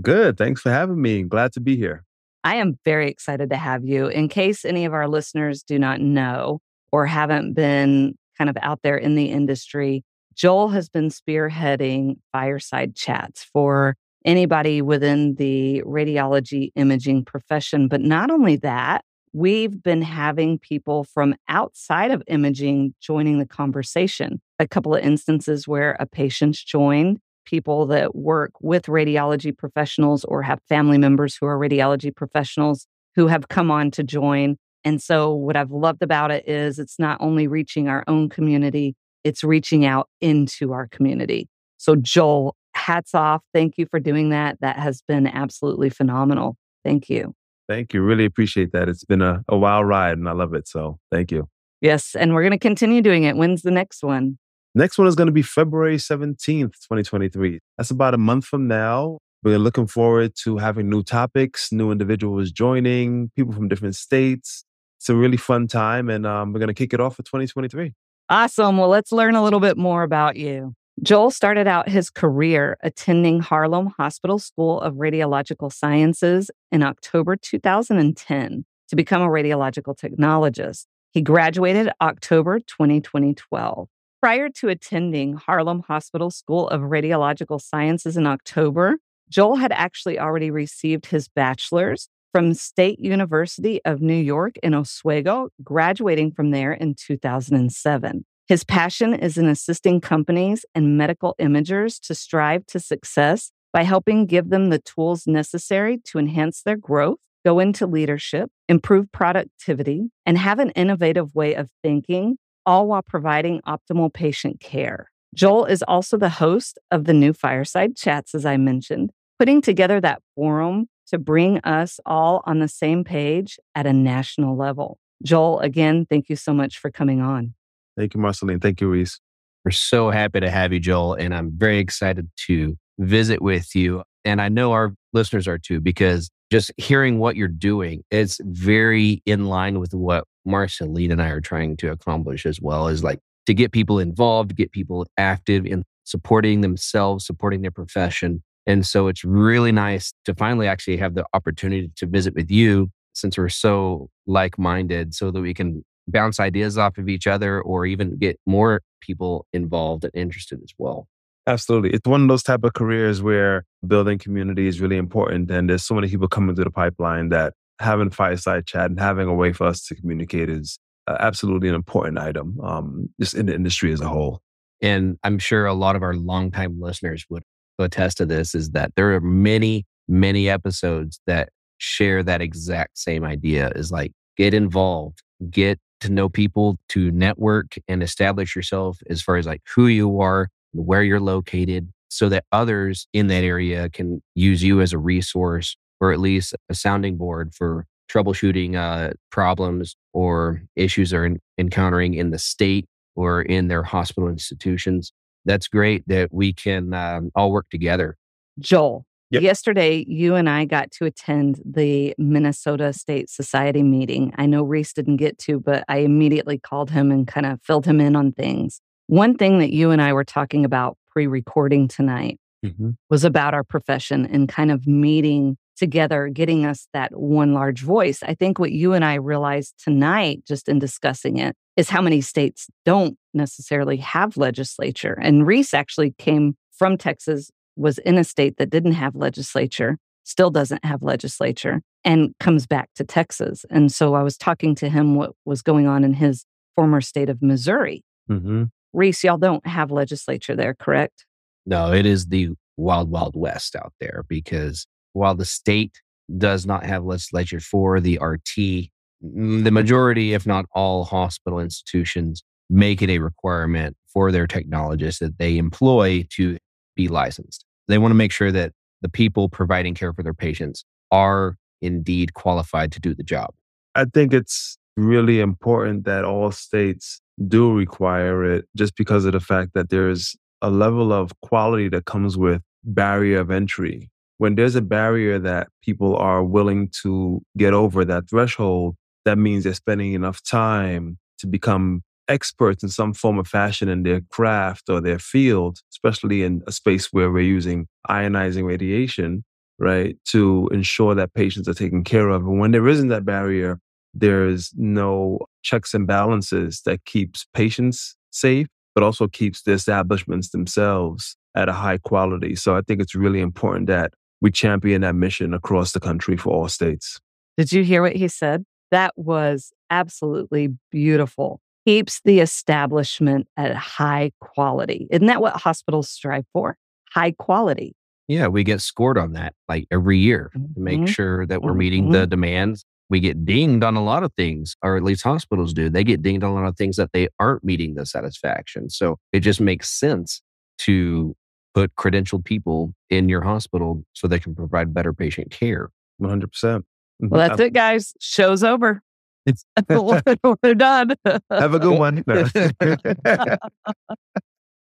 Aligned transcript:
Good. 0.00 0.38
Thanks 0.38 0.60
for 0.60 0.70
having 0.70 1.02
me. 1.02 1.24
Glad 1.24 1.52
to 1.54 1.60
be 1.60 1.76
here. 1.76 2.04
I 2.44 2.54
am 2.54 2.78
very 2.84 3.10
excited 3.10 3.50
to 3.50 3.56
have 3.56 3.84
you. 3.84 4.06
In 4.06 4.28
case 4.28 4.64
any 4.64 4.84
of 4.84 4.94
our 4.94 5.08
listeners 5.08 5.64
do 5.64 5.80
not 5.80 6.00
know 6.00 6.60
or 6.92 7.06
haven't 7.06 7.54
been 7.54 8.14
kind 8.40 8.48
of 8.48 8.56
out 8.62 8.80
there 8.82 8.96
in 8.96 9.16
the 9.16 9.26
industry, 9.26 10.02
Joel 10.34 10.68
has 10.68 10.88
been 10.88 11.10
spearheading 11.10 12.16
fireside 12.32 12.96
chats 12.96 13.44
for 13.44 13.96
anybody 14.24 14.80
within 14.80 15.34
the 15.34 15.82
radiology 15.84 16.70
imaging 16.74 17.26
profession. 17.26 17.86
But 17.86 18.00
not 18.00 18.30
only 18.30 18.56
that, 18.56 19.04
we've 19.34 19.82
been 19.82 20.00
having 20.00 20.58
people 20.58 21.04
from 21.04 21.34
outside 21.48 22.10
of 22.10 22.22
imaging 22.28 22.94
joining 23.02 23.38
the 23.38 23.46
conversation. 23.46 24.40
A 24.58 24.66
couple 24.66 24.94
of 24.94 25.04
instances 25.04 25.68
where 25.68 25.94
a 26.00 26.06
patient's 26.06 26.64
joined, 26.64 27.18
people 27.44 27.84
that 27.86 28.14
work 28.14 28.52
with 28.62 28.86
radiology 28.86 29.56
professionals 29.56 30.24
or 30.24 30.42
have 30.42 30.60
family 30.66 30.96
members 30.96 31.36
who 31.36 31.44
are 31.44 31.58
radiology 31.58 32.14
professionals 32.14 32.86
who 33.16 33.26
have 33.26 33.48
come 33.48 33.70
on 33.70 33.90
to 33.90 34.02
join. 34.02 34.56
And 34.84 35.02
so, 35.02 35.34
what 35.34 35.56
I've 35.56 35.70
loved 35.70 36.02
about 36.02 36.30
it 36.30 36.48
is 36.48 36.78
it's 36.78 36.98
not 36.98 37.18
only 37.20 37.46
reaching 37.46 37.88
our 37.88 38.04
own 38.06 38.28
community, 38.28 38.94
it's 39.24 39.44
reaching 39.44 39.84
out 39.84 40.08
into 40.20 40.72
our 40.72 40.88
community. 40.88 41.48
So, 41.76 41.96
Joel, 41.96 42.56
hats 42.74 43.14
off. 43.14 43.42
Thank 43.52 43.78
you 43.78 43.86
for 43.90 44.00
doing 44.00 44.30
that. 44.30 44.58
That 44.60 44.78
has 44.78 45.02
been 45.06 45.26
absolutely 45.26 45.90
phenomenal. 45.90 46.56
Thank 46.84 47.08
you. 47.08 47.34
Thank 47.68 47.94
you. 47.94 48.02
Really 48.02 48.24
appreciate 48.24 48.72
that. 48.72 48.88
It's 48.88 49.04
been 49.04 49.22
a, 49.22 49.44
a 49.48 49.56
wild 49.56 49.86
ride 49.86 50.18
and 50.18 50.28
I 50.28 50.32
love 50.32 50.54
it. 50.54 50.66
So 50.66 50.98
thank 51.10 51.30
you. 51.30 51.48
Yes. 51.80 52.16
And 52.16 52.34
we're 52.34 52.42
going 52.42 52.52
to 52.52 52.58
continue 52.58 53.00
doing 53.00 53.24
it. 53.24 53.36
When's 53.36 53.62
the 53.62 53.70
next 53.70 54.02
one? 54.02 54.38
Next 54.74 54.98
one 54.98 55.06
is 55.06 55.14
going 55.14 55.26
to 55.26 55.32
be 55.32 55.42
February 55.42 55.96
17th, 55.96 56.36
2023. 56.46 57.60
That's 57.76 57.90
about 57.90 58.14
a 58.14 58.18
month 58.18 58.44
from 58.44 58.68
now. 58.68 59.18
We're 59.42 59.58
looking 59.58 59.86
forward 59.86 60.32
to 60.44 60.58
having 60.58 60.90
new 60.90 61.02
topics, 61.02 61.72
new 61.72 61.90
individuals 61.90 62.52
joining, 62.52 63.30
people 63.36 63.52
from 63.52 63.68
different 63.68 63.96
states. 63.96 64.64
It's 65.00 65.08
a 65.08 65.16
really 65.16 65.38
fun 65.38 65.66
time, 65.66 66.10
and 66.10 66.26
um, 66.26 66.52
we're 66.52 66.58
going 66.58 66.68
to 66.68 66.74
kick 66.74 66.92
it 66.92 67.00
off 67.00 67.16
for 67.16 67.22
2023. 67.22 67.94
Awesome. 68.28 68.76
Well, 68.76 68.90
let's 68.90 69.12
learn 69.12 69.34
a 69.34 69.42
little 69.42 69.58
bit 69.58 69.78
more 69.78 70.02
about 70.02 70.36
you. 70.36 70.74
Joel 71.02 71.30
started 71.30 71.66
out 71.66 71.88
his 71.88 72.10
career 72.10 72.76
attending 72.82 73.40
Harlem 73.40 73.94
Hospital 73.96 74.38
School 74.38 74.78
of 74.82 74.96
Radiological 74.96 75.72
Sciences 75.72 76.50
in 76.70 76.82
October 76.82 77.34
2010 77.34 78.66
to 78.88 78.96
become 78.96 79.22
a 79.22 79.28
radiological 79.28 79.96
technologist. 79.98 80.84
He 81.12 81.22
graduated 81.22 81.90
October 82.02 82.60
2012. 82.60 83.88
Prior 84.20 84.50
to 84.50 84.68
attending 84.68 85.32
Harlem 85.32 85.80
Hospital 85.88 86.30
School 86.30 86.68
of 86.68 86.82
Radiological 86.82 87.58
Sciences 87.58 88.18
in 88.18 88.26
October, 88.26 88.98
Joel 89.30 89.56
had 89.56 89.72
actually 89.72 90.18
already 90.18 90.50
received 90.50 91.06
his 91.06 91.26
bachelor's 91.26 92.10
from 92.32 92.54
State 92.54 93.00
University 93.00 93.80
of 93.84 94.00
New 94.00 94.14
York 94.14 94.56
in 94.62 94.74
Oswego, 94.74 95.48
graduating 95.62 96.32
from 96.32 96.50
there 96.50 96.72
in 96.72 96.94
2007. 96.94 98.24
His 98.46 98.64
passion 98.64 99.14
is 99.14 99.38
in 99.38 99.46
assisting 99.48 100.00
companies 100.00 100.64
and 100.74 100.98
medical 100.98 101.34
imagers 101.40 102.00
to 102.06 102.14
strive 102.14 102.66
to 102.66 102.80
success 102.80 103.52
by 103.72 103.84
helping 103.84 104.26
give 104.26 104.50
them 104.50 104.70
the 104.70 104.80
tools 104.80 105.26
necessary 105.26 105.98
to 106.06 106.18
enhance 106.18 106.62
their 106.62 106.76
growth, 106.76 107.18
go 107.44 107.60
into 107.60 107.86
leadership, 107.86 108.50
improve 108.68 109.10
productivity, 109.12 110.10
and 110.26 110.36
have 110.36 110.58
an 110.58 110.70
innovative 110.70 111.34
way 111.34 111.54
of 111.54 111.70
thinking, 111.82 112.36
all 112.66 112.88
while 112.88 113.02
providing 113.02 113.60
optimal 113.66 114.12
patient 114.12 114.60
care. 114.60 115.10
Joel 115.34 115.66
is 115.66 115.84
also 115.86 116.16
the 116.16 116.28
host 116.28 116.78
of 116.90 117.04
the 117.04 117.14
new 117.14 117.32
Fireside 117.32 117.96
Chats, 117.96 118.34
as 118.34 118.44
I 118.44 118.56
mentioned, 118.56 119.10
putting 119.38 119.62
together 119.62 120.00
that 120.00 120.22
forum 120.34 120.88
to 121.10 121.18
bring 121.18 121.58
us 121.58 122.00
all 122.06 122.42
on 122.46 122.58
the 122.58 122.68
same 122.68 123.04
page 123.04 123.58
at 123.74 123.86
a 123.86 123.92
national 123.92 124.56
level. 124.56 124.98
Joel, 125.22 125.60
again, 125.60 126.06
thank 126.08 126.28
you 126.28 126.36
so 126.36 126.54
much 126.54 126.78
for 126.78 126.90
coming 126.90 127.20
on. 127.20 127.54
Thank 127.96 128.14
you, 128.14 128.20
Marceline. 128.20 128.60
Thank 128.60 128.80
you, 128.80 128.88
Reese. 128.88 129.20
We're 129.64 129.72
so 129.72 130.10
happy 130.10 130.40
to 130.40 130.50
have 130.50 130.72
you, 130.72 130.80
Joel, 130.80 131.14
and 131.14 131.34
I'm 131.34 131.50
very 131.54 131.78
excited 131.78 132.30
to 132.46 132.76
visit 132.98 133.42
with 133.42 133.74
you. 133.74 134.02
And 134.24 134.40
I 134.40 134.48
know 134.48 134.72
our 134.72 134.94
listeners 135.12 135.46
are 135.46 135.58
too, 135.58 135.80
because 135.80 136.30
just 136.50 136.72
hearing 136.76 137.18
what 137.18 137.36
you're 137.36 137.48
doing, 137.48 138.02
it's 138.10 138.40
very 138.42 139.22
in 139.26 139.46
line 139.46 139.78
with 139.78 139.92
what 139.92 140.24
Marceline 140.46 141.10
and 141.10 141.20
I 141.20 141.28
are 141.28 141.40
trying 141.40 141.76
to 141.78 141.90
accomplish 141.90 142.46
as 142.46 142.60
well, 142.60 142.88
is 142.88 143.04
like 143.04 143.18
to 143.46 143.54
get 143.54 143.72
people 143.72 143.98
involved, 143.98 144.56
get 144.56 144.72
people 144.72 145.06
active 145.18 145.66
in 145.66 145.84
supporting 146.04 146.60
themselves, 146.62 147.26
supporting 147.26 147.62
their 147.62 147.70
profession. 147.70 148.42
And 148.70 148.86
so 148.86 149.08
it's 149.08 149.24
really 149.24 149.72
nice 149.72 150.12
to 150.26 150.34
finally 150.34 150.68
actually 150.68 150.96
have 150.98 151.16
the 151.16 151.24
opportunity 151.34 151.90
to 151.96 152.06
visit 152.06 152.36
with 152.36 152.52
you 152.52 152.88
since 153.14 153.36
we're 153.36 153.48
so 153.48 154.08
like 154.28 154.60
minded 154.60 155.12
so 155.12 155.32
that 155.32 155.40
we 155.40 155.52
can 155.52 155.84
bounce 156.06 156.38
ideas 156.38 156.78
off 156.78 156.96
of 156.96 157.08
each 157.08 157.26
other 157.26 157.60
or 157.60 157.84
even 157.84 158.16
get 158.16 158.38
more 158.46 158.80
people 159.00 159.44
involved 159.52 160.04
and 160.04 160.14
interested 160.14 160.60
as 160.62 160.72
well. 160.78 161.08
Absolutely. 161.48 161.90
It's 161.90 162.06
one 162.06 162.22
of 162.22 162.28
those 162.28 162.44
type 162.44 162.62
of 162.62 162.74
careers 162.74 163.20
where 163.20 163.64
building 163.84 164.18
community 164.18 164.68
is 164.68 164.80
really 164.80 164.98
important. 164.98 165.50
And 165.50 165.68
there's 165.68 165.82
so 165.82 165.96
many 165.96 166.06
people 166.06 166.28
coming 166.28 166.54
through 166.54 166.66
the 166.66 166.70
pipeline 166.70 167.30
that 167.30 167.54
having 167.80 168.10
fireside 168.10 168.68
chat 168.68 168.88
and 168.88 169.00
having 169.00 169.26
a 169.26 169.34
way 169.34 169.52
for 169.52 169.66
us 169.66 169.84
to 169.86 169.96
communicate 169.96 170.48
is 170.48 170.78
uh, 171.08 171.16
absolutely 171.18 171.68
an 171.68 171.74
important 171.74 172.18
item, 172.18 172.60
um, 172.60 173.08
just 173.18 173.34
in 173.34 173.46
the 173.46 173.54
industry 173.54 173.92
as 173.92 174.00
a 174.00 174.06
whole. 174.06 174.42
And 174.80 175.18
I'm 175.24 175.40
sure 175.40 175.66
a 175.66 175.74
lot 175.74 175.96
of 175.96 176.04
our 176.04 176.14
longtime 176.14 176.80
listeners 176.80 177.26
would 177.28 177.42
attest 177.84 178.18
to 178.18 178.26
this 178.26 178.54
is 178.54 178.70
that 178.70 178.92
there 178.96 179.14
are 179.14 179.20
many, 179.20 179.84
many 180.08 180.48
episodes 180.48 181.20
that 181.26 181.50
share 181.78 182.22
that 182.22 182.40
exact 182.40 182.98
same 182.98 183.24
idea 183.24 183.70
is 183.74 183.90
like 183.90 184.12
get 184.36 184.54
involved, 184.54 185.22
get 185.50 185.78
to 186.00 186.10
know 186.10 186.28
people, 186.28 186.78
to 186.88 187.10
network 187.10 187.76
and 187.88 188.02
establish 188.02 188.56
yourself 188.56 188.98
as 189.08 189.22
far 189.22 189.36
as 189.36 189.46
like 189.46 189.62
who 189.74 189.86
you 189.86 190.20
are, 190.20 190.48
where 190.72 191.02
you're 191.02 191.20
located, 191.20 191.90
so 192.08 192.28
that 192.28 192.44
others 192.52 193.06
in 193.12 193.28
that 193.28 193.44
area 193.44 193.88
can 193.90 194.22
use 194.34 194.62
you 194.62 194.80
as 194.80 194.92
a 194.92 194.98
resource 194.98 195.76
or 196.00 196.12
at 196.12 196.20
least 196.20 196.54
a 196.68 196.74
sounding 196.74 197.16
board 197.16 197.54
for 197.54 197.86
troubleshooting 198.10 198.74
uh, 198.74 199.12
problems 199.30 199.94
or 200.12 200.62
issues 200.74 201.10
they're 201.10 201.24
in, 201.24 201.38
encountering 201.58 202.14
in 202.14 202.30
the 202.30 202.38
state 202.38 202.86
or 203.14 203.42
in 203.42 203.68
their 203.68 203.82
hospital 203.82 204.28
institutions. 204.28 205.12
That's 205.44 205.68
great 205.68 206.06
that 206.08 206.32
we 206.32 206.52
can 206.52 206.92
um, 206.94 207.30
all 207.34 207.50
work 207.50 207.66
together. 207.70 208.16
Joel, 208.58 209.06
Yep. 209.32 209.42
Yesterday, 209.42 210.04
you 210.08 210.34
and 210.34 210.50
I 210.50 210.64
got 210.64 210.90
to 210.92 211.04
attend 211.04 211.62
the 211.64 212.14
Minnesota 212.18 212.92
State 212.92 213.30
Society 213.30 213.84
meeting. 213.84 214.34
I 214.36 214.46
know 214.46 214.64
Reese 214.64 214.92
didn't 214.92 215.18
get 215.18 215.38
to, 215.38 215.60
but 215.60 215.84
I 215.88 215.98
immediately 215.98 216.58
called 216.58 216.90
him 216.90 217.12
and 217.12 217.28
kind 217.28 217.46
of 217.46 217.60
filled 217.62 217.86
him 217.86 218.00
in 218.00 218.16
on 218.16 218.32
things. 218.32 218.80
One 219.06 219.36
thing 219.36 219.60
that 219.60 219.72
you 219.72 219.92
and 219.92 220.02
I 220.02 220.12
were 220.14 220.24
talking 220.24 220.64
about 220.64 220.96
pre 221.12 221.28
recording 221.28 221.86
tonight 221.86 222.40
mm-hmm. 222.64 222.90
was 223.08 223.24
about 223.24 223.54
our 223.54 223.62
profession 223.62 224.26
and 224.26 224.48
kind 224.48 224.72
of 224.72 224.88
meeting 224.88 225.56
together, 225.76 226.28
getting 226.28 226.66
us 226.66 226.88
that 226.92 227.16
one 227.16 227.54
large 227.54 227.82
voice. 227.82 228.24
I 228.24 228.34
think 228.34 228.58
what 228.58 228.72
you 228.72 228.94
and 228.94 229.04
I 229.04 229.14
realized 229.14 229.74
tonight, 229.82 230.42
just 230.44 230.68
in 230.68 230.80
discussing 230.80 231.36
it, 231.36 231.54
is 231.80 231.88
how 231.88 232.02
many 232.02 232.20
states 232.20 232.68
don't 232.84 233.16
necessarily 233.32 233.96
have 233.96 234.36
legislature. 234.36 235.18
And 235.22 235.46
Reese 235.46 235.72
actually 235.72 236.14
came 236.18 236.54
from 236.70 236.98
Texas 236.98 237.50
was 237.74 237.96
in 237.96 238.18
a 238.18 238.24
state 238.24 238.58
that 238.58 238.68
didn't 238.68 238.92
have 238.92 239.14
legislature, 239.14 239.96
still 240.22 240.50
doesn't 240.50 240.84
have 240.84 241.02
legislature, 241.02 241.80
and 242.04 242.34
comes 242.38 242.66
back 242.66 242.90
to 242.96 243.04
Texas. 243.04 243.64
And 243.70 243.90
so 243.90 244.12
I 244.12 244.22
was 244.22 244.36
talking 244.36 244.74
to 244.74 244.90
him 244.90 245.14
what 245.14 245.32
was 245.46 245.62
going 245.62 245.86
on 245.86 246.04
in 246.04 246.12
his 246.12 246.44
former 246.76 247.00
state 247.00 247.30
of 247.30 247.40
Missouri. 247.40 248.04
Mm-hmm. 248.30 248.64
Reese, 248.92 249.24
y'all 249.24 249.38
don't 249.38 249.66
have 249.66 249.90
legislature 249.90 250.54
there, 250.54 250.74
correct? 250.74 251.24
No, 251.64 251.94
it 251.94 252.04
is 252.04 252.26
the 252.26 252.50
wild, 252.76 253.10
wild 253.10 253.36
west 253.36 253.74
out 253.74 253.94
there 254.00 254.24
because 254.28 254.86
while 255.14 255.34
the 255.34 255.46
state 255.46 256.02
does 256.36 256.66
not 256.66 256.84
have 256.84 257.04
legislature 257.04 257.60
for 257.60 258.00
the 258.00 258.18
RT, 258.20 258.90
the 259.20 259.70
majority, 259.70 260.32
if 260.34 260.46
not 260.46 260.66
all 260.72 261.04
hospital 261.04 261.60
institutions 261.60 262.42
make 262.70 263.02
it 263.02 263.10
a 263.10 263.18
requirement 263.18 263.96
for 264.12 264.30
their 264.30 264.46
technologists 264.46 265.18
that 265.20 265.38
they 265.38 265.58
employ 265.58 266.24
to 266.30 266.56
be 266.94 267.08
licensed. 267.08 267.64
They 267.88 267.98
want 267.98 268.12
to 268.12 268.16
make 268.16 268.32
sure 268.32 268.52
that 268.52 268.72
the 269.02 269.08
people 269.08 269.48
providing 269.48 269.94
care 269.94 270.12
for 270.12 270.22
their 270.22 270.34
patients 270.34 270.84
are 271.10 271.56
indeed 271.82 272.34
qualified 272.34 272.92
to 272.92 273.00
do 273.00 273.14
the 273.14 273.22
job. 273.22 273.50
I 273.94 274.04
think 274.04 274.32
it's 274.32 274.78
really 274.96 275.40
important 275.40 276.04
that 276.04 276.24
all 276.24 276.52
states 276.52 277.20
do 277.48 277.72
require 277.72 278.44
it 278.44 278.66
just 278.76 278.96
because 278.96 279.24
of 279.24 279.32
the 279.32 279.40
fact 279.40 279.72
that 279.74 279.90
there's 279.90 280.36
a 280.62 280.70
level 280.70 281.12
of 281.12 281.32
quality 281.40 281.88
that 281.88 282.04
comes 282.04 282.36
with 282.36 282.62
barrier 282.84 283.40
of 283.40 283.50
entry. 283.50 284.10
When 284.38 284.54
there's 284.54 284.76
a 284.76 284.82
barrier 284.82 285.38
that 285.38 285.68
people 285.82 286.16
are 286.16 286.44
willing 286.44 286.90
to 287.02 287.42
get 287.56 287.74
over 287.74 288.04
that 288.04 288.28
threshold, 288.28 288.96
that 289.24 289.38
means 289.38 289.64
they're 289.64 289.74
spending 289.74 290.12
enough 290.12 290.42
time 290.42 291.18
to 291.38 291.46
become 291.46 292.02
experts 292.28 292.82
in 292.82 292.88
some 292.88 293.12
form 293.12 293.38
of 293.38 293.46
fashion 293.46 293.88
in 293.88 294.04
their 294.04 294.20
craft 294.30 294.88
or 294.88 295.00
their 295.00 295.18
field, 295.18 295.78
especially 295.92 296.42
in 296.42 296.62
a 296.66 296.72
space 296.72 297.12
where 297.12 297.30
we're 297.30 297.40
using 297.40 297.86
ionizing 298.08 298.64
radiation, 298.64 299.44
right, 299.78 300.16
to 300.26 300.68
ensure 300.72 301.14
that 301.14 301.34
patients 301.34 301.68
are 301.68 301.74
taken 301.74 302.04
care 302.04 302.28
of. 302.28 302.42
And 302.42 302.60
when 302.60 302.70
there 302.70 302.88
isn't 302.88 303.08
that 303.08 303.24
barrier, 303.24 303.78
there's 304.14 304.72
no 304.76 305.40
checks 305.62 305.92
and 305.92 306.06
balances 306.06 306.82
that 306.86 307.04
keeps 307.04 307.46
patients 307.52 308.16
safe, 308.30 308.68
but 308.94 309.04
also 309.04 309.26
keeps 309.26 309.62
the 309.62 309.72
establishments 309.72 310.50
themselves 310.50 311.36
at 311.56 311.68
a 311.68 311.72
high 311.72 311.98
quality. 311.98 312.54
So 312.54 312.76
I 312.76 312.82
think 312.82 313.00
it's 313.00 313.14
really 313.14 313.40
important 313.40 313.88
that 313.88 314.12
we 314.40 314.50
champion 314.50 315.02
that 315.02 315.14
mission 315.14 315.52
across 315.52 315.92
the 315.92 316.00
country 316.00 316.36
for 316.36 316.50
all 316.52 316.68
states. 316.68 317.20
Did 317.56 317.72
you 317.72 317.84
hear 317.84 318.02
what 318.02 318.16
he 318.16 318.28
said? 318.28 318.64
That 318.90 319.12
was 319.16 319.72
absolutely 319.90 320.76
beautiful. 320.90 321.60
Keeps 321.86 322.20
the 322.24 322.40
establishment 322.40 323.48
at 323.56 323.74
high 323.74 324.32
quality. 324.40 325.06
Isn't 325.10 325.26
that 325.26 325.40
what 325.40 325.56
hospitals 325.56 326.10
strive 326.10 326.44
for? 326.52 326.76
High 327.12 327.32
quality. 327.32 327.94
Yeah, 328.28 328.46
we 328.46 328.62
get 328.62 328.80
scored 328.80 329.18
on 329.18 329.32
that 329.32 329.54
like 329.68 329.86
every 329.90 330.18
year 330.18 330.52
mm-hmm. 330.56 330.74
to 330.74 330.80
make 330.80 331.08
sure 331.08 331.46
that 331.46 331.62
we're 331.62 331.74
meeting 331.74 332.04
mm-hmm. 332.04 332.12
the 332.12 332.26
demands. 332.26 332.84
We 333.08 333.18
get 333.18 333.44
dinged 333.44 333.82
on 333.82 333.96
a 333.96 334.04
lot 334.04 334.22
of 334.22 334.32
things, 334.34 334.76
or 334.82 334.96
at 334.96 335.02
least 335.02 335.24
hospitals 335.24 335.72
do. 335.72 335.88
They 335.90 336.04
get 336.04 336.22
dinged 336.22 336.44
on 336.44 336.52
a 336.52 336.54
lot 336.54 336.66
of 336.66 336.76
things 336.76 336.96
that 336.96 337.10
they 337.12 337.26
aren't 337.40 337.64
meeting 337.64 337.94
the 337.94 338.06
satisfaction. 338.06 338.88
So 338.88 339.18
it 339.32 339.40
just 339.40 339.60
makes 339.60 339.90
sense 339.90 340.42
to 340.82 341.34
put 341.74 341.94
credentialed 341.96 342.44
people 342.44 342.94
in 343.10 343.28
your 343.28 343.42
hospital 343.42 344.04
so 344.12 344.28
they 344.28 344.38
can 344.38 344.54
provide 344.54 344.94
better 344.94 345.12
patient 345.12 345.50
care. 345.50 345.90
100%. 346.22 346.82
Mm-hmm. 347.20 347.28
Well, 347.28 347.48
that's 347.48 347.60
it, 347.60 347.72
guys. 347.72 348.14
Show's 348.20 348.64
over. 348.64 349.02
It's 349.46 349.64
we're 349.88 350.74
done. 350.74 351.14
Have 351.50 351.74
a 351.74 351.78
good 351.78 351.98
one. 351.98 352.24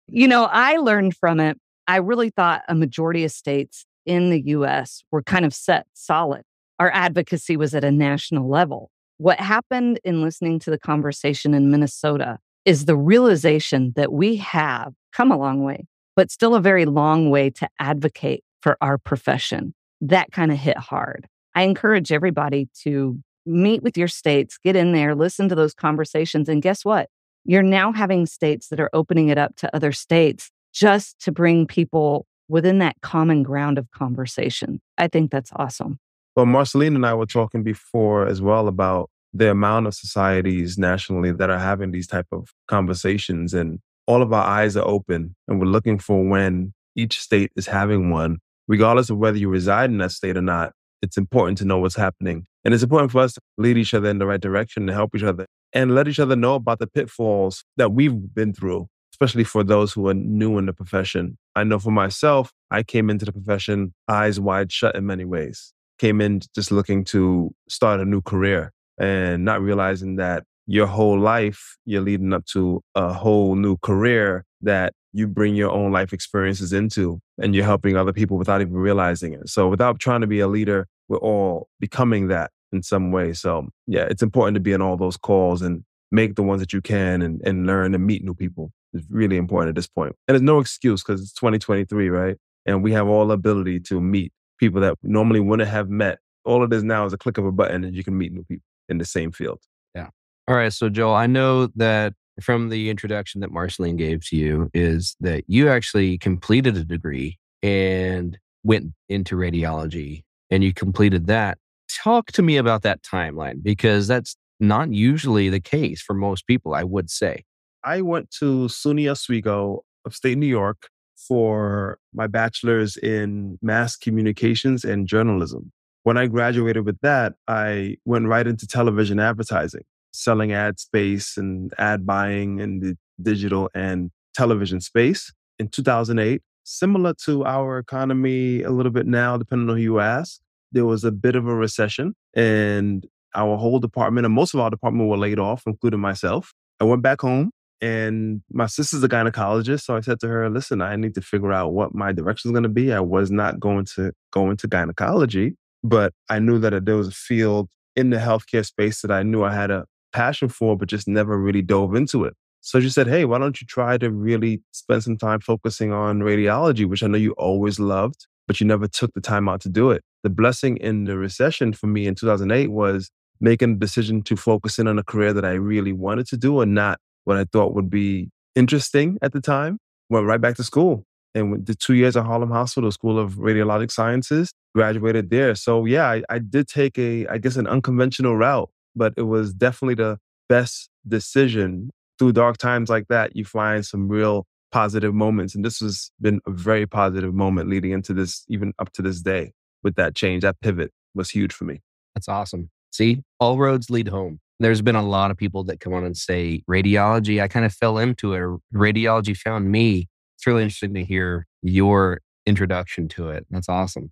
you 0.08 0.28
know, 0.28 0.46
I 0.46 0.78
learned 0.78 1.16
from 1.16 1.40
it. 1.40 1.58
I 1.88 1.98
really 1.98 2.32
thought 2.32 2.64
a 2.68 2.76
majority 2.76 3.24
of 3.24 3.32
states 3.32 3.86
in 4.06 4.30
the 4.30 4.42
US 4.48 5.04
were 5.12 5.24
kind 5.24 5.46
of 5.46 5.54
set 5.54 5.88
solid. 5.94 6.44
Our 6.80 6.92
advocacy 6.94 7.58
was 7.58 7.74
at 7.74 7.84
a 7.84 7.92
national 7.92 8.50
level. 8.50 8.92
What 9.18 9.40
happened 9.40 10.00
in 10.04 10.22
listening 10.22 10.60
to 10.60 10.70
the 10.70 10.80
conversation 10.80 11.54
in 11.54 11.72
Minnesota 11.72 12.40
is 12.66 12.86
the 12.86 12.98
realization 12.98 13.94
that 13.96 14.12
we 14.12 14.36
have 14.38 14.94
come 15.14 15.32
a 15.32 15.38
long 15.38 15.64
way, 15.64 15.86
but 16.16 16.32
still 16.32 16.56
a 16.56 16.62
very 16.62 16.86
long 16.86 17.30
way 17.30 17.50
to 17.52 17.70
advocate 17.80 18.44
for 18.62 18.78
our 18.82 18.98
profession. 18.98 19.74
That 20.02 20.32
kind 20.32 20.52
of 20.52 20.58
hit 20.58 20.78
hard. 20.78 21.28
I 21.56 21.64
encourage 21.64 22.12
everybody 22.12 22.68
to 22.84 23.18
meet 23.46 23.82
with 23.82 23.98
your 23.98 24.08
states, 24.08 24.58
get 24.64 24.76
in 24.76 24.92
there, 24.92 25.16
listen 25.16 25.50
to 25.50 25.56
those 25.56 25.74
conversations. 25.74 26.50
And 26.50 26.62
guess 26.62 26.84
what? 26.84 27.10
You're 27.46 27.64
now 27.64 27.94
having 27.94 28.26
states 28.26 28.68
that 28.70 28.80
are 28.80 28.90
opening 28.92 29.30
it 29.30 29.38
up 29.38 29.56
to 29.58 29.76
other 29.76 29.92
states 29.92 30.52
just 30.74 31.20
to 31.22 31.32
bring 31.32 31.66
people 31.66 32.26
within 32.50 32.80
that 32.80 32.96
common 33.02 33.44
ground 33.44 33.78
of 33.78 33.90
conversation. 33.92 34.82
I 34.98 35.08
think 35.08 35.32
that's 35.32 35.52
awesome. 35.56 36.00
Well, 36.36 36.46
Marceline 36.46 36.96
and 36.96 37.06
I 37.06 37.14
were 37.14 37.26
talking 37.26 37.64
before 37.64 38.28
as 38.28 38.42
well 38.42 38.68
about 38.68 39.10
the 39.34 39.50
amount 39.52 39.88
of 39.88 39.94
societies 39.94 40.78
nationally 40.78 41.32
that 41.32 41.50
are 41.50 41.60
having 41.60 41.92
these 41.92 42.08
type 42.08 42.28
of 42.32 42.50
conversations 42.68 43.54
and 43.54 43.80
all 44.08 44.22
of 44.22 44.34
our 44.34 44.46
eyes 44.46 44.76
are 44.78 44.88
open 44.88 45.36
and 45.48 45.60
we're 45.60 45.66
looking 45.66 46.00
for 46.00 46.28
when 46.28 46.74
each 46.96 47.20
state 47.20 47.52
is 47.56 47.68
having 47.68 48.10
one 48.10 48.38
regardless 48.68 49.10
of 49.10 49.18
whether 49.18 49.38
you 49.38 49.50
reside 49.50 49.90
in 49.90 49.98
that 49.98 50.12
state 50.12 50.38
or 50.38 50.42
not 50.42 50.72
it's 51.02 51.18
important 51.18 51.58
to 51.60 51.66
know 51.66 51.80
what's 51.80 51.96
happening. 51.96 52.46
And 52.64 52.74
it's 52.74 52.84
important 52.84 53.12
for 53.12 53.22
us 53.22 53.34
to 53.34 53.42
lead 53.58 53.78
each 53.78 53.94
other 53.94 54.10
in 54.10 54.18
the 54.18 54.26
right 54.26 54.42
direction 54.42 54.88
to 54.88 54.94
help 54.94 55.16
each 55.16 55.24
other 55.24 55.46
and 55.74 55.94
let 55.94 56.08
each 56.08 56.20
other 56.20 56.36
know 56.36 56.56
about 56.56 56.80
the 56.80 56.88
pitfalls 56.88 57.64
that 57.78 57.92
we've 57.92 58.34
been 58.34 58.54
through, 58.54 58.88
especially 59.14 59.44
for 59.44 59.64
those 59.64 59.94
who 59.94 60.08
are 60.08 60.14
new 60.14 60.58
in 60.58 60.66
the 60.66 60.74
profession. 60.74 61.38
I 61.56 61.64
know 61.64 61.80
for 61.80 61.92
myself, 61.92 62.52
I 62.72 62.84
came 62.84 63.10
into 63.10 63.26
the 63.26 63.34
profession 63.34 63.94
eyes 64.08 64.40
wide 64.40 64.72
shut 64.72 64.96
in 64.96 65.06
many 65.06 65.26
ways. 65.26 65.74
Came 66.00 66.22
in 66.22 66.42
just 66.54 66.72
looking 66.72 67.04
to 67.06 67.54
start 67.70 68.00
a 68.00 68.06
new 68.06 68.22
career 68.22 68.72
and 68.98 69.46
not 69.46 69.62
realizing 69.62 70.16
that 70.16 70.44
your 70.68 70.88
whole 70.88 71.20
life 71.20 71.78
you're 71.86 72.02
leading 72.02 72.34
up 72.34 72.46
to 72.46 72.82
a 72.96 73.14
whole 73.14 73.56
new 73.56 73.78
career 73.78 74.44
that 74.66 74.94
you 75.14 75.28
bring 75.28 75.56
your 75.56 75.72
own 75.72 75.92
life 75.92 76.12
experiences 76.12 76.74
into 76.74 77.20
and 77.42 77.56
you're 77.56 77.66
helping 77.66 77.96
other 77.96 78.12
people 78.12 78.38
without 78.38 78.62
even 78.62 78.74
realizing 78.74 79.34
it. 79.34 79.48
So 79.50 79.70
without 79.70 80.00
trying 80.00 80.22
to 80.22 80.28
be 80.28 80.42
a 80.42 80.48
leader, 80.48 80.88
we're 81.08 81.18
all 81.18 81.70
becoming 81.80 82.28
that 82.28 82.52
in 82.74 82.84
some 82.84 83.12
way. 83.12 83.34
So 83.34 83.70
yeah, 83.88 84.08
it's 84.10 84.22
important 84.22 84.56
to 84.56 84.60
be 84.60 84.74
in 84.74 84.82
all 84.82 84.98
those 84.98 85.18
calls 85.18 85.62
and 85.62 85.84
make 86.12 86.36
the 86.36 86.44
ones 86.44 86.60
that 86.60 86.74
you 86.74 86.82
can 86.82 87.22
and, 87.22 87.42
and 87.46 87.66
learn 87.66 87.96
and 87.96 88.06
meet 88.06 88.24
new 88.24 88.34
people. 88.34 88.72
It's 88.94 89.06
really 89.10 89.38
important 89.38 89.70
at 89.70 89.76
this 89.76 89.88
point. 89.88 90.16
And 90.28 90.36
there's 90.36 90.42
no 90.42 90.60
excuse 90.60 91.02
because 91.02 91.22
it's 91.22 91.34
2023, 91.34 92.10
right? 92.10 92.38
And 92.66 92.84
we 92.84 92.92
have 92.92 93.08
all 93.08 93.32
ability 93.32 93.80
to 93.82 94.02
meet 94.02 94.34
people 94.60 94.82
that 94.82 94.98
normally 95.04 95.40
wouldn't 95.40 95.70
have 95.70 95.90
met. 95.90 96.20
All 96.44 96.64
it 96.64 96.74
is 96.74 96.84
now 96.84 97.06
is 97.06 97.14
a 97.14 97.18
click 97.18 97.38
of 97.38 97.46
a 97.46 97.52
button 97.52 97.84
and 97.84 97.96
you 97.96 98.04
can 98.04 98.18
meet 98.18 98.34
new 98.34 98.44
people 98.44 98.66
in 98.90 98.98
the 98.98 99.06
same 99.06 99.32
field. 99.32 99.62
Yeah. 99.94 100.10
All 100.48 100.56
right. 100.56 100.74
So 100.74 100.90
Joel, 100.90 101.14
I 101.14 101.28
know 101.28 101.68
that 101.76 102.14
from 102.42 102.70
the 102.70 102.90
introduction 102.90 103.42
that 103.42 103.52
Marceline 103.52 103.96
gave 103.96 104.26
to 104.28 104.36
you 104.36 104.70
is 104.74 105.16
that 105.20 105.44
you 105.48 105.70
actually 105.70 106.18
completed 106.18 106.76
a 106.76 106.84
degree 106.84 107.38
and 107.64 108.38
went 108.64 108.94
into 109.10 109.36
radiology 109.36 110.24
and 110.50 110.64
you 110.64 110.74
completed 110.74 111.28
that. 111.28 111.58
Talk 111.90 112.32
to 112.34 112.42
me 112.42 112.58
about 112.58 112.82
that 112.84 113.02
timeline 113.04 113.64
because 113.64 114.08
that's 114.08 114.36
not 114.60 114.92
usually 114.92 115.50
the 115.50 115.60
case 115.60 116.02
for 116.02 116.14
most 116.14 116.48
people, 116.48 116.74
I 116.74 116.84
would 116.84 117.10
say. 117.10 117.44
I 117.84 118.02
went 118.02 118.32
to 118.40 118.68
SUNY 118.68 119.10
Oswego, 119.10 119.84
upstate 120.06 120.38
New 120.38 120.48
York, 120.48 120.90
for 121.16 122.00
my 122.14 122.28
bachelor's 122.28 122.98
in 122.98 123.58
mass 123.62 123.96
communications 123.96 124.84
and 124.84 125.08
journalism. 125.08 125.72
When 126.04 126.18
I 126.18 126.28
graduated 126.28 126.86
with 126.86 127.00
that, 127.02 127.34
I 127.48 127.98
went 128.06 128.28
right 128.28 128.46
into 128.46 128.68
television 128.68 129.20
advertising 129.20 129.82
selling 130.16 130.54
ad 130.54 130.80
space 130.80 131.38
and 131.38 131.74
ad 131.78 132.06
buying 132.06 132.60
in 132.60 132.80
the 132.80 132.98
digital 133.22 133.70
and 133.74 134.12
television 134.34 134.82
space 134.82 135.32
in 135.60 135.68
2008. 135.70 136.42
Similar 136.64 137.14
to 137.26 137.46
our 137.46 137.78
economy 137.78 138.64
a 138.64 138.72
little 138.72 138.92
bit 138.92 139.06
now, 139.06 139.38
depending 139.38 139.70
on 139.70 139.78
who 139.78 139.82
you 139.82 140.00
ask, 140.00 140.40
there 140.72 140.86
was 140.86 141.04
a 141.04 141.12
bit 141.12 141.36
of 141.36 141.48
a 141.48 141.56
recession 141.56 142.16
and 142.34 143.06
our 143.36 143.58
whole 143.58 143.80
department 143.80 144.26
and 144.26 144.34
most 144.34 144.54
of 144.54 144.60
our 144.60 144.70
department 144.70 145.10
were 145.10 145.18
laid 145.18 145.40
off, 145.40 145.64
including 145.68 146.00
myself. 146.00 146.54
I 146.80 146.86
went 146.86 147.02
back 147.02 147.22
home 147.22 147.52
and 147.82 148.42
my 148.52 148.66
sister's 148.66 149.04
a 149.04 149.10
gynecologist. 149.10 149.82
So 149.82 149.96
I 149.96 150.02
said 150.02 150.20
to 150.22 150.28
her, 150.28 150.50
listen, 150.50 150.82
I 150.82 150.96
need 150.96 151.14
to 151.16 151.22
figure 151.22 151.54
out 151.54 151.74
what 151.74 151.94
my 151.94 152.12
direction 152.12 152.50
is 152.50 152.54
going 152.54 152.64
to 152.64 152.70
be. 152.70 152.92
I 152.94 153.00
was 153.00 153.30
not 153.30 153.60
going 153.60 153.86
to 153.96 154.12
go 154.32 154.50
into 154.50 154.68
gynecology, 154.68 155.56
but 155.84 156.14
I 156.30 156.40
knew 156.40 156.58
that 156.60 156.86
there 156.86 156.96
was 156.96 157.10
a 157.10 157.12
field 157.12 157.70
in 157.96 158.10
the 158.10 158.18
healthcare 158.18 158.66
space 158.66 159.02
that 159.02 159.12
I 159.12 159.24
knew 159.24 159.44
I 159.44 159.54
had 159.54 159.72
a 159.72 159.86
passion 160.16 160.48
for, 160.48 160.78
but 160.78 160.88
just 160.88 161.08
never 161.10 161.38
really 161.38 161.62
dove 161.62 161.94
into 161.94 162.24
it. 162.24 162.34
So 162.62 162.80
she 162.80 162.90
said, 162.90 163.08
Hey, 163.08 163.26
why 163.26 163.38
don't 163.38 163.60
you 163.60 163.68
try 163.68 163.98
to 163.98 164.10
really 164.10 164.62
spend 164.72 165.04
some 165.04 165.18
time 165.18 165.42
focusing 165.42 165.92
on 165.92 166.22
radiology, 166.22 166.88
which 166.88 167.04
I 167.04 167.08
know 167.08 167.18
you 167.18 167.34
always 167.34 167.80
loved, 167.80 168.26
but 168.48 168.62
you 168.62 168.66
never 168.66 168.88
took 168.88 169.14
the 169.14 169.22
time 169.22 169.50
out 169.50 169.60
to 169.62 169.70
do 169.70 169.92
it. 169.92 170.02
The 170.24 170.30
blessing 170.30 170.78
in 170.78 171.04
the 171.04 171.18
recession 171.18 171.74
for 171.74 171.88
me 171.88 172.08
in 172.08 172.16
2008 172.16 172.72
was 172.72 173.12
making 173.42 173.74
a 173.74 173.76
decision 173.76 174.24
to 174.24 174.38
focus 174.38 174.80
in 174.80 174.88
on 174.88 174.98
a 174.98 175.04
career 175.04 175.34
that 175.34 175.44
I 175.44 175.52
really 175.52 175.92
wanted 175.92 176.28
to 176.28 176.38
do 176.38 176.62
and 176.62 176.74
not 176.74 176.98
what 177.26 177.38
I 177.38 177.44
thought 177.44 177.76
would 177.76 177.90
be 177.90 178.30
interesting 178.56 179.18
at 179.22 179.34
the 179.34 179.42
time. 179.42 179.78
Went 180.10 180.26
right 180.26 180.40
back 180.40 180.56
to 180.56 180.64
school 180.64 181.04
and 181.36 181.66
did 181.66 181.80
two 181.80 181.96
years 181.96 182.16
at 182.16 182.26
Harlem 182.26 182.52
Hospital 182.52 182.92
School 182.92 183.20
of 183.20 183.34
Radiologic 183.34 183.92
Sciences, 183.92 184.54
graduated 184.74 185.30
there. 185.30 185.56
So 185.56 185.84
yeah, 185.84 186.10
I, 186.10 186.24
I 186.30 186.40
did 186.40 186.70
take 186.70 186.98
a, 186.98 187.28
I 187.28 187.38
guess, 187.38 187.58
an 187.58 187.68
unconventional 187.68 188.38
route 188.38 188.70
but 188.96 189.14
it 189.18 189.24
was 189.24 189.54
definitely 189.54 189.96
the 189.96 190.18
best 190.48 190.90
decision 191.08 191.90
through 192.18 192.32
dark 192.32 192.58
times 192.58 192.90
like 192.90 193.08
that, 193.10 193.36
you 193.36 193.46
find 193.46 193.86
some 193.86 194.08
real 194.08 194.46
positive 194.72 195.14
moments. 195.14 195.56
And 195.56 195.64
this 195.64 195.80
has 195.80 196.12
been 196.22 196.40
a 196.46 196.52
very 196.52 196.86
positive 196.86 197.34
moment 197.34 197.70
leading 197.70 197.92
into 197.92 198.14
this, 198.14 198.46
even 198.48 198.74
up 198.80 198.92
to 198.94 199.02
this 199.02 199.22
day 199.22 199.54
with 199.84 199.96
that 199.96 200.16
change. 200.16 200.44
That 200.44 200.60
pivot 200.62 200.92
was 201.14 201.30
huge 201.30 201.54
for 201.54 201.66
me. 201.66 201.82
That's 202.14 202.30
awesome. 202.30 202.70
See, 202.92 203.22
all 203.40 203.58
roads 203.58 203.90
lead 203.90 204.08
home. 204.08 204.40
There's 204.60 204.82
been 204.82 204.96
a 204.96 205.06
lot 205.06 205.32
of 205.32 205.38
people 205.38 205.66
that 205.66 205.82
come 205.82 205.94
on 205.94 206.06
and 206.06 206.16
say, 206.16 206.64
radiology, 206.70 207.42
I 207.42 207.50
kind 207.50 207.66
of 207.66 207.74
fell 207.74 207.98
into 207.98 208.34
it, 208.34 208.60
radiology 208.74 209.36
found 209.36 209.70
me. 209.70 210.08
It's 210.38 210.48
really 210.48 210.64
interesting 210.64 210.94
to 210.94 211.04
hear 211.04 211.46
your 211.62 212.22
introduction 212.46 213.10
to 213.10 213.30
it. 213.30 213.46
That's 213.50 213.68
awesome. 213.68 214.12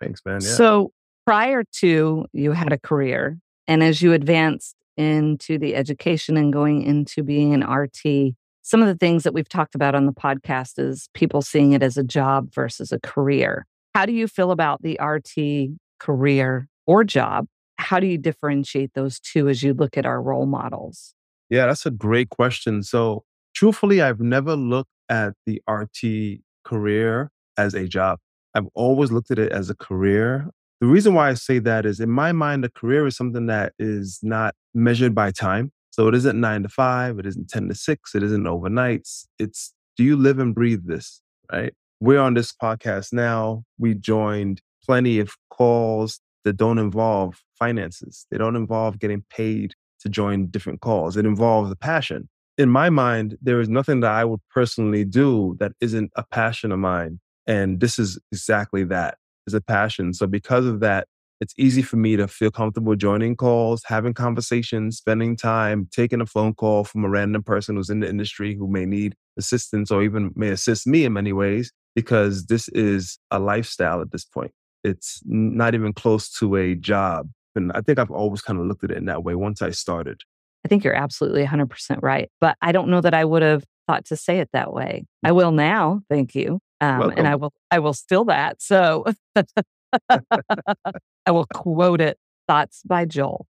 Thanks, 0.00 0.22
man. 0.24 0.40
Yeah. 0.40 0.48
So 0.48 0.92
prior 1.26 1.64
to 1.80 2.24
you 2.32 2.52
had 2.52 2.72
a 2.72 2.78
career, 2.78 3.38
and 3.66 3.82
as 3.82 4.02
you 4.02 4.12
advanced 4.12 4.76
into 4.96 5.58
the 5.58 5.74
education 5.74 6.36
and 6.36 6.52
going 6.52 6.82
into 6.82 7.22
being 7.22 7.54
an 7.54 7.68
RT, 7.68 8.34
some 8.62 8.80
of 8.80 8.88
the 8.88 8.94
things 8.94 9.24
that 9.24 9.34
we've 9.34 9.48
talked 9.48 9.74
about 9.74 9.94
on 9.94 10.06
the 10.06 10.12
podcast 10.12 10.78
is 10.78 11.08
people 11.14 11.42
seeing 11.42 11.72
it 11.72 11.82
as 11.82 11.96
a 11.96 12.04
job 12.04 12.52
versus 12.54 12.92
a 12.92 13.00
career. 13.00 13.66
How 13.94 14.06
do 14.06 14.12
you 14.12 14.26
feel 14.26 14.50
about 14.50 14.82
the 14.82 14.98
RT 15.02 15.76
career 15.98 16.68
or 16.86 17.04
job? 17.04 17.46
How 17.78 18.00
do 18.00 18.06
you 18.06 18.18
differentiate 18.18 18.94
those 18.94 19.20
two 19.20 19.48
as 19.48 19.62
you 19.62 19.74
look 19.74 19.98
at 19.98 20.06
our 20.06 20.22
role 20.22 20.46
models? 20.46 21.14
Yeah, 21.50 21.66
that's 21.66 21.86
a 21.86 21.90
great 21.90 22.30
question. 22.30 22.82
So, 22.82 23.24
truthfully, 23.54 24.00
I've 24.00 24.20
never 24.20 24.56
looked 24.56 24.90
at 25.08 25.34
the 25.44 25.60
RT 25.68 26.40
career 26.64 27.30
as 27.58 27.74
a 27.74 27.86
job. 27.86 28.18
I've 28.54 28.66
always 28.74 29.12
looked 29.12 29.30
at 29.30 29.38
it 29.38 29.52
as 29.52 29.68
a 29.68 29.74
career. 29.74 30.48
The 30.84 30.90
reason 30.90 31.14
why 31.14 31.30
I 31.30 31.34
say 31.34 31.60
that 31.60 31.86
is 31.86 31.98
in 31.98 32.10
my 32.10 32.32
mind, 32.32 32.62
a 32.62 32.68
career 32.68 33.06
is 33.06 33.16
something 33.16 33.46
that 33.46 33.72
is 33.78 34.18
not 34.22 34.54
measured 34.74 35.14
by 35.14 35.30
time. 35.30 35.72
So 35.92 36.08
it 36.08 36.14
isn't 36.14 36.38
nine 36.38 36.62
to 36.62 36.68
five, 36.68 37.18
it 37.18 37.24
isn't 37.24 37.48
10 37.48 37.70
to 37.70 37.74
six, 37.74 38.14
it 38.14 38.22
isn't 38.22 38.44
overnights. 38.44 39.24
It's 39.38 39.72
do 39.96 40.04
you 40.04 40.14
live 40.14 40.38
and 40.38 40.54
breathe 40.54 40.82
this, 40.84 41.22
right? 41.50 41.72
We're 42.00 42.20
on 42.20 42.34
this 42.34 42.52
podcast 42.52 43.14
now. 43.14 43.64
We 43.78 43.94
joined 43.94 44.60
plenty 44.84 45.20
of 45.20 45.34
calls 45.48 46.20
that 46.44 46.58
don't 46.58 46.78
involve 46.78 47.40
finances, 47.58 48.26
they 48.30 48.36
don't 48.36 48.54
involve 48.54 48.98
getting 48.98 49.24
paid 49.30 49.72
to 50.00 50.10
join 50.10 50.48
different 50.48 50.82
calls. 50.82 51.16
It 51.16 51.24
involves 51.24 51.70
a 51.70 51.76
passion. 51.76 52.28
In 52.58 52.68
my 52.68 52.90
mind, 52.90 53.38
there 53.40 53.58
is 53.58 53.70
nothing 53.70 54.00
that 54.00 54.10
I 54.10 54.26
would 54.26 54.40
personally 54.52 55.06
do 55.06 55.56
that 55.60 55.72
isn't 55.80 56.10
a 56.14 56.24
passion 56.30 56.72
of 56.72 56.78
mine. 56.78 57.20
And 57.46 57.80
this 57.80 57.98
is 57.98 58.18
exactly 58.30 58.84
that 58.84 59.16
is 59.46 59.54
a 59.54 59.60
passion. 59.60 60.14
So 60.14 60.26
because 60.26 60.66
of 60.66 60.80
that, 60.80 61.06
it's 61.40 61.54
easy 61.58 61.82
for 61.82 61.96
me 61.96 62.16
to 62.16 62.28
feel 62.28 62.50
comfortable 62.50 62.94
joining 62.94 63.36
calls, 63.36 63.82
having 63.86 64.14
conversations, 64.14 64.96
spending 64.96 65.36
time, 65.36 65.88
taking 65.92 66.20
a 66.20 66.26
phone 66.26 66.54
call 66.54 66.84
from 66.84 67.04
a 67.04 67.08
random 67.08 67.42
person 67.42 67.76
who's 67.76 67.90
in 67.90 68.00
the 68.00 68.08
industry 68.08 68.54
who 68.54 68.68
may 68.68 68.86
need 68.86 69.14
assistance 69.36 69.90
or 69.90 70.02
even 70.02 70.30
may 70.36 70.50
assist 70.50 70.86
me 70.86 71.04
in 71.04 71.12
many 71.12 71.32
ways, 71.32 71.72
because 71.94 72.46
this 72.46 72.68
is 72.68 73.18
a 73.30 73.38
lifestyle 73.38 74.00
at 74.00 74.12
this 74.12 74.24
point. 74.24 74.52
It's 74.84 75.20
not 75.24 75.74
even 75.74 75.92
close 75.92 76.30
to 76.38 76.56
a 76.56 76.74
job. 76.76 77.28
And 77.56 77.72
I 77.72 77.80
think 77.80 77.98
I've 77.98 78.10
always 78.10 78.40
kind 78.40 78.58
of 78.58 78.66
looked 78.66 78.84
at 78.84 78.90
it 78.90 78.96
in 78.96 79.06
that 79.06 79.24
way 79.24 79.34
once 79.34 79.60
I 79.60 79.70
started. 79.70 80.20
I 80.64 80.68
think 80.68 80.82
you're 80.82 80.94
absolutely 80.94 81.44
100% 81.44 81.98
right. 82.00 82.30
But 82.40 82.56
I 82.62 82.72
don't 82.72 82.88
know 82.88 83.00
that 83.00 83.12
I 83.12 83.24
would 83.24 83.42
have 83.42 83.64
thought 83.86 84.06
to 84.06 84.16
say 84.16 84.38
it 84.38 84.48
that 84.52 84.72
way. 84.72 85.04
I 85.22 85.32
will 85.32 85.52
now. 85.52 86.00
Thank 86.08 86.34
you. 86.34 86.60
Um, 86.84 87.12
and 87.16 87.26
I 87.26 87.36
will 87.36 87.52
I 87.70 87.78
will 87.78 87.94
steal 87.94 88.24
that. 88.26 88.60
So 88.60 89.04
I 90.08 91.30
will 91.30 91.46
quote 91.46 92.00
it. 92.00 92.18
Thoughts 92.46 92.82
by 92.84 93.04
Joel. 93.04 93.46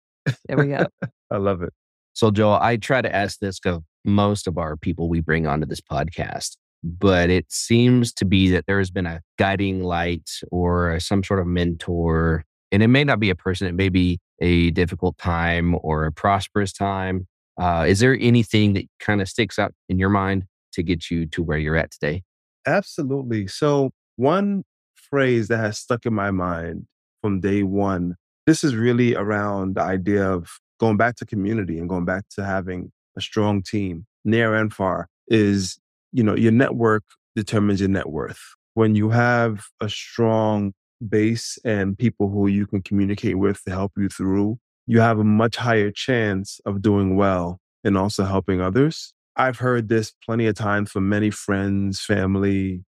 There 0.48 0.58
we 0.58 0.68
go. 0.68 0.86
I 1.32 1.38
love 1.38 1.62
it. 1.62 1.74
So 2.14 2.30
Joel, 2.32 2.60
I 2.62 2.78
try 2.78 3.02
to 3.02 3.14
ask 3.14 3.40
this 3.40 3.60
of 3.66 3.84
most 4.04 4.48
of 4.48 4.58
our 4.58 4.76
people 4.76 5.08
we 5.08 5.22
bring 5.22 5.48
onto 5.48 5.66
this 5.66 5.80
podcast, 5.80 6.58
but 6.84 7.30
it 7.30 7.46
seems 7.50 8.12
to 8.14 8.26
be 8.26 8.50
that 8.52 8.66
there 8.68 8.80
has 8.80 8.92
been 8.92 9.06
a 9.06 9.22
guiding 9.38 9.84
light 9.84 10.30
or 10.52 11.00
some 11.00 11.24
sort 11.24 11.40
of 11.40 11.48
mentor, 11.48 12.44
and 12.72 12.84
it 12.84 12.88
may 12.88 13.04
not 13.04 13.20
be 13.20 13.30
a 13.30 13.36
person. 13.36 13.68
It 13.68 13.76
may 13.76 13.90
be 13.90 14.20
a 14.42 14.72
difficult 14.72 15.18
time 15.18 15.78
or 15.82 16.06
a 16.06 16.12
prosperous 16.12 16.74
time. 16.74 17.28
Uh, 17.60 17.86
is 17.88 18.00
there 18.00 18.18
anything 18.20 18.74
that 18.74 18.86
kind 19.00 19.22
of 19.22 19.30
sticks 19.30 19.58
out 19.58 19.74
in 19.88 20.00
your 20.00 20.10
mind 20.10 20.46
to 20.74 20.84
get 20.84 21.10
you 21.10 21.28
to 21.28 21.44
where 21.44 21.58
you're 21.58 21.78
at 21.78 21.92
today? 21.92 22.24
Absolutely. 22.66 23.48
So, 23.48 23.92
one 24.18 24.64
phrase 24.96 25.48
that 25.48 25.58
has 25.58 25.78
stuck 25.78 26.06
in 26.06 26.14
my 26.14 26.32
mind 26.32 26.86
from 27.22 27.40
day 27.40 27.64
one, 27.64 28.16
this 28.46 28.64
is 28.64 28.76
really 28.76 29.16
around 29.16 29.76
the 29.76 29.82
idea 29.82 30.30
of 30.30 30.50
going 30.80 30.98
back 30.98 31.16
to 31.18 31.26
community 31.26 31.78
and 31.78 31.90
going 31.90 32.06
back 32.06 32.26
to 32.36 32.44
having 32.46 32.92
a 33.18 33.22
strong 33.22 33.62
team 33.62 34.06
near 34.26 34.56
and 34.56 34.74
far 34.74 35.08
is, 35.28 35.80
you 36.12 36.24
know, 36.24 36.36
your 36.36 36.52
network 36.52 37.04
determines 37.36 37.80
your 37.80 37.90
net 37.90 38.10
worth. 38.10 38.42
When 38.74 38.96
you 38.96 39.10
have 39.10 39.66
a 39.80 39.90
strong 39.90 40.74
base 41.08 41.58
and 41.66 41.98
people 41.98 42.30
who 42.30 42.48
you 42.48 42.68
can 42.68 42.82
communicate 42.82 43.38
with 43.38 43.64
to 43.64 43.72
help 43.72 43.94
you 43.98 44.08
through, 44.10 44.60
you 44.88 45.00
have 45.00 45.20
a 45.20 45.24
much 45.24 45.56
higher 45.56 45.92
chance 45.92 46.60
of 46.66 46.82
doing 46.82 47.16
well 47.16 47.60
and 47.84 47.98
also 47.98 48.24
helping 48.24 48.62
others. 48.62 49.14
I've 49.36 49.58
heard 49.58 49.90
this 49.90 50.14
plenty 50.26 50.48
of 50.48 50.56
times 50.56 50.92
from 50.92 51.10
many 51.10 51.30
friends, 51.30 52.02
family, 52.02 52.84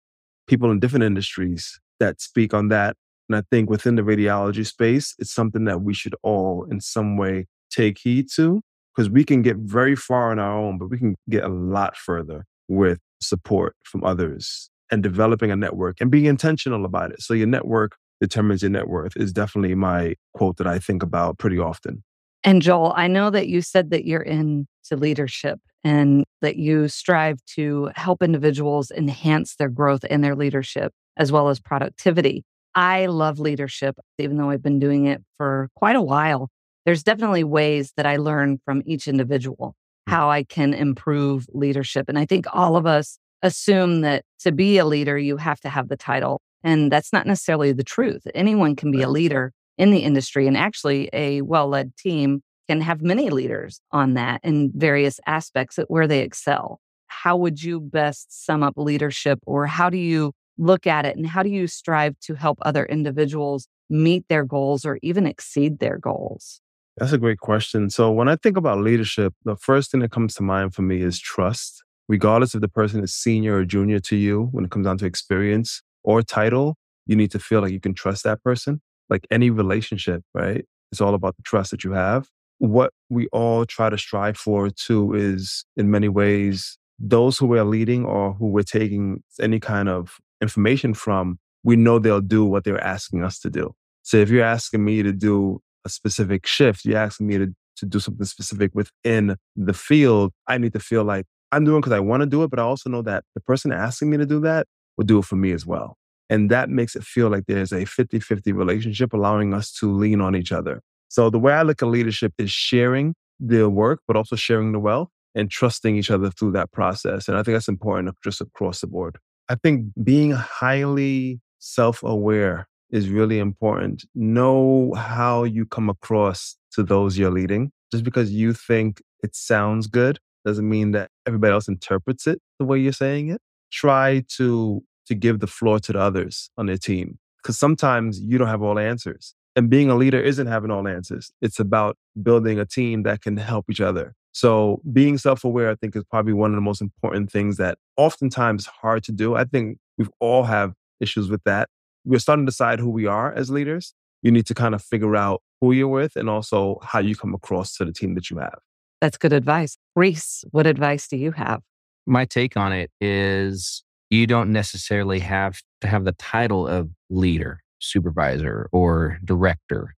people 0.46 0.70
in 0.70 0.80
different 0.80 1.04
industries 1.04 1.80
that 2.00 2.20
speak 2.20 2.52
on 2.52 2.68
that. 2.68 2.96
And 3.28 3.36
I 3.36 3.42
think 3.50 3.70
within 3.70 3.94
the 3.94 4.02
radiology 4.02 4.66
space, 4.66 5.14
it's 5.18 5.32
something 5.32 5.64
that 5.64 5.82
we 5.82 5.94
should 5.94 6.14
all 6.22 6.66
in 6.70 6.80
some 6.80 7.16
way 7.16 7.46
take 7.70 7.98
heed 7.98 8.26
to 8.34 8.60
because 8.94 9.08
we 9.08 9.24
can 9.24 9.42
get 9.42 9.56
very 9.56 9.96
far 9.96 10.30
on 10.30 10.38
our 10.38 10.58
own, 10.58 10.78
but 10.78 10.90
we 10.90 10.98
can 10.98 11.16
get 11.30 11.44
a 11.44 11.48
lot 11.48 11.96
further 11.96 12.44
with 12.68 12.98
support 13.20 13.76
from 13.84 14.04
others 14.04 14.68
and 14.90 15.02
developing 15.02 15.50
a 15.50 15.56
network 15.56 15.96
and 16.00 16.10
being 16.10 16.26
intentional 16.26 16.84
about 16.84 17.12
it. 17.12 17.22
So 17.22 17.32
your 17.32 17.46
network 17.46 17.96
determines 18.20 18.62
your 18.62 18.70
net 18.70 18.88
worth 18.88 19.16
is 19.16 19.32
definitely 19.32 19.74
my 19.74 20.14
quote 20.34 20.56
that 20.58 20.66
I 20.66 20.78
think 20.78 21.02
about 21.02 21.38
pretty 21.38 21.58
often. 21.58 22.04
And 22.44 22.60
Joel, 22.60 22.92
I 22.96 23.06
know 23.06 23.30
that 23.30 23.48
you 23.48 23.62
said 23.62 23.90
that 23.90 24.04
you're 24.04 24.20
into 24.20 24.66
leadership 24.90 25.60
and 25.84 26.24
that 26.40 26.56
you 26.56 26.88
strive 26.88 27.38
to 27.54 27.90
help 27.94 28.22
individuals 28.22 28.90
enhance 28.90 29.56
their 29.56 29.68
growth 29.68 30.04
and 30.08 30.22
their 30.22 30.36
leadership 30.36 30.92
as 31.16 31.32
well 31.32 31.48
as 31.48 31.60
productivity. 31.60 32.44
I 32.74 33.06
love 33.06 33.38
leadership, 33.38 33.98
even 34.18 34.36
though 34.36 34.50
I've 34.50 34.62
been 34.62 34.78
doing 34.78 35.06
it 35.06 35.22
for 35.36 35.68
quite 35.76 35.96
a 35.96 36.02
while. 36.02 36.48
There's 36.84 37.02
definitely 37.02 37.44
ways 37.44 37.92
that 37.96 38.06
I 38.06 38.16
learn 38.16 38.58
from 38.64 38.82
each 38.86 39.06
individual 39.06 39.74
hmm. 40.06 40.12
how 40.12 40.30
I 40.30 40.44
can 40.44 40.74
improve 40.74 41.46
leadership. 41.52 42.08
And 42.08 42.18
I 42.18 42.26
think 42.26 42.46
all 42.52 42.76
of 42.76 42.86
us 42.86 43.18
assume 43.42 44.00
that 44.02 44.24
to 44.40 44.52
be 44.52 44.78
a 44.78 44.84
leader, 44.84 45.18
you 45.18 45.36
have 45.36 45.60
to 45.60 45.68
have 45.68 45.88
the 45.88 45.96
title. 45.96 46.40
And 46.64 46.90
that's 46.92 47.12
not 47.12 47.26
necessarily 47.26 47.72
the 47.72 47.84
truth. 47.84 48.22
Anyone 48.34 48.76
can 48.76 48.90
be 48.92 49.02
a 49.02 49.08
leader 49.08 49.52
in 49.78 49.90
the 49.90 49.98
industry. 49.98 50.46
And 50.46 50.56
actually, 50.56 51.10
a 51.12 51.42
well 51.42 51.68
led 51.68 51.96
team 51.96 52.42
can 52.72 52.80
have 52.80 53.02
many 53.02 53.28
leaders 53.28 53.80
on 53.90 54.14
that 54.14 54.40
in 54.42 54.72
various 54.74 55.20
aspects 55.26 55.78
where 55.88 56.06
they 56.06 56.20
excel. 56.20 56.80
How 57.06 57.36
would 57.36 57.62
you 57.62 57.78
best 57.80 58.46
sum 58.46 58.62
up 58.62 58.74
leadership, 58.76 59.38
or 59.46 59.66
how 59.66 59.90
do 59.90 59.98
you 59.98 60.32
look 60.56 60.86
at 60.86 61.04
it, 61.04 61.14
and 61.16 61.26
how 61.26 61.42
do 61.42 61.50
you 61.50 61.66
strive 61.66 62.18
to 62.20 62.34
help 62.34 62.58
other 62.62 62.86
individuals 62.86 63.68
meet 63.90 64.24
their 64.28 64.44
goals 64.44 64.86
or 64.86 64.98
even 65.02 65.26
exceed 65.26 65.80
their 65.80 65.98
goals? 65.98 66.62
That's 66.96 67.12
a 67.12 67.18
great 67.18 67.40
question. 67.40 67.90
So, 67.90 68.10
when 68.10 68.28
I 68.28 68.36
think 68.36 68.56
about 68.56 68.78
leadership, 68.78 69.34
the 69.44 69.56
first 69.56 69.90
thing 69.90 70.00
that 70.00 70.10
comes 70.10 70.34
to 70.36 70.42
mind 70.42 70.74
for 70.74 70.82
me 70.82 71.02
is 71.02 71.20
trust. 71.20 71.84
Regardless 72.08 72.54
if 72.54 72.62
the 72.62 72.68
person 72.68 73.04
is 73.04 73.14
senior 73.14 73.56
or 73.56 73.64
junior 73.66 74.00
to 74.00 74.16
you, 74.16 74.48
when 74.52 74.64
it 74.64 74.70
comes 74.70 74.86
down 74.86 74.98
to 74.98 75.06
experience 75.06 75.82
or 76.04 76.22
title, 76.22 76.76
you 77.06 77.16
need 77.16 77.30
to 77.32 77.38
feel 77.38 77.60
like 77.60 77.72
you 77.72 77.80
can 77.80 77.94
trust 77.94 78.24
that 78.24 78.42
person 78.42 78.80
like 79.10 79.26
any 79.30 79.50
relationship, 79.50 80.22
right? 80.34 80.64
It's 80.90 81.00
all 81.00 81.14
about 81.14 81.36
the 81.36 81.42
trust 81.42 81.70
that 81.70 81.84
you 81.84 81.92
have. 81.92 82.28
What 82.62 82.92
we 83.10 83.26
all 83.32 83.66
try 83.66 83.90
to 83.90 83.98
strive 83.98 84.36
for 84.36 84.70
too 84.70 85.14
is 85.14 85.64
in 85.76 85.90
many 85.90 86.08
ways, 86.08 86.78
those 86.96 87.36
who 87.36 87.46
we're 87.46 87.64
leading 87.64 88.04
or 88.04 88.34
who 88.34 88.46
we're 88.46 88.62
taking 88.62 89.24
any 89.40 89.58
kind 89.58 89.88
of 89.88 90.18
information 90.40 90.94
from, 90.94 91.40
we 91.64 91.74
know 91.74 91.98
they'll 91.98 92.20
do 92.20 92.44
what 92.44 92.62
they're 92.62 92.80
asking 92.80 93.24
us 93.24 93.40
to 93.40 93.50
do. 93.50 93.74
So 94.04 94.16
if 94.18 94.30
you're 94.30 94.44
asking 94.44 94.84
me 94.84 95.02
to 95.02 95.12
do 95.12 95.60
a 95.84 95.88
specific 95.88 96.46
shift, 96.46 96.84
you're 96.84 96.98
asking 96.98 97.26
me 97.26 97.38
to, 97.38 97.48
to 97.78 97.84
do 97.84 97.98
something 97.98 98.26
specific 98.26 98.70
within 98.74 99.34
the 99.56 99.74
field, 99.74 100.30
I 100.46 100.56
need 100.58 100.72
to 100.74 100.80
feel 100.80 101.02
like 101.02 101.26
I'm 101.50 101.64
doing 101.64 101.80
because 101.80 101.92
I 101.92 101.98
want 101.98 102.20
to 102.20 102.26
do 102.26 102.44
it, 102.44 102.50
but 102.50 102.60
I 102.60 102.62
also 102.62 102.88
know 102.88 103.02
that 103.02 103.24
the 103.34 103.40
person 103.40 103.72
asking 103.72 104.08
me 104.08 104.18
to 104.18 104.26
do 104.26 104.38
that 104.42 104.68
will 104.96 105.04
do 105.04 105.18
it 105.18 105.24
for 105.24 105.34
me 105.34 105.50
as 105.50 105.66
well. 105.66 105.96
And 106.30 106.48
that 106.52 106.70
makes 106.70 106.94
it 106.94 107.02
feel 107.02 107.28
like 107.28 107.46
there's 107.48 107.72
a 107.72 107.86
50 107.86 108.20
50 108.20 108.52
relationship, 108.52 109.12
allowing 109.12 109.52
us 109.52 109.72
to 109.80 109.92
lean 109.92 110.20
on 110.20 110.36
each 110.36 110.52
other. 110.52 110.80
So 111.12 111.28
the 111.28 111.38
way 111.38 111.52
I 111.52 111.60
look 111.60 111.82
at 111.82 111.88
leadership 111.88 112.32
is 112.38 112.50
sharing 112.50 113.14
the 113.38 113.68
work, 113.68 114.00
but 114.06 114.16
also 114.16 114.34
sharing 114.34 114.72
the 114.72 114.78
wealth 114.78 115.10
and 115.34 115.50
trusting 115.50 115.94
each 115.94 116.10
other 116.10 116.30
through 116.30 116.52
that 116.52 116.72
process. 116.72 117.28
And 117.28 117.36
I 117.36 117.42
think 117.42 117.54
that's 117.54 117.68
important 117.68 118.16
just 118.24 118.40
across 118.40 118.80
the 118.80 118.86
board. 118.86 119.18
I 119.50 119.56
think 119.56 119.88
being 120.02 120.30
highly 120.30 121.38
self 121.58 122.02
aware 122.02 122.66
is 122.90 123.10
really 123.10 123.38
important. 123.38 124.06
Know 124.14 124.94
how 124.94 125.44
you 125.44 125.66
come 125.66 125.90
across 125.90 126.56
to 126.72 126.82
those 126.82 127.18
you're 127.18 127.30
leading. 127.30 127.72
Just 127.90 128.04
because 128.04 128.32
you 128.32 128.54
think 128.54 129.02
it 129.22 129.36
sounds 129.36 129.88
good 129.88 130.18
Doesn't 130.46 130.66
mean 130.66 130.92
that 130.92 131.10
everybody 131.26 131.52
else 131.52 131.68
interprets 131.68 132.26
it 132.26 132.40
the 132.58 132.64
way 132.64 132.78
you're 132.78 132.94
saying 132.94 133.28
it. 133.28 133.40
Try 133.70 134.24
to 134.38 134.82
to 135.08 135.14
give 135.14 135.40
the 135.40 135.46
floor 135.46 135.78
to 135.80 135.92
the 135.92 136.00
others 136.00 136.48
on 136.56 136.64
their 136.64 136.78
team 136.78 137.18
because 137.36 137.58
sometimes 137.58 138.18
you 138.18 138.38
don't 138.38 138.48
have 138.48 138.62
all 138.62 138.78
answers. 138.78 139.34
And 139.54 139.68
being 139.68 139.90
a 139.90 139.94
leader 139.94 140.20
isn't 140.20 140.46
having 140.46 140.70
all 140.70 140.88
answers. 140.88 141.30
It's 141.42 141.60
about 141.60 141.96
building 142.22 142.58
a 142.58 142.64
team 142.64 143.02
that 143.02 143.20
can 143.20 143.36
help 143.36 143.66
each 143.70 143.80
other. 143.80 144.14
So 144.32 144.80
being 144.90 145.18
self-aware, 145.18 145.70
I 145.70 145.74
think, 145.74 145.94
is 145.94 146.04
probably 146.04 146.32
one 146.32 146.52
of 146.52 146.56
the 146.56 146.62
most 146.62 146.80
important 146.80 147.30
things 147.30 147.58
that 147.58 147.76
oftentimes 147.98 148.64
hard 148.64 149.04
to 149.04 149.12
do. 149.12 149.34
I 149.34 149.44
think 149.44 149.78
we've 149.98 150.10
all 150.20 150.44
have 150.44 150.72
issues 151.00 151.28
with 151.28 151.42
that. 151.44 151.68
We're 152.04 152.18
starting 152.18 152.46
to 152.46 152.50
decide 152.50 152.80
who 152.80 152.88
we 152.88 153.06
are 153.06 153.32
as 153.32 153.50
leaders. 153.50 153.92
You 154.22 154.30
need 154.30 154.46
to 154.46 154.54
kind 154.54 154.74
of 154.74 154.82
figure 154.82 155.16
out 155.16 155.42
who 155.60 155.72
you're 155.72 155.88
with 155.88 156.16
and 156.16 156.30
also 156.30 156.78
how 156.82 157.00
you 157.00 157.14
come 157.14 157.34
across 157.34 157.76
to 157.76 157.84
the 157.84 157.92
team 157.92 158.14
that 158.14 158.30
you 158.30 158.38
have. 158.38 158.58
That's 159.00 159.18
good 159.18 159.32
advice. 159.32 159.76
Reese, 159.94 160.44
what 160.50 160.66
advice 160.66 161.08
do 161.08 161.16
you 161.16 161.32
have? 161.32 161.60
My 162.06 162.24
take 162.24 162.56
on 162.56 162.72
it 162.72 162.90
is 163.00 163.84
you 164.10 164.26
don't 164.26 164.52
necessarily 164.52 165.18
have 165.18 165.60
to 165.82 165.88
have 165.88 166.04
the 166.04 166.12
title 166.12 166.66
of 166.66 166.88
leader, 167.10 167.60
supervisor, 167.82 168.68
or 168.72 169.18
director. 169.24 169.94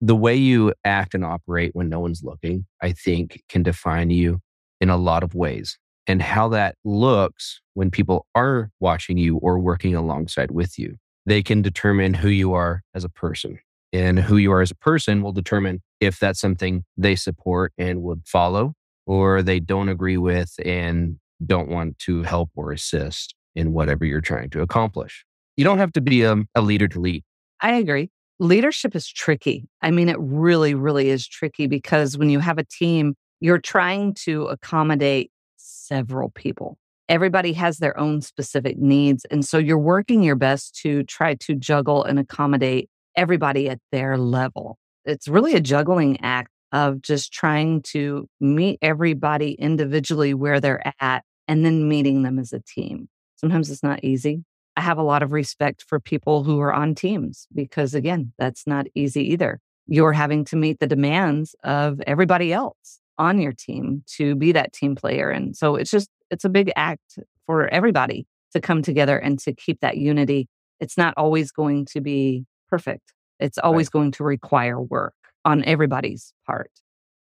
The 0.00 0.16
way 0.16 0.36
you 0.36 0.72
act 0.84 1.14
and 1.14 1.24
operate 1.24 1.70
when 1.74 1.88
no 1.88 2.00
one's 2.00 2.22
looking, 2.22 2.66
I 2.82 2.92
think, 2.92 3.42
can 3.48 3.62
define 3.62 4.10
you 4.10 4.40
in 4.80 4.90
a 4.90 4.96
lot 4.96 5.22
of 5.22 5.34
ways. 5.34 5.78
And 6.06 6.22
how 6.22 6.48
that 6.48 6.76
looks 6.84 7.60
when 7.74 7.90
people 7.90 8.26
are 8.34 8.70
watching 8.80 9.18
you 9.18 9.36
or 9.38 9.58
working 9.58 9.94
alongside 9.94 10.50
with 10.50 10.78
you, 10.78 10.96
they 11.26 11.42
can 11.42 11.62
determine 11.62 12.14
who 12.14 12.28
you 12.28 12.54
are 12.54 12.82
as 12.94 13.04
a 13.04 13.08
person. 13.08 13.58
And 13.92 14.18
who 14.18 14.36
you 14.36 14.52
are 14.52 14.60
as 14.60 14.70
a 14.70 14.76
person 14.76 15.22
will 15.22 15.32
determine 15.32 15.82
if 16.00 16.18
that's 16.18 16.40
something 16.40 16.84
they 16.96 17.16
support 17.16 17.72
and 17.78 18.02
would 18.02 18.22
follow, 18.26 18.74
or 19.06 19.42
they 19.42 19.60
don't 19.60 19.88
agree 19.88 20.18
with 20.18 20.54
and 20.64 21.18
don't 21.44 21.68
want 21.68 21.98
to 22.00 22.22
help 22.22 22.50
or 22.54 22.72
assist 22.72 23.34
in 23.54 23.72
whatever 23.72 24.04
you're 24.04 24.20
trying 24.20 24.50
to 24.50 24.60
accomplish. 24.60 25.24
You 25.56 25.64
don't 25.64 25.78
have 25.78 25.92
to 25.92 26.00
be 26.00 26.22
a, 26.22 26.36
a 26.54 26.60
leader 26.60 26.86
to 26.88 27.00
lead. 27.00 27.24
I 27.60 27.74
agree. 27.74 28.10
Leadership 28.38 28.94
is 28.94 29.08
tricky. 29.08 29.68
I 29.82 29.90
mean, 29.90 30.08
it 30.08 30.16
really, 30.20 30.74
really 30.74 31.08
is 31.10 31.26
tricky 31.26 31.66
because 31.66 32.16
when 32.16 32.30
you 32.30 32.38
have 32.38 32.58
a 32.58 32.64
team, 32.64 33.14
you're 33.40 33.58
trying 33.58 34.14
to 34.14 34.46
accommodate 34.46 35.30
several 35.56 36.30
people. 36.30 36.78
Everybody 37.08 37.52
has 37.54 37.78
their 37.78 37.98
own 37.98 38.20
specific 38.20 38.78
needs. 38.78 39.24
And 39.30 39.44
so 39.44 39.58
you're 39.58 39.78
working 39.78 40.22
your 40.22 40.36
best 40.36 40.78
to 40.82 41.02
try 41.04 41.34
to 41.36 41.54
juggle 41.54 42.04
and 42.04 42.18
accommodate 42.18 42.88
everybody 43.16 43.68
at 43.68 43.80
their 43.90 44.18
level. 44.18 44.78
It's 45.04 45.26
really 45.26 45.54
a 45.54 45.60
juggling 45.60 46.20
act 46.20 46.50
of 46.70 47.00
just 47.00 47.32
trying 47.32 47.82
to 47.82 48.28
meet 48.40 48.78
everybody 48.82 49.52
individually 49.52 50.34
where 50.34 50.60
they're 50.60 50.82
at 51.00 51.24
and 51.48 51.64
then 51.64 51.88
meeting 51.88 52.22
them 52.22 52.38
as 52.38 52.52
a 52.52 52.60
team. 52.60 53.08
Sometimes 53.36 53.70
it's 53.70 53.82
not 53.82 54.04
easy. 54.04 54.44
I 54.78 54.80
have 54.80 54.96
a 54.96 55.02
lot 55.02 55.24
of 55.24 55.32
respect 55.32 55.84
for 55.88 55.98
people 55.98 56.44
who 56.44 56.60
are 56.60 56.72
on 56.72 56.94
teams 56.94 57.48
because, 57.52 57.94
again, 57.94 58.32
that's 58.38 58.64
not 58.64 58.86
easy 58.94 59.32
either. 59.32 59.58
You're 59.88 60.12
having 60.12 60.44
to 60.46 60.56
meet 60.56 60.78
the 60.78 60.86
demands 60.86 61.56
of 61.64 62.00
everybody 62.06 62.52
else 62.52 63.00
on 63.18 63.40
your 63.40 63.52
team 63.52 64.04
to 64.18 64.36
be 64.36 64.52
that 64.52 64.72
team 64.72 64.94
player. 64.94 65.30
And 65.30 65.56
so 65.56 65.74
it's 65.74 65.90
just, 65.90 66.08
it's 66.30 66.44
a 66.44 66.48
big 66.48 66.70
act 66.76 67.18
for 67.44 67.66
everybody 67.74 68.28
to 68.52 68.60
come 68.60 68.80
together 68.82 69.18
and 69.18 69.36
to 69.40 69.52
keep 69.52 69.80
that 69.80 69.96
unity. 69.96 70.46
It's 70.78 70.96
not 70.96 71.12
always 71.16 71.50
going 71.50 71.86
to 71.86 72.00
be 72.00 72.44
perfect, 72.68 73.12
it's 73.40 73.58
always 73.58 73.88
right. 73.88 73.92
going 73.92 74.12
to 74.12 74.22
require 74.22 74.80
work 74.80 75.14
on 75.44 75.64
everybody's 75.64 76.32
part 76.46 76.70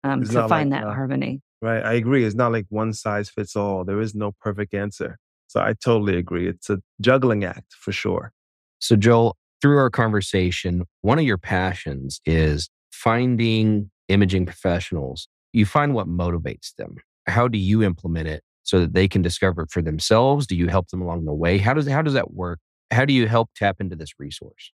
um, 0.04 0.24
to 0.26 0.48
find 0.48 0.70
like, 0.70 0.82
that 0.82 0.88
uh, 0.88 0.94
harmony. 0.94 1.42
Right. 1.64 1.84
I 1.84 1.94
agree. 1.94 2.24
It's 2.24 2.36
not 2.36 2.52
like 2.52 2.68
one 2.70 2.94
size 2.94 3.32
fits 3.32 3.56
all. 3.56 3.84
There 3.84 4.00
is 4.00 4.14
no 4.14 4.34
perfect 4.42 4.76
answer. 4.76 5.18
So 5.48 5.62
I 5.62 5.74
totally 5.74 6.18
agree. 6.18 6.48
It's 6.48 6.70
a 6.70 6.80
juggling 7.02 7.44
act 7.44 7.74
for 7.74 7.92
sure. 7.92 8.32
So, 8.80 8.96
Joel, 8.96 9.36
through 9.62 9.78
our 9.78 9.90
conversation, 9.90 10.84
one 11.02 11.20
of 11.20 11.26
your 11.26 11.38
passions 11.38 12.22
is 12.26 12.70
finding 12.92 13.90
imaging 14.08 14.46
professionals. 14.46 15.28
You 15.54 15.66
find 15.66 15.94
what 15.94 16.08
motivates 16.08 16.76
them. 16.78 16.98
How 17.28 17.48
do 17.48 17.58
you 17.58 17.84
implement 17.84 18.28
it 18.28 18.44
so 18.64 18.80
that 18.82 18.94
they 18.94 19.08
can 19.08 19.22
discover 19.22 19.64
it 19.64 19.72
for 19.72 19.82
themselves? 19.82 20.46
Do 20.46 20.56
you 20.56 20.68
help 20.68 20.90
them 20.90 21.02
along 21.02 21.26
the 21.26 21.34
way? 21.34 21.58
How 21.58 21.74
does 21.74 21.88
how 21.88 22.02
does 22.02 22.14
that 22.14 22.34
work? 22.34 22.60
How 22.92 23.06
do 23.06 23.14
you 23.14 23.28
help 23.28 23.50
tap 23.56 23.78
into 23.80 23.96
this 23.96 24.12
resource? 24.20 24.72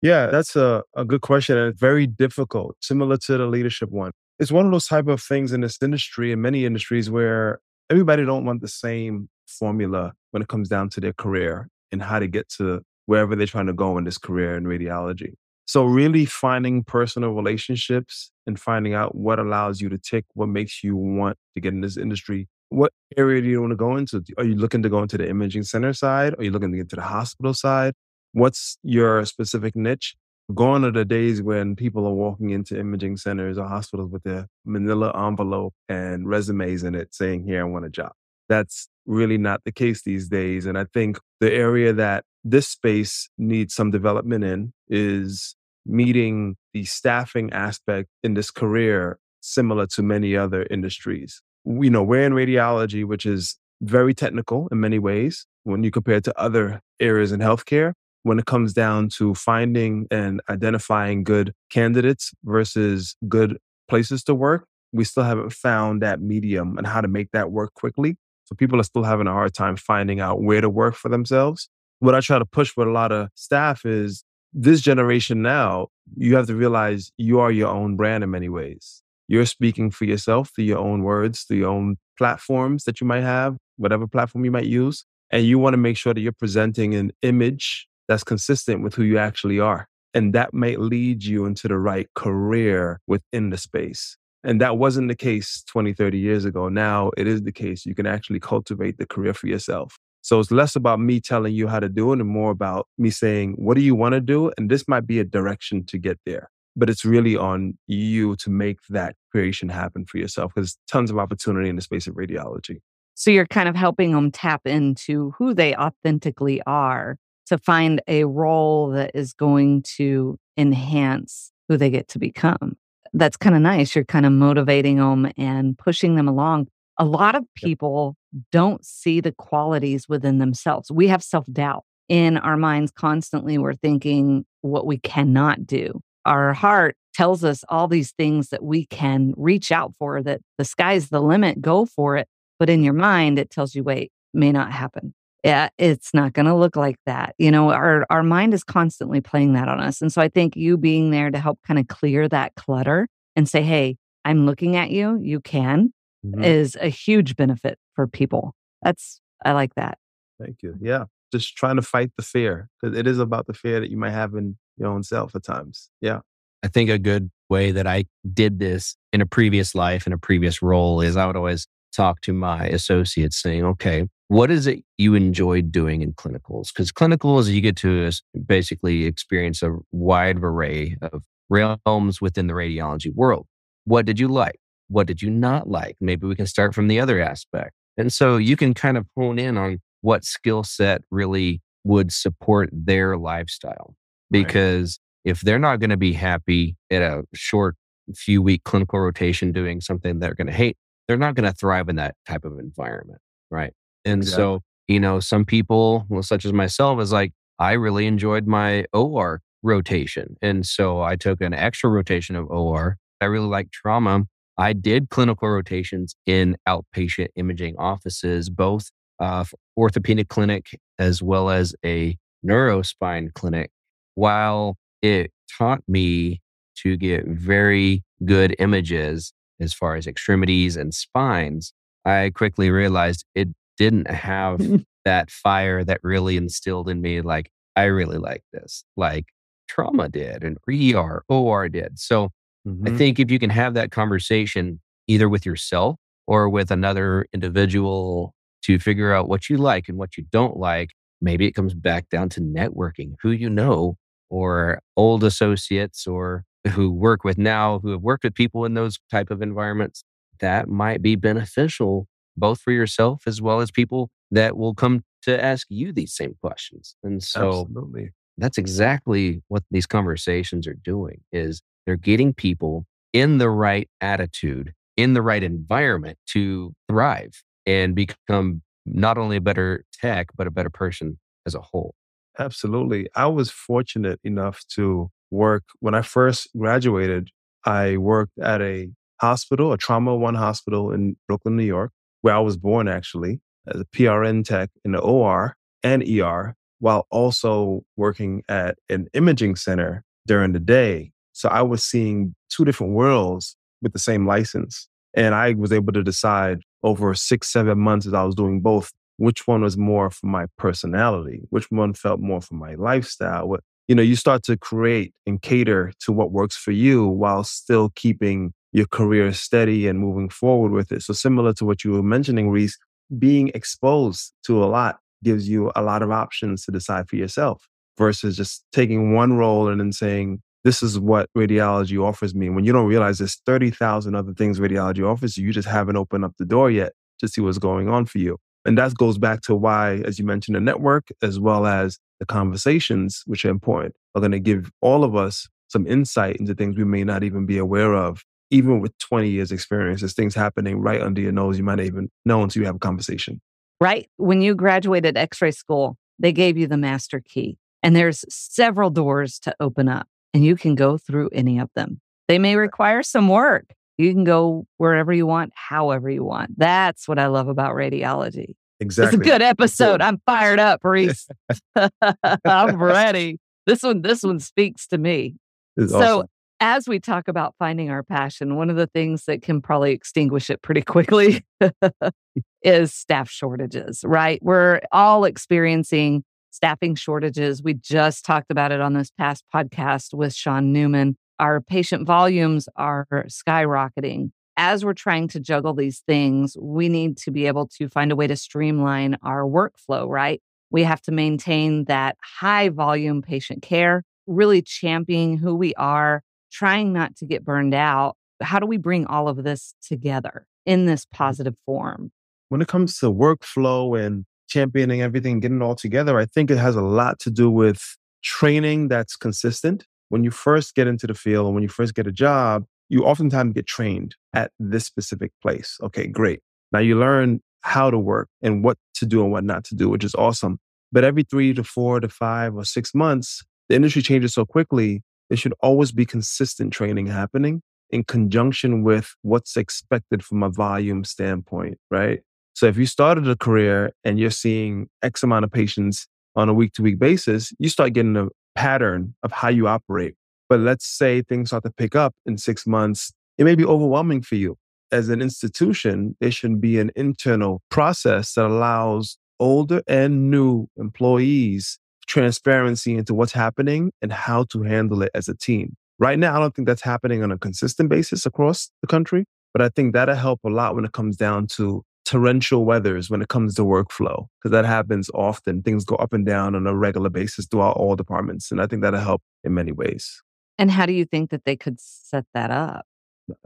Yeah, 0.00 0.26
that's 0.26 0.56
a, 0.56 0.82
a 0.96 1.04
good 1.04 1.20
question 1.20 1.56
and 1.56 1.68
it's 1.68 1.80
very 1.80 2.06
difficult, 2.06 2.76
similar 2.80 3.16
to 3.18 3.38
the 3.38 3.46
leadership 3.46 3.90
one. 3.90 4.10
It's 4.38 4.50
one 4.50 4.66
of 4.66 4.72
those 4.72 4.86
type 4.86 5.06
of 5.06 5.22
things 5.22 5.52
in 5.52 5.60
this 5.60 5.78
industry 5.80 6.32
and 6.32 6.42
many 6.42 6.64
industries 6.64 7.08
where 7.08 7.60
everybody 7.88 8.24
don't 8.24 8.44
want 8.44 8.62
the 8.62 8.68
same 8.68 9.28
formula 9.52 10.12
when 10.30 10.42
it 10.42 10.48
comes 10.48 10.68
down 10.68 10.88
to 10.90 11.00
their 11.00 11.12
career 11.12 11.68
and 11.90 12.02
how 12.02 12.18
to 12.18 12.26
get 12.26 12.48
to 12.48 12.82
wherever 13.06 13.36
they're 13.36 13.46
trying 13.46 13.66
to 13.66 13.72
go 13.72 13.98
in 13.98 14.04
this 14.04 14.18
career 14.18 14.56
in 14.56 14.64
radiology. 14.64 15.34
So, 15.66 15.84
really 15.84 16.24
finding 16.24 16.82
personal 16.84 17.32
relationships 17.32 18.30
and 18.46 18.58
finding 18.58 18.94
out 18.94 19.14
what 19.14 19.38
allows 19.38 19.80
you 19.80 19.88
to 19.90 19.98
tick, 19.98 20.24
what 20.34 20.48
makes 20.48 20.82
you 20.82 20.96
want 20.96 21.38
to 21.54 21.60
get 21.60 21.72
in 21.72 21.80
this 21.80 21.96
industry. 21.96 22.48
What 22.70 22.92
area 23.16 23.42
do 23.42 23.48
you 23.48 23.60
want 23.60 23.72
to 23.72 23.76
go 23.76 23.96
into? 23.96 24.24
Are 24.38 24.44
you 24.44 24.54
looking 24.54 24.82
to 24.82 24.88
go 24.88 25.02
into 25.02 25.18
the 25.18 25.28
imaging 25.28 25.62
center 25.62 25.92
side? 25.92 26.34
Are 26.38 26.42
you 26.42 26.50
looking 26.50 26.72
to 26.72 26.78
get 26.78 26.88
to 26.90 26.96
the 26.96 27.02
hospital 27.02 27.54
side? 27.54 27.94
What's 28.32 28.78
your 28.82 29.24
specific 29.26 29.76
niche? 29.76 30.16
Gone 30.54 30.84
are 30.84 30.90
the 30.90 31.04
days 31.04 31.40
when 31.40 31.76
people 31.76 32.06
are 32.06 32.12
walking 32.12 32.50
into 32.50 32.78
imaging 32.78 33.18
centers 33.18 33.58
or 33.58 33.66
hospitals 33.66 34.10
with 34.10 34.22
their 34.22 34.48
manila 34.64 35.12
envelope 35.26 35.74
and 35.88 36.28
resumes 36.28 36.82
in 36.82 36.94
it 36.94 37.14
saying, 37.14 37.44
Here, 37.44 37.60
I 37.60 37.64
want 37.64 37.84
a 37.84 37.90
job. 37.90 38.12
That's 38.52 38.86
really 39.06 39.38
not 39.38 39.60
the 39.64 39.72
case 39.72 40.02
these 40.02 40.28
days. 40.28 40.66
And 40.66 40.76
I 40.76 40.84
think 40.92 41.18
the 41.40 41.50
area 41.50 41.94
that 41.94 42.24
this 42.44 42.68
space 42.68 43.30
needs 43.38 43.74
some 43.74 43.90
development 43.90 44.44
in 44.44 44.72
is 44.88 45.56
meeting 45.86 46.56
the 46.74 46.84
staffing 46.84 47.50
aspect 47.52 48.08
in 48.22 48.34
this 48.34 48.50
career 48.50 49.18
similar 49.40 49.86
to 49.86 50.02
many 50.02 50.36
other 50.36 50.66
industries. 50.70 51.40
You 51.64 51.90
know, 51.90 52.02
we're 52.02 52.26
in 52.26 52.34
radiology, 52.34 53.06
which 53.06 53.24
is 53.24 53.56
very 53.80 54.12
technical 54.12 54.68
in 54.70 54.80
many 54.80 54.98
ways 54.98 55.46
when 55.64 55.82
you 55.82 55.90
compare 55.90 56.16
it 56.16 56.24
to 56.24 56.38
other 56.38 56.80
areas 57.00 57.32
in 57.32 57.40
healthcare. 57.40 57.94
When 58.24 58.38
it 58.38 58.46
comes 58.46 58.72
down 58.72 59.08
to 59.16 59.34
finding 59.34 60.06
and 60.10 60.42
identifying 60.48 61.24
good 61.24 61.54
candidates 61.70 62.32
versus 62.44 63.16
good 63.28 63.58
places 63.88 64.22
to 64.24 64.34
work, 64.34 64.66
we 64.92 65.04
still 65.04 65.24
haven't 65.24 65.52
found 65.52 66.02
that 66.02 66.20
medium 66.20 66.76
and 66.78 66.86
how 66.86 67.00
to 67.00 67.08
make 67.08 67.30
that 67.32 67.50
work 67.50 67.72
quickly. 67.74 68.16
So 68.52 68.56
people 68.56 68.78
are 68.78 68.84
still 68.84 69.04
having 69.04 69.26
a 69.26 69.32
hard 69.32 69.54
time 69.54 69.76
finding 69.76 70.20
out 70.20 70.42
where 70.42 70.60
to 70.60 70.68
work 70.68 70.94
for 70.94 71.08
themselves. 71.08 71.70
What 72.00 72.14
I 72.14 72.20
try 72.20 72.38
to 72.38 72.44
push 72.44 72.76
with 72.76 72.86
a 72.86 72.90
lot 72.90 73.10
of 73.10 73.30
staff 73.34 73.86
is 73.86 74.24
this 74.52 74.82
generation 74.82 75.40
now, 75.40 75.86
you 76.18 76.36
have 76.36 76.48
to 76.48 76.54
realize 76.54 77.12
you 77.16 77.40
are 77.40 77.50
your 77.50 77.68
own 77.68 77.96
brand 77.96 78.22
in 78.22 78.30
many 78.30 78.50
ways. 78.50 79.02
You're 79.26 79.46
speaking 79.46 79.90
for 79.90 80.04
yourself 80.04 80.50
through 80.54 80.66
your 80.66 80.76
own 80.76 81.02
words, 81.02 81.44
through 81.44 81.56
your 81.56 81.70
own 81.70 81.96
platforms 82.18 82.84
that 82.84 83.00
you 83.00 83.06
might 83.06 83.22
have, 83.22 83.56
whatever 83.76 84.06
platform 84.06 84.44
you 84.44 84.50
might 84.50 84.66
use. 84.66 85.06
And 85.30 85.46
you 85.46 85.58
want 85.58 85.72
to 85.72 85.78
make 85.78 85.96
sure 85.96 86.12
that 86.12 86.20
you're 86.20 86.32
presenting 86.32 86.94
an 86.94 87.12
image 87.22 87.88
that's 88.06 88.22
consistent 88.22 88.82
with 88.82 88.94
who 88.94 89.02
you 89.02 89.16
actually 89.16 89.60
are. 89.60 89.88
And 90.12 90.34
that 90.34 90.52
might 90.52 90.78
lead 90.78 91.24
you 91.24 91.46
into 91.46 91.68
the 91.68 91.78
right 91.78 92.06
career 92.14 93.00
within 93.06 93.48
the 93.48 93.56
space. 93.56 94.18
And 94.44 94.60
that 94.60 94.76
wasn't 94.76 95.08
the 95.08 95.14
case 95.14 95.62
20, 95.68 95.92
30 95.92 96.18
years 96.18 96.44
ago. 96.44 96.68
Now 96.68 97.10
it 97.16 97.26
is 97.26 97.42
the 97.42 97.52
case. 97.52 97.86
You 97.86 97.94
can 97.94 98.06
actually 98.06 98.40
cultivate 98.40 98.98
the 98.98 99.06
career 99.06 99.34
for 99.34 99.46
yourself. 99.46 99.96
So 100.22 100.38
it's 100.38 100.50
less 100.50 100.76
about 100.76 101.00
me 101.00 101.20
telling 101.20 101.52
you 101.52 101.66
how 101.66 101.80
to 101.80 101.88
do 101.88 102.12
it 102.12 102.20
and 102.20 102.28
more 102.28 102.50
about 102.50 102.86
me 102.96 103.10
saying, 103.10 103.54
what 103.58 103.74
do 103.74 103.82
you 103.82 103.94
want 103.94 104.14
to 104.14 104.20
do? 104.20 104.52
And 104.56 104.70
this 104.70 104.86
might 104.86 105.06
be 105.06 105.18
a 105.18 105.24
direction 105.24 105.84
to 105.86 105.98
get 105.98 106.18
there. 106.24 106.48
But 106.74 106.88
it's 106.88 107.04
really 107.04 107.36
on 107.36 107.76
you 107.86 108.36
to 108.36 108.50
make 108.50 108.78
that 108.88 109.14
creation 109.30 109.68
happen 109.68 110.06
for 110.06 110.18
yourself 110.18 110.52
because 110.54 110.78
tons 110.90 111.10
of 111.10 111.18
opportunity 111.18 111.68
in 111.68 111.76
the 111.76 111.82
space 111.82 112.06
of 112.06 112.14
radiology. 112.14 112.78
So 113.14 113.30
you're 113.30 113.46
kind 113.46 113.68
of 113.68 113.76
helping 113.76 114.12
them 114.12 114.30
tap 114.30 114.62
into 114.64 115.34
who 115.38 115.54
they 115.54 115.74
authentically 115.74 116.62
are 116.66 117.18
to 117.46 117.58
find 117.58 118.00
a 118.08 118.24
role 118.24 118.90
that 118.90 119.10
is 119.14 119.34
going 119.34 119.82
to 119.96 120.38
enhance 120.56 121.52
who 121.68 121.76
they 121.76 121.90
get 121.90 122.08
to 122.08 122.18
become 122.18 122.76
that's 123.12 123.36
kind 123.36 123.54
of 123.54 123.62
nice. 123.62 123.94
You're 123.94 124.04
kind 124.04 124.26
of 124.26 124.32
motivating 124.32 124.96
them 124.96 125.30
and 125.36 125.76
pushing 125.76 126.16
them 126.16 126.28
along. 126.28 126.68
A 126.98 127.04
lot 127.04 127.34
of 127.34 127.44
people 127.54 128.16
don't 128.50 128.84
see 128.84 129.20
the 129.20 129.32
qualities 129.32 130.08
within 130.08 130.38
themselves. 130.38 130.90
We 130.90 131.08
have 131.08 131.22
self 131.22 131.46
doubt 131.52 131.84
in 132.08 132.36
our 132.38 132.56
minds 132.56 132.90
constantly. 132.90 133.58
We're 133.58 133.74
thinking 133.74 134.44
what 134.60 134.86
we 134.86 134.98
cannot 134.98 135.66
do. 135.66 136.00
Our 136.24 136.52
heart 136.52 136.96
tells 137.14 137.44
us 137.44 137.64
all 137.68 137.88
these 137.88 138.12
things 138.12 138.48
that 138.50 138.62
we 138.62 138.86
can 138.86 139.34
reach 139.36 139.72
out 139.72 139.92
for, 139.98 140.22
that 140.22 140.40
the 140.56 140.64
sky's 140.64 141.08
the 141.08 141.20
limit, 141.20 141.60
go 141.60 141.84
for 141.84 142.16
it. 142.16 142.28
But 142.58 142.70
in 142.70 142.84
your 142.84 142.94
mind, 142.94 143.38
it 143.38 143.50
tells 143.50 143.74
you, 143.74 143.82
wait, 143.82 144.12
may 144.32 144.52
not 144.52 144.72
happen 144.72 145.14
yeah, 145.44 145.68
it's 145.78 146.14
not 146.14 146.32
going 146.32 146.46
to 146.46 146.54
look 146.54 146.76
like 146.76 146.96
that. 147.06 147.34
You 147.38 147.50
know, 147.50 147.70
our 147.70 148.06
our 148.10 148.22
mind 148.22 148.54
is 148.54 148.64
constantly 148.64 149.20
playing 149.20 149.54
that 149.54 149.68
on 149.68 149.80
us. 149.80 150.00
And 150.00 150.12
so 150.12 150.22
I 150.22 150.28
think 150.28 150.56
you 150.56 150.76
being 150.76 151.10
there 151.10 151.30
to 151.30 151.38
help 151.38 151.58
kind 151.66 151.78
of 151.78 151.88
clear 151.88 152.28
that 152.28 152.54
clutter 152.54 153.08
and 153.34 153.48
say, 153.48 153.62
"Hey, 153.62 153.96
I'm 154.24 154.46
looking 154.46 154.76
at 154.76 154.90
you. 154.90 155.18
You 155.20 155.40
can. 155.40 155.92
mm-hmm. 156.24 156.42
is 156.42 156.76
a 156.80 156.88
huge 156.88 157.36
benefit 157.36 157.78
for 157.94 158.06
people. 158.06 158.54
That's, 158.82 159.20
I 159.44 159.52
like 159.52 159.74
that. 159.74 159.98
Thank 160.40 160.62
you. 160.62 160.76
Yeah. 160.80 161.04
Just 161.32 161.56
trying 161.56 161.76
to 161.76 161.82
fight 161.82 162.10
the 162.16 162.22
fear 162.22 162.68
because 162.80 162.96
it 162.96 163.06
is 163.06 163.18
about 163.18 163.46
the 163.46 163.54
fear 163.54 163.80
that 163.80 163.90
you 163.90 163.96
might 163.96 164.10
have 164.10 164.34
in 164.34 164.56
your 164.76 164.88
own 164.88 165.02
self 165.02 165.34
at 165.34 165.44
times. 165.44 165.90
Yeah. 166.00 166.20
I 166.62 166.68
think 166.68 166.90
a 166.90 166.98
good 166.98 167.30
way 167.48 167.72
that 167.72 167.86
I 167.86 168.04
did 168.32 168.58
this 168.58 168.96
in 169.12 169.20
a 169.20 169.26
previous 169.26 169.74
life, 169.74 170.06
in 170.06 170.12
a 170.12 170.18
previous 170.18 170.62
role, 170.62 171.00
is 171.00 171.16
I 171.16 171.26
would 171.26 171.36
always 171.36 171.66
talk 171.92 172.20
to 172.22 172.32
my 172.32 172.66
associates 172.66 173.40
saying, 173.40 173.64
okay, 173.64 174.06
what 174.28 174.50
is 174.50 174.66
it 174.66 174.82
you 174.96 175.14
enjoyed 175.14 175.70
doing 175.70 176.00
in 176.00 176.14
clinicals? 176.14 176.68
Because 176.72 176.90
clinicals, 176.90 177.48
you 177.48 177.60
get 177.60 177.76
to 177.76 178.10
basically 178.46 179.04
experience 179.04 179.62
a 179.62 179.76
wide 179.92 180.38
array 180.38 180.96
of 181.02 181.24
realms 181.50 182.20
within 182.20 182.46
the 182.46 182.54
radiology 182.54 183.14
world. 183.14 183.46
What 183.84 184.06
did 184.06 184.18
you 184.18 184.28
like? 184.28 184.58
What 184.88 185.06
did 185.06 185.22
you 185.22 185.30
not 185.30 185.68
like? 185.68 185.96
Maybe 186.00 186.26
we 186.26 186.34
can 186.34 186.46
start 186.46 186.74
from 186.74 186.88
the 186.88 186.98
other 186.98 187.20
aspect. 187.20 187.72
And 187.96 188.12
so 188.12 188.36
you 188.36 188.56
can 188.56 188.74
kind 188.74 188.96
of 188.96 189.06
hone 189.16 189.38
in 189.38 189.58
on 189.58 189.80
what 190.00 190.24
skill 190.24 190.64
set 190.64 191.02
really 191.10 191.60
would 191.84 192.12
support 192.12 192.70
their 192.72 193.16
lifestyle. 193.16 193.94
Because 194.30 194.98
right. 195.24 195.32
if 195.32 195.40
they're 195.40 195.58
not 195.58 195.78
going 195.78 195.90
to 195.90 195.96
be 195.96 196.14
happy 196.14 196.76
at 196.90 197.02
a 197.02 197.24
short 197.34 197.76
few 198.14 198.42
week 198.42 198.64
clinical 198.64 198.98
rotation 198.98 199.52
doing 199.52 199.80
something 199.80 200.18
they're 200.18 200.34
going 200.34 200.46
to 200.46 200.52
hate, 200.52 200.76
they're 201.12 201.18
not 201.18 201.34
going 201.34 201.44
to 201.44 201.54
thrive 201.54 201.90
in 201.90 201.96
that 201.96 202.14
type 202.26 202.46
of 202.46 202.58
environment. 202.58 203.20
Right. 203.50 203.74
And 204.06 204.22
exactly. 204.22 204.42
so, 204.42 204.60
you 204.88 204.98
know, 204.98 205.20
some 205.20 205.44
people, 205.44 206.06
well, 206.08 206.22
such 206.22 206.46
as 206.46 206.54
myself, 206.54 206.98
is 207.00 207.12
like, 207.12 207.32
I 207.58 207.72
really 207.72 208.06
enjoyed 208.06 208.46
my 208.46 208.86
OR 208.94 209.42
rotation. 209.62 210.36
And 210.40 210.64
so 210.64 211.02
I 211.02 211.16
took 211.16 211.42
an 211.42 211.52
extra 211.52 211.90
rotation 211.90 212.34
of 212.34 212.48
OR. 212.48 212.96
I 213.20 213.26
really 213.26 213.46
like 213.46 213.70
trauma. 213.72 214.24
I 214.56 214.72
did 214.72 215.10
clinical 215.10 215.50
rotations 215.50 216.16
in 216.24 216.56
outpatient 216.66 217.28
imaging 217.36 217.76
offices, 217.78 218.48
both 218.48 218.88
uh, 219.20 219.44
orthopedic 219.76 220.28
clinic 220.28 220.78
as 220.98 221.22
well 221.22 221.50
as 221.50 221.74
a 221.84 222.16
neurospine 222.42 223.34
clinic. 223.34 223.70
While 224.14 224.78
it 225.02 225.30
taught 225.58 225.82
me 225.86 226.40
to 226.76 226.96
get 226.96 227.26
very 227.26 228.02
good 228.24 228.56
images 228.58 229.34
as 229.62 229.72
far 229.72 229.96
as 229.96 230.06
extremities 230.06 230.76
and 230.76 230.94
spines, 230.94 231.72
I 232.04 232.32
quickly 232.34 232.70
realized 232.70 233.24
it 233.34 233.48
didn't 233.76 234.10
have 234.10 234.60
that 235.04 235.30
fire 235.30 235.84
that 235.84 236.00
really 236.02 236.36
instilled 236.36 236.88
in 236.88 237.00
me, 237.00 237.20
like, 237.20 237.50
I 237.76 237.84
really 237.84 238.18
like 238.18 238.42
this, 238.52 238.84
like 238.96 239.26
trauma 239.68 240.08
did 240.08 240.44
and 240.44 240.58
ER, 240.68 241.24
OR 241.28 241.68
did. 241.68 241.98
So 241.98 242.30
mm-hmm. 242.66 242.88
I 242.88 242.96
think 242.96 243.18
if 243.18 243.30
you 243.30 243.38
can 243.38 243.50
have 243.50 243.74
that 243.74 243.90
conversation 243.90 244.80
either 245.06 245.28
with 245.28 245.46
yourself 245.46 245.96
or 246.26 246.48
with 246.48 246.70
another 246.70 247.26
individual 247.32 248.34
to 248.64 248.78
figure 248.78 249.12
out 249.12 249.28
what 249.28 249.48
you 249.48 249.56
like 249.56 249.88
and 249.88 249.98
what 249.98 250.16
you 250.16 250.24
don't 250.30 250.56
like, 250.56 250.90
maybe 251.20 251.46
it 251.46 251.52
comes 251.52 251.74
back 251.74 252.08
down 252.10 252.28
to 252.30 252.40
networking, 252.40 253.14
who 253.22 253.30
you 253.30 253.48
know, 253.48 253.96
or 254.28 254.80
old 254.96 255.24
associates 255.24 256.06
or 256.06 256.44
who 256.70 256.90
work 256.90 257.24
with 257.24 257.38
now 257.38 257.78
who 257.80 257.90
have 257.90 258.02
worked 258.02 258.24
with 258.24 258.34
people 258.34 258.64
in 258.64 258.74
those 258.74 258.98
type 259.10 259.30
of 259.30 259.42
environments 259.42 260.04
that 260.40 260.68
might 260.68 261.02
be 261.02 261.16
beneficial 261.16 262.06
both 262.36 262.60
for 262.60 262.72
yourself 262.72 263.22
as 263.26 263.42
well 263.42 263.60
as 263.60 263.70
people 263.70 264.10
that 264.30 264.56
will 264.56 264.74
come 264.74 265.02
to 265.22 265.42
ask 265.42 265.66
you 265.70 265.92
these 265.92 266.14
same 266.14 266.34
questions 266.40 266.96
and 267.02 267.22
so 267.22 267.62
Absolutely. 267.62 268.10
that's 268.38 268.58
exactly 268.58 269.42
what 269.48 269.62
these 269.70 269.86
conversations 269.86 270.66
are 270.66 270.74
doing 270.74 271.20
is 271.32 271.62
they're 271.86 271.96
getting 271.96 272.32
people 272.32 272.86
in 273.12 273.38
the 273.38 273.50
right 273.50 273.88
attitude 274.00 274.72
in 274.96 275.14
the 275.14 275.22
right 275.22 275.42
environment 275.42 276.18
to 276.26 276.72
thrive 276.88 277.42
and 277.66 277.94
become 277.94 278.62
not 278.86 279.18
only 279.18 279.36
a 279.36 279.40
better 279.40 279.84
tech 279.92 280.28
but 280.36 280.46
a 280.46 280.50
better 280.50 280.70
person 280.70 281.18
as 281.46 281.54
a 281.54 281.60
whole 281.60 281.94
Absolutely. 282.38 283.08
I 283.14 283.26
was 283.26 283.50
fortunate 283.50 284.20
enough 284.24 284.64
to 284.74 285.10
work 285.32 285.64
when 285.80 285.94
I 285.94 286.02
first 286.02 286.48
graduated. 286.56 287.30
I 287.64 287.96
worked 287.96 288.38
at 288.38 288.60
a 288.60 288.90
hospital, 289.20 289.72
a 289.72 289.78
trauma 289.78 290.14
one 290.16 290.34
hospital 290.34 290.92
in 290.92 291.16
Brooklyn, 291.26 291.56
New 291.56 291.64
York, 291.64 291.92
where 292.20 292.34
I 292.34 292.40
was 292.40 292.56
born 292.56 292.88
actually 292.88 293.40
as 293.72 293.80
a 293.80 293.84
PRN 293.84 294.44
tech 294.44 294.70
in 294.84 294.92
the 294.92 295.00
OR 295.00 295.56
and 295.82 296.02
ER, 296.08 296.54
while 296.80 297.06
also 297.10 297.82
working 297.96 298.42
at 298.48 298.76
an 298.88 299.08
imaging 299.14 299.56
center 299.56 300.04
during 300.26 300.52
the 300.52 300.60
day. 300.60 301.12
So 301.32 301.48
I 301.48 301.62
was 301.62 301.84
seeing 301.84 302.34
two 302.50 302.64
different 302.64 302.92
worlds 302.92 303.56
with 303.80 303.92
the 303.92 303.98
same 303.98 304.26
license. 304.26 304.88
And 305.14 305.34
I 305.34 305.52
was 305.52 305.72
able 305.72 305.92
to 305.92 306.02
decide 306.02 306.60
over 306.82 307.14
six, 307.14 307.52
seven 307.52 307.78
months 307.78 308.06
as 308.06 308.14
I 308.14 308.24
was 308.24 308.34
doing 308.34 308.60
both 308.60 308.92
which 309.18 309.46
one 309.46 309.62
was 309.62 309.76
more 309.76 310.10
for 310.10 310.26
my 310.26 310.46
personality, 310.58 311.42
which 311.50 311.70
one 311.70 311.94
felt 311.94 312.18
more 312.18 312.40
for 312.40 312.54
my 312.54 312.74
lifestyle. 312.74 313.46
What 313.46 313.60
you 313.88 313.94
know, 313.94 314.02
you 314.02 314.16
start 314.16 314.42
to 314.44 314.56
create 314.56 315.12
and 315.26 315.42
cater 315.42 315.92
to 316.00 316.12
what 316.12 316.32
works 316.32 316.56
for 316.56 316.70
you 316.70 317.06
while 317.06 317.44
still 317.44 317.90
keeping 317.94 318.52
your 318.72 318.86
career 318.86 319.32
steady 319.32 319.86
and 319.86 319.98
moving 319.98 320.28
forward 320.28 320.72
with 320.72 320.92
it. 320.92 321.02
So 321.02 321.12
similar 321.12 321.52
to 321.54 321.64
what 321.64 321.84
you 321.84 321.92
were 321.92 322.02
mentioning, 322.02 322.50
Reese, 322.50 322.78
being 323.18 323.50
exposed 323.54 324.32
to 324.46 324.62
a 324.62 324.66
lot 324.66 324.98
gives 325.22 325.48
you 325.48 325.70
a 325.76 325.82
lot 325.82 326.02
of 326.02 326.10
options 326.10 326.64
to 326.64 326.72
decide 326.72 327.08
for 327.08 327.16
yourself 327.16 327.68
versus 327.98 328.36
just 328.36 328.64
taking 328.72 329.14
one 329.14 329.34
role 329.34 329.68
and 329.68 329.80
then 329.80 329.92
saying, 329.92 330.40
this 330.64 330.82
is 330.82 330.98
what 330.98 331.28
radiology 331.36 332.02
offers 332.02 332.34
me. 332.34 332.48
When 332.48 332.64
you 332.64 332.72
don't 332.72 332.86
realize 332.86 333.18
there's 333.18 333.40
30,000 333.46 334.14
other 334.14 334.32
things 334.32 334.58
radiology 334.58 335.06
offers 335.06 335.36
you, 335.36 335.46
you 335.46 335.52
just 335.52 335.68
haven't 335.68 335.96
opened 335.96 336.24
up 336.24 336.32
the 336.38 336.44
door 336.44 336.70
yet 336.70 336.92
to 337.18 337.28
see 337.28 337.40
what's 337.40 337.58
going 337.58 337.88
on 337.88 338.06
for 338.06 338.18
you. 338.18 338.38
And 338.64 338.78
that 338.78 338.94
goes 338.94 339.18
back 339.18 339.40
to 339.42 339.54
why, 339.54 339.96
as 340.04 340.18
you 340.18 340.24
mentioned, 340.24 340.56
the 340.56 340.60
network, 340.60 341.08
as 341.22 341.38
well 341.40 341.66
as 341.66 341.98
the 342.20 342.26
conversations, 342.26 343.22
which 343.26 343.44
are 343.44 343.50
important, 343.50 343.94
are 344.14 344.20
going 344.20 344.32
to 344.32 344.40
give 344.40 344.70
all 344.80 345.04
of 345.04 345.16
us 345.16 345.48
some 345.68 345.86
insight 345.86 346.36
into 346.36 346.54
things 346.54 346.76
we 346.76 346.84
may 346.84 347.02
not 347.02 347.24
even 347.24 347.46
be 347.46 347.58
aware 347.58 347.94
of. 347.94 348.22
Even 348.50 348.80
with 348.80 348.96
20 348.98 349.30
years 349.30 349.50
experience, 349.50 350.02
there's 350.02 350.14
things 350.14 350.34
happening 350.34 350.78
right 350.78 351.00
under 351.00 351.20
your 351.20 351.32
nose 351.32 351.56
you 351.56 351.64
might 351.64 351.76
not 351.76 351.86
even 351.86 352.10
know 352.24 352.42
until 352.42 352.60
you 352.60 352.66
have 352.66 352.76
a 352.76 352.80
conversation. 352.80 353.40
Right. 353.80 354.08
When 354.18 354.42
you 354.42 354.54
graduated 354.54 355.16
x-ray 355.16 355.50
school, 355.50 355.96
they 356.18 356.32
gave 356.32 356.56
you 356.56 356.66
the 356.66 356.76
master 356.76 357.20
key 357.20 357.56
and 357.82 357.96
there's 357.96 358.24
several 358.28 358.90
doors 358.90 359.38
to 359.40 359.54
open 359.58 359.88
up 359.88 360.06
and 360.32 360.44
you 360.44 360.56
can 360.56 360.74
go 360.74 360.98
through 360.98 361.30
any 361.32 361.58
of 361.58 361.70
them. 361.74 362.00
They 362.28 362.38
may 362.38 362.56
require 362.56 363.02
some 363.02 363.28
work, 363.28 363.74
you 363.98 364.12
can 364.12 364.24
go 364.24 364.66
wherever 364.78 365.12
you 365.12 365.26
want, 365.26 365.52
however 365.54 366.10
you 366.10 366.24
want. 366.24 366.58
That's 366.58 367.06
what 367.06 367.18
I 367.18 367.26
love 367.26 367.48
about 367.48 367.74
radiology. 367.74 368.54
Exactly. 368.80 369.18
It's 369.18 369.26
a 369.26 369.30
good 369.30 369.42
episode. 369.42 370.00
I'm 370.00 370.20
fired 370.26 370.58
up, 370.58 370.80
Reese. 370.84 371.28
I'm 372.44 372.82
ready. 372.82 373.38
This 373.66 373.82
one, 373.82 374.02
this 374.02 374.22
one 374.22 374.40
speaks 374.40 374.88
to 374.88 374.98
me. 374.98 375.36
so 375.78 375.96
awesome. 375.96 376.26
as 376.60 376.88
we 376.88 376.98
talk 376.98 377.28
about 377.28 377.54
finding 377.58 377.90
our 377.90 378.02
passion, 378.02 378.56
one 378.56 378.70
of 378.70 378.76
the 378.76 378.88
things 378.88 379.24
that 379.26 379.42
can 379.42 379.62
probably 379.62 379.92
extinguish 379.92 380.50
it 380.50 380.62
pretty 380.62 380.82
quickly 380.82 381.44
is 382.62 382.92
staff 382.92 383.30
shortages, 383.30 384.02
right? 384.04 384.42
We're 384.42 384.80
all 384.90 385.24
experiencing 385.24 386.24
staffing 386.50 386.94
shortages. 386.94 387.62
We 387.62 387.74
just 387.74 388.24
talked 388.24 388.50
about 388.50 388.72
it 388.72 388.80
on 388.80 388.92
this 388.94 389.10
past 389.10 389.44
podcast 389.54 390.12
with 390.12 390.34
Sean 390.34 390.72
Newman 390.72 391.16
our 391.42 391.60
patient 391.60 392.06
volumes 392.06 392.68
are 392.76 393.08
skyrocketing. 393.26 394.30
As 394.56 394.84
we're 394.84 394.94
trying 394.94 395.26
to 395.28 395.40
juggle 395.40 395.74
these 395.74 395.98
things, 396.06 396.56
we 396.60 396.88
need 396.88 397.16
to 397.18 397.32
be 397.32 397.48
able 397.48 397.66
to 397.78 397.88
find 397.88 398.12
a 398.12 398.16
way 398.16 398.28
to 398.28 398.36
streamline 398.36 399.16
our 399.24 399.42
workflow, 399.42 400.08
right? 400.08 400.40
We 400.70 400.84
have 400.84 401.02
to 401.02 401.10
maintain 401.10 401.86
that 401.86 402.16
high 402.22 402.68
volume 402.68 403.22
patient 403.22 403.60
care, 403.60 404.04
really 404.28 404.62
championing 404.62 405.36
who 405.36 405.56
we 405.56 405.74
are, 405.74 406.22
trying 406.52 406.92
not 406.92 407.16
to 407.16 407.26
get 407.26 407.44
burned 407.44 407.74
out. 407.74 408.16
How 408.40 408.60
do 408.60 408.66
we 408.66 408.76
bring 408.76 409.04
all 409.06 409.26
of 409.26 409.42
this 409.42 409.74
together 409.82 410.46
in 410.64 410.86
this 410.86 411.06
mm. 411.06 411.10
positive 411.10 411.56
form? 411.66 412.12
When 412.50 412.62
it 412.62 412.68
comes 412.68 413.00
to 413.00 413.12
workflow 413.12 414.00
and 414.00 414.26
championing 414.48 415.02
everything, 415.02 415.40
getting 415.40 415.60
it 415.60 415.64
all 415.64 415.74
together, 415.74 416.20
I 416.20 416.26
think 416.26 416.52
it 416.52 416.58
has 416.58 416.76
a 416.76 416.82
lot 416.82 417.18
to 417.20 417.32
do 417.32 417.50
with 417.50 417.96
training 418.22 418.86
that's 418.86 419.16
consistent 419.16 419.86
when 420.12 420.24
you 420.24 420.30
first 420.30 420.74
get 420.74 420.86
into 420.86 421.06
the 421.06 421.14
field 421.14 421.46
and 421.46 421.54
when 421.54 421.62
you 421.62 421.70
first 421.70 421.94
get 421.94 422.06
a 422.06 422.12
job, 422.12 422.66
you 422.90 423.02
oftentimes 423.02 423.54
get 423.54 423.66
trained 423.66 424.14
at 424.34 424.50
this 424.58 424.84
specific 424.84 425.32
place. 425.40 425.78
Okay, 425.82 426.06
great. 426.06 426.40
Now 426.70 426.80
you 426.80 426.98
learn 426.98 427.40
how 427.62 427.90
to 427.90 427.98
work 427.98 428.28
and 428.42 428.62
what 428.62 428.76
to 428.96 429.06
do 429.06 429.22
and 429.22 429.32
what 429.32 429.42
not 429.42 429.64
to 429.64 429.74
do, 429.74 429.88
which 429.88 430.04
is 430.04 430.14
awesome. 430.14 430.58
But 430.92 431.02
every 431.02 431.22
three 431.22 431.54
to 431.54 431.64
four 431.64 431.98
to 431.98 432.10
five 432.10 432.54
or 432.54 432.66
six 432.66 432.94
months, 432.94 433.42
the 433.70 433.74
industry 433.74 434.02
changes 434.02 434.34
so 434.34 434.44
quickly, 434.44 435.00
there 435.30 435.38
should 435.38 435.54
always 435.60 435.92
be 435.92 436.04
consistent 436.04 436.74
training 436.74 437.06
happening 437.06 437.62
in 437.88 438.04
conjunction 438.04 438.82
with 438.82 439.14
what's 439.22 439.56
expected 439.56 440.22
from 440.22 440.42
a 440.42 440.50
volume 440.50 441.04
standpoint, 441.04 441.78
right? 441.90 442.20
So 442.52 442.66
if 442.66 442.76
you 442.76 442.84
started 442.84 443.26
a 443.28 443.36
career 443.36 443.92
and 444.04 444.20
you're 444.20 444.30
seeing 444.30 444.90
X 445.02 445.22
amount 445.22 445.46
of 445.46 445.50
patients 445.50 446.06
on 446.36 446.50
a 446.50 446.54
week 446.54 446.74
to 446.74 446.82
week 446.82 446.98
basis, 446.98 447.50
you 447.58 447.70
start 447.70 447.94
getting 447.94 448.16
a, 448.18 448.28
pattern 448.54 449.14
of 449.22 449.32
how 449.32 449.48
you 449.48 449.68
operate. 449.68 450.14
But 450.48 450.60
let's 450.60 450.86
say 450.86 451.22
things 451.22 451.48
start 451.48 451.64
to 451.64 451.70
pick 451.70 451.96
up 451.96 452.14
in 452.26 452.36
six 452.38 452.66
months, 452.66 453.12
it 453.38 453.44
may 453.44 453.54
be 453.54 453.64
overwhelming 453.64 454.22
for 454.22 454.34
you. 454.34 454.56
as 454.92 455.08
an 455.08 455.22
institution, 455.22 456.14
it 456.20 456.34
should 456.34 456.60
be 456.60 456.78
an 456.78 456.92
internal 456.94 457.62
process 457.70 458.34
that 458.34 458.44
allows 458.44 459.16
older 459.40 459.82
and 459.88 460.30
new 460.30 460.68
employees 460.76 461.78
transparency 462.06 462.94
into 462.94 463.14
what's 463.14 463.32
happening 463.32 463.90
and 464.02 464.12
how 464.12 464.44
to 464.44 464.62
handle 464.62 465.02
it 465.02 465.10
as 465.14 465.28
a 465.28 465.36
team. 465.36 465.74
Right 465.98 466.18
now, 466.18 466.36
I 466.36 466.40
don't 466.40 466.54
think 466.54 466.68
that's 466.68 466.82
happening 466.82 467.22
on 467.22 467.32
a 467.32 467.38
consistent 467.38 467.88
basis 467.88 468.26
across 468.26 468.70
the 468.82 468.86
country, 468.86 469.24
but 469.54 469.62
I 469.62 469.70
think 469.70 469.94
that'll 469.94 470.14
help 470.14 470.40
a 470.44 470.50
lot 470.50 470.74
when 470.74 470.84
it 470.84 470.92
comes 470.92 471.16
down 471.16 471.46
to 471.56 471.82
torrential 472.12 472.66
weathers 472.66 473.08
when 473.08 473.22
it 473.22 473.28
comes 473.28 473.54
to 473.54 473.62
workflow, 473.62 474.26
because 474.38 474.52
that 474.52 474.66
happens 474.66 475.08
often. 475.14 475.62
Things 475.62 475.82
go 475.82 475.96
up 475.96 476.12
and 476.12 476.26
down 476.26 476.54
on 476.54 476.66
a 476.66 476.76
regular 476.76 477.08
basis 477.08 477.46
throughout 477.46 477.78
all 477.78 477.96
departments. 477.96 478.50
And 478.52 478.60
I 478.60 478.66
think 478.66 478.82
that'll 478.82 479.00
help 479.00 479.22
in 479.44 479.54
many 479.54 479.72
ways. 479.72 480.22
And 480.58 480.70
how 480.70 480.84
do 480.84 480.92
you 480.92 481.06
think 481.06 481.30
that 481.30 481.46
they 481.46 481.56
could 481.56 481.80
set 481.80 482.26
that 482.34 482.50
up? 482.50 482.84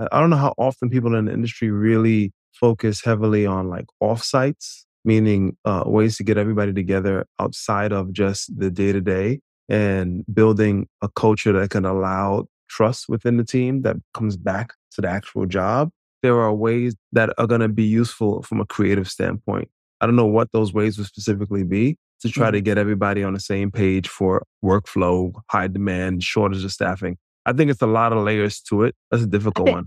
I 0.00 0.18
don't 0.18 0.30
know 0.30 0.36
how 0.36 0.52
often 0.58 0.90
people 0.90 1.14
in 1.14 1.26
the 1.26 1.32
industry 1.32 1.70
really 1.70 2.32
focus 2.52 3.04
heavily 3.04 3.46
on 3.46 3.68
like 3.68 3.86
offsites, 4.02 4.82
meaning 5.04 5.56
uh, 5.64 5.84
ways 5.86 6.16
to 6.16 6.24
get 6.24 6.36
everybody 6.36 6.72
together 6.72 7.24
outside 7.38 7.92
of 7.92 8.12
just 8.12 8.50
the 8.58 8.68
day 8.68 8.90
to 8.90 9.00
day 9.00 9.38
and 9.68 10.24
building 10.34 10.88
a 11.02 11.08
culture 11.08 11.52
that 11.52 11.70
can 11.70 11.84
allow 11.84 12.46
trust 12.68 13.08
within 13.08 13.36
the 13.36 13.44
team 13.44 13.82
that 13.82 13.94
comes 14.12 14.36
back 14.36 14.72
to 14.90 15.00
the 15.00 15.08
actual 15.08 15.46
job. 15.46 15.90
There 16.26 16.40
are 16.40 16.52
ways 16.52 16.96
that 17.12 17.30
are 17.38 17.46
going 17.46 17.60
to 17.60 17.68
be 17.68 17.84
useful 17.84 18.42
from 18.42 18.60
a 18.60 18.66
creative 18.66 19.08
standpoint. 19.08 19.68
I 20.00 20.06
don't 20.06 20.16
know 20.16 20.26
what 20.26 20.50
those 20.50 20.72
ways 20.72 20.98
would 20.98 21.06
specifically 21.06 21.62
be 21.62 21.98
to 22.22 22.28
try 22.28 22.46
mm-hmm. 22.46 22.54
to 22.54 22.60
get 22.62 22.78
everybody 22.78 23.22
on 23.22 23.32
the 23.32 23.38
same 23.38 23.70
page 23.70 24.08
for 24.08 24.42
workflow, 24.64 25.32
high 25.50 25.68
demand, 25.68 26.24
shortage 26.24 26.64
of 26.64 26.72
staffing. 26.72 27.16
I 27.46 27.52
think 27.52 27.70
it's 27.70 27.80
a 27.80 27.86
lot 27.86 28.12
of 28.12 28.24
layers 28.24 28.60
to 28.62 28.82
it. 28.82 28.96
That's 29.12 29.22
a 29.22 29.28
difficult 29.28 29.68
I 29.68 29.70
think, 29.70 29.76
one. 29.76 29.86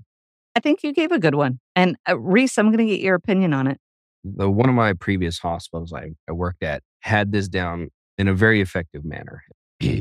I 0.56 0.60
think 0.62 0.82
you 0.82 0.93
gave 0.93 1.12
a 1.12 1.19
good 1.19 1.36
one. 1.36 1.60
And 1.75 1.97
uh, 2.08 2.17
Reese, 2.17 2.58
I'm 2.58 2.67
going 2.67 2.78
to 2.78 2.86
get 2.86 3.02
your 3.02 3.15
opinion 3.15 3.54
on 3.54 3.67
it. 3.67 3.80
The 4.23 4.49
one 4.49 4.69
of 4.69 4.75
my 4.75 4.93
previous 4.93 5.39
hospitals 5.39 5.91
I, 5.91 6.12
I 6.30 6.32
worked 6.32 6.63
at 6.63 6.84
had 7.02 7.34
this 7.34 7.49
down 7.49 7.89
in 8.17 8.30
a 8.30 8.34
very 8.34 8.62
effective 8.62 9.04
manner. 9.04 9.43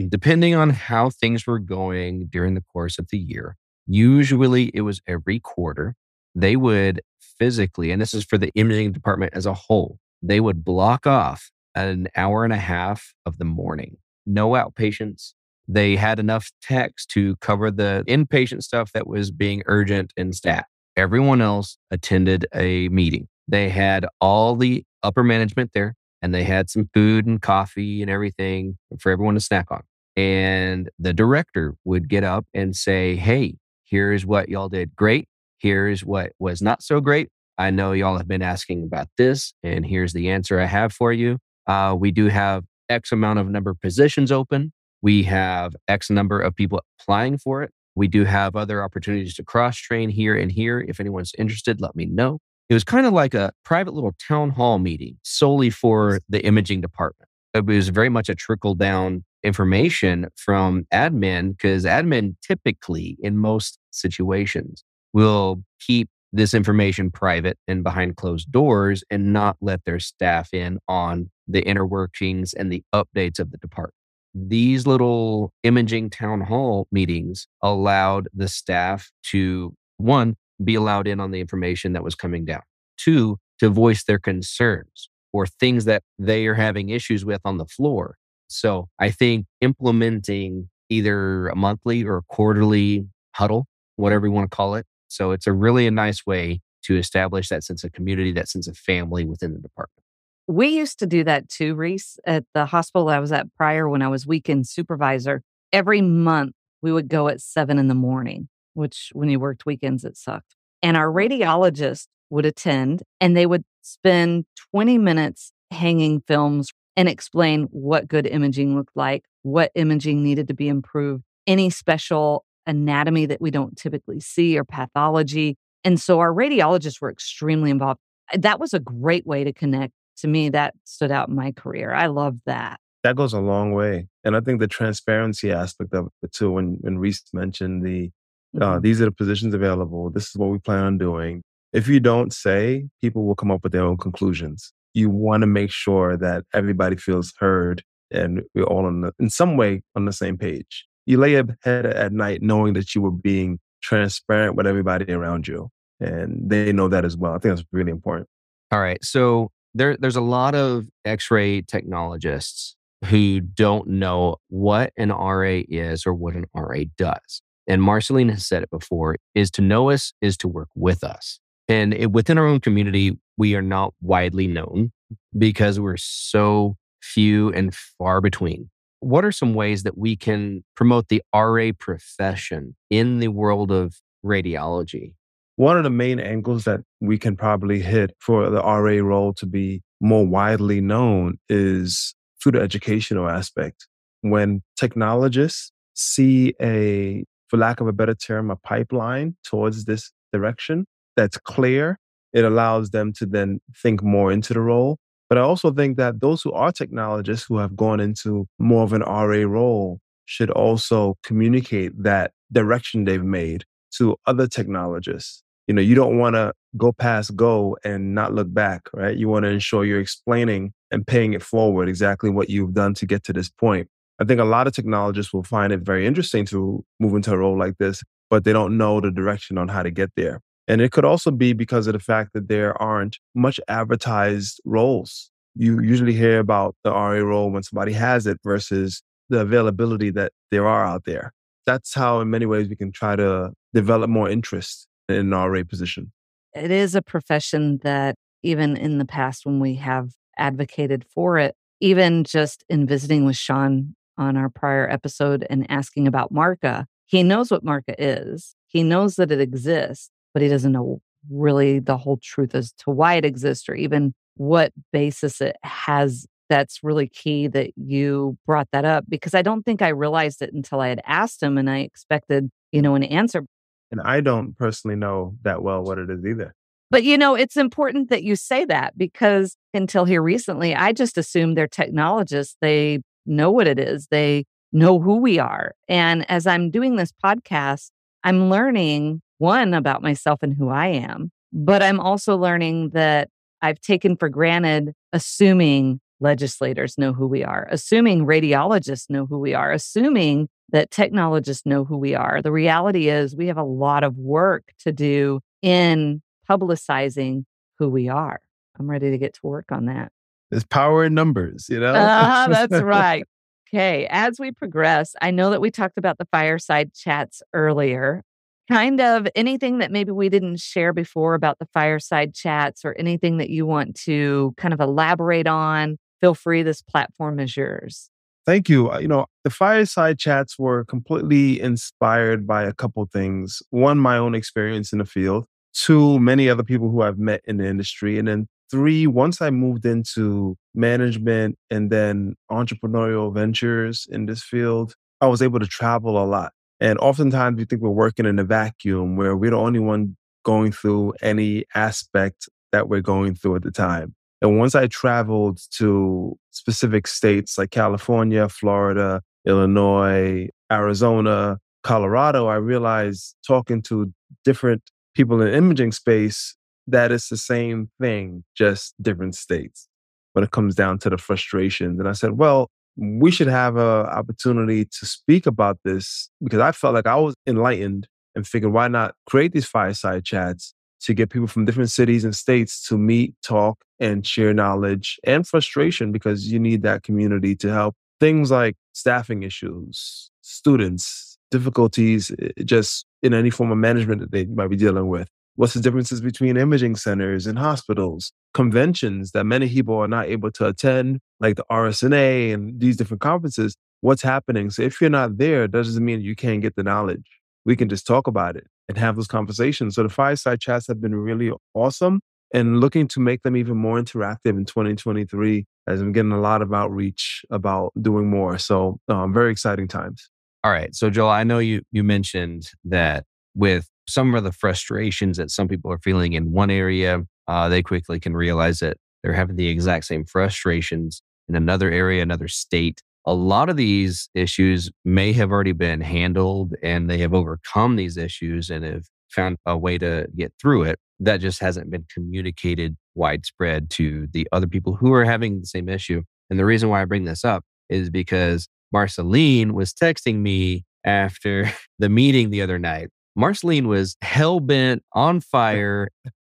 depending 0.09 0.55
on 0.55 0.71
how 0.71 1.11
things 1.11 1.49
were 1.49 1.59
going 1.59 2.29
during 2.31 2.55
the 2.55 2.65
course 2.73 2.97
of 3.01 3.09
the 3.11 3.19
year, 3.19 3.57
usually 3.89 4.71
it 4.75 4.83
was 4.83 5.01
every 5.09 5.41
quarter, 5.41 5.97
they 6.35 6.57
would 6.57 7.01
physically, 7.39 7.91
and 7.91 8.01
this 8.01 8.15
is 8.15 8.25
for 8.25 8.39
the 8.39 8.51
imaging 8.55 8.93
department 8.93 9.33
as 9.35 9.47
a 9.47 9.55
whole, 9.55 9.99
they 10.23 10.41
would 10.41 10.65
block 10.65 11.07
off 11.07 11.51
an 11.75 12.09
hour 12.17 12.45
and 12.45 12.53
a 12.53 12.59
half 12.59 13.15
of 13.25 13.39
the 13.39 13.45
morning. 13.45 13.97
No 14.27 14.51
outpatients. 14.51 15.35
They 15.69 15.97
had 15.97 16.19
enough 16.19 16.51
techs 16.63 17.05
to 17.07 17.37
cover 17.37 17.71
the 17.71 18.05
inpatient 18.09 18.63
stuff 18.63 18.93
that 18.93 19.07
was 19.07 19.31
being 19.31 19.63
urgent 19.67 20.13
and 20.17 20.35
stat. 20.35 20.67
Everyone 20.97 21.41
else 21.41 21.77
attended 21.91 22.47
a 22.55 22.89
meeting. 22.89 23.29
They 23.47 23.69
had 23.69 24.07
all 24.21 24.57
the 24.57 24.85
upper 25.03 25.23
management 25.23 25.73
there 25.75 25.95
and 26.21 26.35
they 26.35 26.43
had 26.43 26.69
some 26.69 26.89
food 26.93 27.27
and 27.27 27.41
coffee 27.41 28.03
and 28.03 28.11
everything 28.11 28.79
for 28.99 29.13
everyone 29.13 29.35
to 29.35 29.41
snack 29.41 29.71
on. 29.71 29.83
And 30.17 30.91
the 30.99 31.13
director 31.13 31.77
would 31.85 32.09
get 32.09 32.25
up 32.25 32.47
and 32.53 32.75
say, 32.75 33.15
Hey, 33.15 33.59
here's 33.85 34.27
what 34.27 34.49
y'all 34.49 34.69
did 34.69 34.97
great. 34.97 35.29
Here's 35.59 36.05
what 36.05 36.33
was 36.39 36.63
not 36.63 36.83
so 36.83 37.01
great. 37.01 37.29
I 37.59 37.71
know 37.71 37.93
y'all 37.93 38.17
have 38.17 38.29
been 38.29 38.43
asking 38.43 38.85
about 38.85 39.09
this, 39.17 39.53
and 39.63 39.85
here's 39.85 40.13
the 40.13 40.31
answer 40.31 40.61
I 40.61 40.67
have 40.67 40.93
for 40.93 41.13
you. 41.13 41.39
Uh, 41.67 41.97
we 41.99 42.13
do 42.13 42.29
have 42.29 42.65
X 42.89 43.13
amount 43.13 43.41
of 43.41 43.49
number 43.49 43.71
of 43.71 43.81
positions 43.81 44.31
open. 44.31 44.73
We 45.03 45.25
have 45.25 45.75
X 45.89 46.11
number 46.11 46.41
of 46.41 46.55
people 46.55 46.81
applying 47.01 47.39
for 47.39 47.63
it. 47.63 47.73
We 47.95 48.07
do 48.07 48.25
have 48.25 48.55
other 48.55 48.83
opportunities 48.83 49.35
to 49.35 49.45
cross 49.45 49.77
train 49.77 50.09
here 50.09 50.37
and 50.37 50.53
here. 50.53 50.81
If 50.81 51.01
anyone's 51.01 51.33
interested, 51.37 51.81
let 51.81 51.97
me 51.97 52.07
know. 52.07 52.39
It 52.69 52.75
was 52.75 52.85
kind 52.85 53.07
of 53.07 53.13
like 53.13 53.35
a 53.35 53.53
private 53.65 53.95
little 53.95 54.15
town 54.29 54.51
hall 54.51 54.79
meeting 54.79 55.19
solely 55.25 55.71
for 55.71 56.21
the 56.29 56.45
imaging 56.45 56.81
department. 56.81 57.29
It 57.55 57.67
was 57.67 57.89
very 57.89 58.09
much 58.09 58.29
a 58.29 58.35
trickle 58.35 58.75
down 58.75 59.25
information 59.43 60.29
from 60.37 60.87
admin 60.93 61.57
because 61.57 61.85
admin 61.85 62.37
typically, 62.43 63.17
in 63.21 63.37
most 63.37 63.79
situations, 63.91 64.85
will 65.13 65.63
keep 65.81 66.09
this 66.33 66.53
information 66.53 67.11
private 67.11 67.57
and 67.67 67.83
behind 67.83 68.17
closed 68.17 68.53
doors 68.53 69.03
and 69.11 69.33
not 69.33 69.57
let 69.61 69.85
their 69.85 69.99
staff 69.99 70.53
in 70.53 70.79
on 70.89 71.31
the 71.47 71.63
inner 71.63 71.87
workings 71.87 72.53
and 72.53 72.71
the 72.71 72.83
updates 72.95 73.39
of 73.39 73.51
the 73.51 73.57
department. 73.59 73.95
These 74.35 74.87
little 74.87 75.53
imaging 75.63 76.11
town 76.11 76.43
hall 76.43 76.87
meetings 76.93 77.49
allowed 77.63 78.29
the 78.35 78.49
staff 78.49 79.11
to, 79.25 79.75
one, 79.97 80.37
be 80.63 80.75
allowed 80.75 81.07
in 81.07 81.19
on 81.19 81.31
the 81.31 81.41
information 81.41 81.95
that 81.95 82.05
was 82.05 82.15
coming 82.15 82.45
down. 82.45 82.63
Two, 82.99 83.39
to 83.59 83.71
voice 83.71 84.05
their 84.05 84.19
concerns 84.19 85.09
or 85.33 85.47
things 85.47 85.85
that 85.87 86.03
they 86.19 86.47
are 86.47 86.55
having 86.55 86.91
issues 86.91 87.25
with 87.25 87.41
on 87.45 87.59
the 87.59 87.67
floor. 87.67 88.17
So 88.49 88.89
I 88.99 89.11
think 89.11 89.47
implementing 89.61 90.69
either 90.89 91.49
a 91.49 91.57
monthly 91.57 92.05
or 92.05 92.19
a 92.19 92.23
quarterly 92.23 93.07
huddle, 93.35 93.67
whatever 93.97 94.27
you 94.27 94.33
want 94.33 94.51
to 94.51 94.57
call 94.57 94.75
it. 94.75 94.87
So 95.09 95.33
it's 95.33 95.47
a 95.47 95.53
really 95.53 95.87
a 95.87 95.91
nice 95.91 96.25
way 96.27 96.61
to 96.85 96.97
establish 96.97 97.49
that 97.49 97.65
sense 97.65 97.85
of 97.85 97.93
community, 97.93 98.33
that 98.33 98.49
sense 98.49 98.69
of 98.69 98.77
family 98.77 99.25
within 99.25 99.53
the 99.53 99.59
department. 99.59 100.05
We 100.47 100.69
used 100.69 100.99
to 101.01 101.07
do 101.07 101.25
that 101.25 101.49
too, 101.49 101.75
Reese, 101.75 102.19
at 102.27 102.45
the 102.55 102.67
hospital 102.67 103.09
I 103.09 103.19
was 103.19 103.33
at 103.33 103.53
prior 103.57 103.89
when 103.89 104.01
I 104.01 104.09
was 104.09 104.27
weekend 104.27 104.67
supervisor. 104.67 105.43
Every 105.73 106.01
month 106.01 106.53
we 106.81 106.93
would 106.93 107.09
go 107.09 107.29
at 107.29 107.41
seven 107.41 107.79
in 107.79 107.89
the 107.89 107.95
morning, 107.95 108.49
which 108.73 109.11
when 109.13 109.29
you 109.29 109.39
worked 109.39 109.67
weekends, 109.67 110.05
it 110.05 110.17
sucked. 110.17 110.57
And 110.83 110.97
our 110.97 111.09
radiologist 111.09 112.07
would 112.31 112.47
attend 112.47 113.03
and 113.21 113.37
they 113.37 113.47
would 113.47 113.65
spend 113.83 114.45
20 114.73 114.97
minutes 114.99 115.53
hanging 115.71 116.23
films 116.27 116.71
and 116.97 117.09
explain 117.09 117.65
what 117.71 118.09
good 118.09 118.27
imaging 118.27 118.75
looked 118.75 118.97
like, 118.97 119.25
what 119.43 119.71
imaging 119.75 120.23
needed 120.23 120.49
to 120.49 120.55
be 120.55 120.69
improved, 120.69 121.25
any 121.47 121.71
special 121.71 122.45
anatomy 122.69 123.27
that 123.27 123.41
we 123.41 123.51
don't 123.51 123.77
typically 123.77 124.21
see 124.21 124.57
or 124.57 124.65
pathology. 124.65 125.57
And 125.83 126.01
so 126.01 126.21
our 126.21 126.33
radiologists 126.33 127.01
were 127.01 127.11
extremely 127.11 127.71
involved. 127.71 127.99
That 128.33 128.61
was 128.61 128.75
a 128.75 128.79
great 128.79 129.27
way 129.27 129.43
to 129.43 129.53
connect. 129.53 129.93
To 130.19 130.29
me, 130.29 130.49
that 130.51 130.75
stood 130.85 131.13
out 131.13 131.29
in 131.29 131.37
my 131.37 131.53
career. 131.53 131.95
I 131.95 132.07
love 132.07 132.37
that. 132.45 132.79
That 133.05 133.15
goes 133.17 133.33
a 133.33 133.41
long 133.41 133.73
way. 133.73 134.09
And 134.25 134.37
I 134.37 134.41
think 134.41 134.59
the 134.59 134.67
transparency 134.67 135.53
aspect 135.53 135.95
of 135.95 136.09
it 136.23 136.33
too, 136.33 136.51
when, 136.51 136.79
when 136.81 136.99
Reese 136.99 137.23
mentioned 137.33 137.85
the 137.85 138.11
uh, 138.57 138.61
mm-hmm. 138.61 138.81
these 138.81 139.01
are 139.01 139.07
the 139.07 139.13
positions 139.13 139.55
available. 139.55 140.11
This 140.11 140.29
is 140.29 140.37
what 140.37 140.51
we 140.51 140.59
plan 140.59 140.85
on 140.85 140.99
doing. 140.99 141.43
If 141.73 141.87
you 141.87 142.01
don't 142.01 142.33
say, 142.33 142.87
people 143.01 143.25
will 143.25 143.35
come 143.35 143.51
up 143.51 143.63
with 143.63 143.73
their 143.73 143.85
own 143.85 143.99
conclusions. 143.99 144.73
You 144.95 145.11
want 145.11 145.43
to 145.43 145.47
make 145.47 145.71
sure 145.71 146.17
that 146.17 146.45
everybody 146.55 146.97
feels 146.97 147.33
heard 147.39 147.83
and 148.11 148.43
we're 148.55 148.65
all 148.65 148.87
on 148.87 149.03
the, 149.03 149.13
in 149.19 149.29
some 149.29 149.57
way 149.57 149.83
on 149.95 150.07
the 150.07 150.13
same 150.13 150.39
page. 150.39 150.87
You 151.09 151.17
lay 151.17 151.33
your 151.33 151.45
head 151.63 151.87
at 151.87 152.13
night 152.13 152.43
knowing 152.43 152.75
that 152.75 152.95
you 152.95 153.01
were 153.01 153.11
being 153.11 153.61
transparent 153.83 154.57
with 154.57 154.67
everybody 154.67 155.11
around 155.11 155.49
you. 155.49 155.71
And 156.01 156.51
they 156.51 156.71
know 156.71 156.89
that 156.89 157.07
as 157.07 157.17
well. 157.17 157.33
I 157.33 157.39
think 157.39 157.57
that's 157.57 157.67
really 157.73 157.91
important. 157.91 158.29
All 158.71 158.81
right. 158.81 159.03
So 159.03 159.51
there, 159.75 159.97
there's 159.97 160.17
a 160.17 160.21
lot 160.21 160.55
of 160.55 160.87
X-ray 161.07 161.63
technologists 161.63 162.77
who 163.07 163.41
don't 163.41 163.89
know 163.89 164.37
what 164.49 164.93
an 164.99 165.09
RA 165.09 165.63
is 165.67 166.07
or 166.07 166.13
what 166.13 166.35
an 166.35 166.45
RA 166.55 166.81
does. 166.99 167.41
And 167.67 167.83
Marceline 167.83 168.29
has 168.29 168.47
said 168.47 168.63
it 168.63 168.71
before, 168.71 169.17
is 169.35 169.51
to 169.53 169.63
know 169.63 169.89
us 169.89 170.13
is 170.21 170.37
to 170.39 170.49
work 170.49 170.69
with 170.75 171.03
us. 171.03 171.41
And 171.69 171.95
it, 171.95 172.13
within 172.13 172.37
our 172.37 172.47
own 172.47 172.61
community, 172.61 173.19
we 173.39 173.55
are 173.55 173.63
not 173.63 173.95
widely 174.03 174.47
known 174.47 174.93
because 175.39 175.81
we're 175.81 175.97
so 175.97 176.77
few 177.01 177.51
and 177.55 177.75
far 177.75 178.21
between. 178.21 178.69
What 179.01 179.25
are 179.25 179.33
some 179.33 179.55
ways 179.55 179.85
that 179.85 179.97
we 179.97 180.17
can 180.17 180.65
promote 180.75 181.09
the 181.09 181.23
RA 181.35 181.71
profession 181.79 182.77
in 182.91 183.21
the 183.21 183.29
world 183.29 183.71
of 183.71 183.95
radiology? 184.25 185.15
One 185.57 185.77
of 185.77 185.85
the 185.85 185.91
main 185.91 186.21
angles 186.21 186.65
that 186.65 186.81
we 187.01 187.19
can 187.19 187.37
probably 187.37 187.81
hit 187.81 188.13
for 188.21 188.49
the 188.51 188.63
RA 188.63 189.03
role 189.05 189.33
to 189.35 189.47
be 189.47 189.83
more 190.01 190.27
widely 190.27 190.81
known 190.81 191.39
is 191.49 192.15
through 192.43 192.53
the 192.53 192.61
educational 192.61 193.29
aspect. 193.29 193.87
When 194.23 194.63
technologists 194.77 195.73
see 195.95 196.55
a, 196.61 197.25
for 197.49 197.57
lack 197.57 197.81
of 197.81 197.89
a 197.89 197.93
better 197.93 198.15
term, 198.15 198.51
a 198.51 198.57
pipeline 198.57 199.37
towards 199.45 199.85
this 199.85 200.13
direction, 200.33 200.87
that's 201.17 201.39
clear, 201.39 201.99
it 202.33 202.45
allows 202.45 202.91
them 202.91 203.13
to 203.15 203.27
then 203.27 203.61
think 203.83 204.03
more 204.03 204.31
into 204.31 204.55
the 204.55 204.61
role. 204.61 204.99
But 205.29 205.39
I 205.39 205.43
also 205.43 205.73
think 205.73 205.97
that 205.99 206.21
those 206.21 206.43
who 206.43 206.53
are 206.53 206.73
technologists 206.73 207.47
who 207.47 207.59
have 207.59 207.77
gone 207.77 208.01
into 208.01 208.47
more 208.59 208.83
of 208.83 208.93
an 208.93 209.03
RA 209.03 209.45
role 209.47 210.01
should 210.25 210.51
also 210.51 211.17
communicate 211.23 211.93
that 212.03 212.33
direction 212.53 213.05
they've 213.05 213.25
made 213.25 213.65
to 213.97 214.17
other 214.27 214.47
technologists. 214.47 215.43
You 215.67 215.75
know, 215.75 215.83
you 215.83 215.95
don't 215.95 216.19
want 216.19 216.35
to 216.35 216.53
go 216.77 216.93
past 216.93 217.37
go 217.37 217.77
and 217.85 218.15
not 218.15 218.35
look 218.35 218.53
back, 218.53 218.89
right? 218.95 219.17
You 219.17 219.29
want 219.29 219.45
to 219.45 219.51
ensure 219.51 219.85
you're 219.85 220.01
explaining 220.01 220.73
and 220.91 221.07
paying 221.07 221.35
it 221.35 221.43
forward 221.43 221.89
exactly 221.89 222.31
what 222.31 222.49
you've 222.49 222.75
done 222.75 222.95
to 222.95 223.07
get 223.07 223.25
to 223.25 223.33
this 223.33 223.51
point. 223.51 223.89
I 224.19 224.25
think 224.25 224.41
a 224.41 224.45
lot 224.45 224.67
of 224.67 224.73
technologists 224.73 225.33
will 225.33 225.43
find 225.43 225.73
it 225.73 225.81
very 225.81 226.07
interesting 226.07 226.45
to 226.47 226.85
move 226.99 227.15
into 227.15 227.33
a 227.33 227.39
role 227.39 227.59
like 227.59 227.77
this, 227.79 228.03
but 228.31 228.45
they 228.45 228.53
don't 228.53 228.77
know 228.77 229.01
the 229.01 229.11
direction 229.11 229.59
on 229.59 229.69
how 229.69 229.83
to 229.83 229.91
get 229.91 230.11
there. 230.17 230.41
And 230.69 230.83
it 230.83 230.93
could 230.93 231.07
also 231.07 231.31
be 231.31 231.55
because 231.55 231.87
of 231.87 231.95
the 231.95 231.99
fact 231.99 232.35
that 232.35 232.49
there 232.49 232.81
aren't 232.81 233.19
much 233.35 233.59
advertised 233.69 234.61
roles. 234.65 235.31
You 235.57 235.81
usually 235.81 236.13
hear 236.13 236.39
about 236.39 236.77
the 236.85 236.91
RA 236.91 237.19
role 237.21 237.51
when 237.51 237.63
somebody 237.63 237.93
has 237.95 238.27
it 238.27 238.39
versus 238.45 239.03
the 239.31 239.41
availability 239.41 240.11
that 240.11 240.33
there 240.51 240.69
are 240.69 240.85
out 240.85 241.05
there. 241.07 241.33
That's 241.67 241.95
how, 241.95 242.21
in 242.21 242.31
many 242.31 242.47
ways, 242.47 242.69
we 242.69 242.77
can 242.77 242.93
try 242.93 243.17
to 243.17 243.53
develop 243.73 244.11
more 244.11 244.29
interest 244.29 244.87
in 245.09 245.17
an 245.17 245.31
RA 245.31 245.63
position. 245.69 246.13
It 246.55 246.71
is 246.71 246.95
a 246.95 247.03
profession 247.03 247.79
that, 247.83 248.15
even 248.43 248.77
in 248.77 248.99
the 248.99 249.05
past, 249.05 249.45
when 249.47 249.61
we 249.61 249.75
have 249.77 250.11
advocated 250.37 251.05
for 251.13 251.39
it, 251.39 251.55
even 251.81 252.25
just 252.25 252.63
in 252.69 252.87
visiting 252.87 253.25
with 253.25 253.37
Sean 253.37 253.95
on 254.17 254.37
our 254.37 254.49
prior 254.49 254.89
episode 254.89 255.47
and 255.49 255.71
asking 255.71 256.07
about 256.07 256.31
MARCA, 256.31 256.87
he 257.07 257.23
knows 257.23 257.51
what 257.51 257.65
MARCA 257.65 257.95
is. 257.99 258.55
He 258.67 258.83
knows 258.83 259.17
that 259.17 259.33
it 259.33 259.41
exists, 259.41 260.11
but 260.39 260.43
he 260.45 260.49
doesn't 260.49 260.71
know 260.71 261.01
really 261.29 261.81
the 261.81 261.97
whole 261.97 262.17
truth 262.23 262.55
as 262.55 262.71
to 262.71 262.91
why 262.91 263.15
it 263.15 263.25
exists 263.25 263.69
or 263.69 263.75
even 263.75 264.15
what 264.37 264.73
basis 264.93 265.41
it 265.41 265.57
has. 265.65 266.29
That's 266.49 266.79
really 266.85 267.09
key 267.09 267.49
that 267.49 267.73
you 267.75 268.39
brought 268.47 268.69
that 268.71 268.85
up 268.85 269.05
because 269.09 269.35
I 269.35 269.43
don't 269.43 269.65
think 269.65 269.83
I 269.83 269.89
realized 269.89 270.41
it 270.41 270.53
until 270.55 270.79
I 270.79 270.91
had 270.91 271.01
asked 271.05 271.43
him 271.43 271.59
and 271.59 271.69
I 271.69 271.79
expected, 271.79 272.51
you 272.71 272.81
know, 272.81 272.95
an 272.95 273.03
answer. 273.03 273.45
And 273.91 274.01
I 274.01 274.21
don't 274.21 274.57
personally 274.57 274.95
know 274.95 275.35
that 275.43 275.61
well 275.61 275.83
what 275.83 275.99
it 275.99 276.09
is 276.09 276.25
either. 276.25 276.55
But 276.89 277.03
you 277.03 277.19
know, 277.19 277.35
it's 277.35 277.57
important 277.57 278.09
that 278.11 278.23
you 278.23 278.37
say 278.37 278.65
that 278.67 278.97
because 278.97 279.57
until 279.75 280.05
here 280.05 280.23
recently, 280.23 280.73
I 280.73 280.93
just 280.93 281.19
assumed 281.19 281.59
they're 281.59 281.67
technologists. 281.67 282.57
They 282.61 283.01
know 283.27 283.51
what 283.51 283.67
it 283.67 283.81
is, 283.81 284.07
they 284.13 284.45
know 284.73 285.01
who 285.01 285.17
we 285.17 285.41
are. 285.41 285.73
And 285.89 286.25
as 286.31 286.47
I'm 286.47 286.71
doing 286.71 286.95
this 286.95 287.11
podcast, 287.25 287.91
I'm 288.23 288.49
learning 288.51 289.21
one 289.39 289.75
about 289.75 290.03
myself 290.03 290.41
and 290.43 290.55
who 290.57 290.69
I 290.69 290.89
am, 290.89 291.31
but 291.53 291.83
I'm 291.83 292.01
also 292.01 292.37
learning 292.37 292.91
that 292.91 293.29
I've 293.63 293.81
taken 293.81 294.17
for 294.17 294.29
granted 294.29 294.93
assuming 295.13 296.01
legislators 296.21 296.99
know 296.99 297.13
who 297.13 297.27
we 297.27 297.45
are, 297.45 297.67
assuming 297.71 298.27
radiologists 298.27 299.09
know 299.09 299.27
who 299.27 299.39
we 299.39 299.55
are, 299.55 299.73
assuming 299.73 300.49
that 300.71 300.91
technologists 300.91 301.65
know 301.65 301.85
who 301.85 301.97
we 301.97 302.15
are. 302.15 302.43
The 302.43 302.53
reality 302.53 303.09
is, 303.09 303.35
we 303.35 303.47
have 303.47 303.57
a 303.57 303.65
lot 303.65 304.05
of 304.05 304.17
work 304.17 304.65
to 304.81 304.93
do 304.93 305.41
in 305.63 306.23
publicizing 306.49 307.45
who 307.79 307.89
we 307.89 308.09
are. 308.09 308.41
I'm 308.79 308.91
ready 308.91 309.11
to 309.11 309.19
get 309.19 309.35
to 309.35 309.41
work 309.43 309.73
on 309.73 309.87
that. 309.87 310.13
There's 310.51 310.65
power 310.65 311.05
in 311.05 311.15
numbers, 311.15 311.67
you 311.69 311.81
know? 311.81 311.95
uh, 311.95 312.49
that's 312.49 312.83
right. 312.83 313.25
Okay. 313.69 314.07
As 314.09 314.39
we 314.39 314.51
progress, 314.51 315.15
I 315.21 315.31
know 315.31 315.51
that 315.51 315.61
we 315.61 315.71
talked 315.71 315.99
about 315.99 316.19
the 316.19 316.27
fireside 316.31 316.95
chats 316.95 317.43
earlier. 317.53 318.23
Kind 318.69 319.01
of 319.01 319.27
anything 319.35 319.79
that 319.79 319.91
maybe 319.91 320.13
we 320.13 320.29
didn't 320.29 320.61
share 320.61 320.93
before 320.93 321.35
about 321.35 321.59
the 321.59 321.67
fireside 321.73 322.35
chats 322.35 322.85
or 322.85 322.95
anything 322.99 323.39
that 323.39 323.49
you 323.49 323.65
want 323.65 323.95
to 324.03 324.53
kind 324.59 324.75
of 324.75 324.81
elaborate 324.81 325.47
on, 325.47 325.97
feel 326.21 326.35
free. 326.35 326.63
This 326.63 326.83
platform 326.83 327.41
is 327.41 327.57
yours. 327.57 328.11
Thank 328.45 328.69
you. 328.69 328.91
Uh, 328.91 328.99
you 328.99 329.09
know, 329.09 329.27
the 329.45 329.51
fireside 329.51 330.19
chats 330.19 330.59
were 330.59 330.85
completely 330.85 331.61
inspired 331.61 332.47
by 332.47 332.63
a 332.63 332.73
couple 332.73 333.07
things. 333.13 333.63
One, 333.71 333.99
my 333.99 334.17
own 334.17 334.35
experience 334.35 334.93
in 334.93 334.99
the 334.99 335.05
field. 335.05 335.45
Two, 335.75 336.19
many 336.19 336.49
other 336.49 336.63
people 336.63 336.91
who 336.91 337.03
I've 337.03 337.19
met 337.19 337.43
in 337.45 337.59
the 337.59 337.67
industry. 337.67 338.19
And 338.19 338.27
then 338.27 338.49
three, 338.71 339.07
once 339.07 339.43
I 339.43 339.51
moved 339.51 339.85
into 339.85 340.57
management 340.75 341.57
and 341.71 341.91
then 341.91 342.37
entrepreneurial 342.51 343.33
ventures 343.33 344.07
in 344.11 344.27
this 344.27 344.43
field, 344.43 344.95
I 345.21 345.27
was 345.27 345.43
able 345.43 345.61
to 345.61 345.67
travel 345.67 346.23
a 346.23 346.25
lot. 346.25 346.53
And 346.81 346.99
oftentimes 346.99 347.57
we 347.57 347.65
think 347.65 347.83
we're 347.83 347.91
working 347.91 348.27
in 348.27 348.39
a 348.39 348.45
vacuum 348.45 349.17
where 349.17 349.37
we're 349.37 349.51
the 349.51 349.57
only 349.57 349.81
one 349.81 350.17
going 350.45 350.73
through 350.73 351.15
any 351.21 351.65
aspect 351.75 352.49
that 352.73 352.89
we're 352.89 353.01
going 353.01 353.35
through 353.35 353.57
at 353.57 353.63
the 353.63 353.71
time. 353.71 354.15
And 354.41 354.59
once 354.59 354.75
I 354.75 354.87
traveled 354.87 355.61
to 355.73 356.39
specific 356.53 357.07
states 357.07 357.59
like 357.59 357.71
California, 357.71 358.49
Florida, 358.49 359.21
Illinois, 359.45 360.49
Arizona, 360.71 361.59
Colorado, 361.83 362.47
I 362.47 362.57
realized 362.57 363.35
talking 363.47 363.83
to 363.83 364.13
different 364.45 364.83
people 365.15 365.43
in 365.43 365.53
imaging 365.53 365.93
space 365.93 366.55
that 366.87 367.11
it's 367.11 367.29
the 367.29 367.37
same 367.37 367.91
thing, 368.01 368.45
just 368.55 368.95
different 369.03 369.35
states 369.35 369.89
when 370.33 370.45
it 370.45 370.51
comes 370.53 370.75
down 370.75 370.99
to 371.01 371.11
the 371.11 371.19
frustrations. 371.19 371.99
And 371.99 372.09
I 372.09 372.13
said, 372.13 372.33
well, 372.33 372.71
we 372.99 373.31
should 373.31 373.47
have 373.47 373.77
an 373.77 374.07
opportunity 374.07 374.85
to 374.85 375.07
speak 375.07 375.47
about 375.47 375.79
this 375.85 376.31
because 376.43 376.59
I 376.59 376.73
felt 376.73 376.95
like 376.95 377.07
I 377.07 377.17
was 377.17 377.35
enlightened 377.47 378.09
and 378.35 378.47
figured 378.47 378.73
why 378.73 378.89
not 378.89 379.15
create 379.27 379.53
these 379.53 379.67
fireside 379.67 380.25
chats 380.25 380.75
to 381.03 381.15
get 381.15 381.31
people 381.31 381.47
from 381.47 381.65
different 381.65 381.91
cities 381.91 382.25
and 382.25 382.35
states 382.35 382.87
to 382.89 382.99
meet, 382.99 383.35
talk, 383.43 383.79
and 384.01 384.27
share 384.27 384.53
knowledge 384.53 385.19
and 385.25 385.47
frustration 385.47 386.11
because 386.11 386.51
you 386.51 386.59
need 386.59 386.83
that 386.83 387.05
community 387.05 387.55
to 387.57 387.73
help 387.73 387.95
things 388.19 388.51
like 388.51 388.77
staffing 388.93 389.45
issues, 389.45 390.31
students, 390.41 391.39
difficulties 391.53 392.33
eh, 392.43 392.49
just 392.65 393.07
in 393.23 393.33
any 393.33 393.51
form 393.51 393.71
of 393.71 393.79
management 393.79 394.21
that 394.21 394.33
they 394.33 394.45
might 394.47 394.69
be 394.69 394.77
dealing 394.77 395.09
with. 395.09 395.29
What's 395.59 395.75
the 395.75 395.81
differences 395.81 396.21
between 396.21 396.57
imaging 396.57 396.95
centers 396.95 397.45
and 397.45 397.59
hospitals? 397.59 398.33
Conventions 398.55 399.33
that 399.33 399.43
many 399.43 399.69
people 399.69 399.97
are 399.97 400.07
not 400.07 400.27
able 400.27 400.53
to 400.53 400.69
attend, 400.69 401.19
like 401.41 401.57
the 401.57 401.65
RSNA 401.69 402.55
and 402.55 402.79
these 402.79 402.97
different 402.97 403.21
conferences. 403.21 403.75
What's 404.01 404.23
happening? 404.23 404.71
So 404.71 404.83
if 404.83 405.01
you're 405.01 405.11
not 405.11 405.37
there, 405.39 405.63
that 405.63 405.73
doesn't 405.73 406.05
mean 406.05 406.21
you 406.21 406.37
can't 406.37 406.63
get 406.63 406.77
the 406.77 406.85
knowledge. 406.85 407.27
We 407.65 407.75
can 407.75 407.89
just 407.89 408.07
talk 408.07 408.29
about 408.29 408.55
it 408.55 408.69
and 408.89 408.97
have 408.99 409.17
those 409.17 409.27
conversations. 409.27 409.97
So 409.97 410.05
the 410.05 410.09
fireside 410.09 410.61
chats 410.61 410.87
have 410.87 411.01
been 411.01 411.17
really 411.17 411.51
awesome 411.75 412.21
and 412.55 412.79
looking 412.79 413.09
to 413.09 413.19
make 413.19 413.43
them 413.43 413.57
even 413.57 413.77
more 413.79 414.01
interactive 414.01 414.57
in 414.57 414.65
2023 414.65 415.67
as 415.89 416.01
I'm 416.01 416.13
getting 416.13 416.31
a 416.31 416.41
lot 416.41 416.63
of 416.63 416.73
outreach 416.73 417.45
about 417.51 417.93
doing 418.01 418.31
more. 418.31 418.59
So 418.59 419.01
um, 419.09 419.35
very 419.35 419.51
exciting 419.51 419.89
times. 419.89 420.31
All 420.63 420.71
right. 420.71 420.95
So 420.95 421.11
Joel, 421.11 421.31
I 421.31 421.43
know 421.43 421.59
you 421.59 421.83
you 421.91 422.05
mentioned 422.05 422.71
that 422.85 423.25
with 423.59 423.91
some 424.09 424.35
of 424.35 424.45
the 424.45 424.53
frustrations 424.53 425.37
that 425.37 425.51
some 425.51 425.69
people 425.69 425.93
are 425.93 425.99
feeling 425.99 426.33
in 426.33 426.53
one 426.53 426.71
area, 426.71 427.25
uh, 427.49 427.69
they 427.69 427.83
quickly 427.83 428.21
can 428.21 428.35
realize 428.35 428.79
that 428.79 428.97
they're 429.23 429.35
having 429.35 429.57
the 429.57 429.69
exact 429.69 430.05
same 430.05 430.25
frustrations 430.25 431.21
in 431.49 431.57
another 431.57 431.91
area, 431.91 432.23
another 432.23 432.49
state. 432.49 433.03
A 433.27 433.35
lot 433.35 433.69
of 433.69 433.77
these 433.77 434.31
issues 434.35 434.91
may 435.05 435.33
have 435.33 435.51
already 435.51 435.73
been 435.73 436.01
handled 436.01 436.75
and 436.83 437.11
they 437.11 437.19
have 437.19 437.35
overcome 437.35 437.97
these 437.97 438.17
issues 438.17 438.71
and 438.71 438.85
have 438.85 439.05
found 439.29 439.59
a 439.67 439.77
way 439.77 439.99
to 439.99 440.27
get 440.37 440.53
through 440.61 440.85
it. 440.85 440.99
That 441.21 441.39
just 441.39 441.61
hasn't 441.61 441.91
been 441.91 442.07
communicated 442.15 442.97
widespread 443.17 443.91
to 443.91 444.29
the 444.33 444.47
other 444.53 444.69
people 444.69 444.95
who 444.95 445.13
are 445.13 445.25
having 445.25 445.61
the 445.61 445.67
same 445.67 445.89
issue. 445.89 446.23
And 446.49 446.59
the 446.59 446.65
reason 446.65 446.89
why 446.89 447.03
I 447.03 447.07
bring 447.07 447.25
this 447.25 447.45
up 447.45 447.65
is 447.91 448.09
because 448.09 448.69
Marceline 448.93 449.75
was 449.75 449.93
texting 449.93 450.37
me 450.37 450.85
after 451.05 451.71
the 451.99 452.09
meeting 452.09 452.51
the 452.51 452.63
other 452.63 452.79
night 452.79 453.09
Marceline 453.39 453.87
was 453.87 454.17
hell 454.21 454.59
bent 454.59 455.03
on 455.13 455.41
fire, 455.41 456.09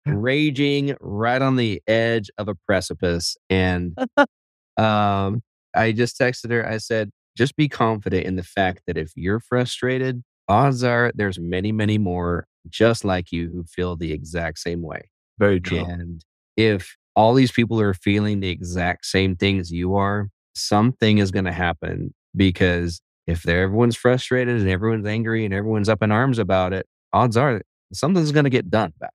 raging 0.06 0.96
right 1.00 1.42
on 1.42 1.56
the 1.56 1.82
edge 1.86 2.30
of 2.38 2.48
a 2.48 2.54
precipice. 2.66 3.36
And 3.50 3.96
um, 4.76 5.42
I 5.76 5.92
just 5.92 6.18
texted 6.18 6.50
her. 6.50 6.66
I 6.66 6.78
said, 6.78 7.10
just 7.36 7.54
be 7.54 7.68
confident 7.68 8.26
in 8.26 8.36
the 8.36 8.42
fact 8.42 8.82
that 8.86 8.96
if 8.96 9.12
you're 9.14 9.40
frustrated, 9.40 10.22
odds 10.48 10.82
are 10.82 11.12
there's 11.14 11.38
many, 11.38 11.70
many 11.70 11.98
more 11.98 12.46
just 12.68 13.04
like 13.04 13.30
you 13.30 13.50
who 13.52 13.64
feel 13.64 13.94
the 13.94 14.12
exact 14.12 14.58
same 14.58 14.82
way. 14.82 15.10
Very 15.38 15.60
true. 15.60 15.78
And 15.78 16.24
if 16.56 16.96
all 17.14 17.34
these 17.34 17.52
people 17.52 17.80
are 17.80 17.94
feeling 17.94 18.40
the 18.40 18.48
exact 18.48 19.04
same 19.04 19.36
things 19.36 19.70
you 19.70 19.96
are, 19.96 20.28
something 20.54 21.18
is 21.18 21.30
going 21.30 21.44
to 21.44 21.52
happen 21.52 22.14
because 22.34 23.00
if 23.26 23.46
everyone's 23.46 23.96
frustrated 23.96 24.60
and 24.60 24.68
everyone's 24.68 25.06
angry 25.06 25.44
and 25.44 25.54
everyone's 25.54 25.88
up 25.88 26.02
in 26.02 26.10
arms 26.10 26.38
about 26.38 26.72
it, 26.72 26.86
odds 27.12 27.36
are 27.36 27.62
something's 27.92 28.32
going 28.32 28.44
to 28.44 28.50
get 28.50 28.70
done 28.70 28.92
about 28.96 29.10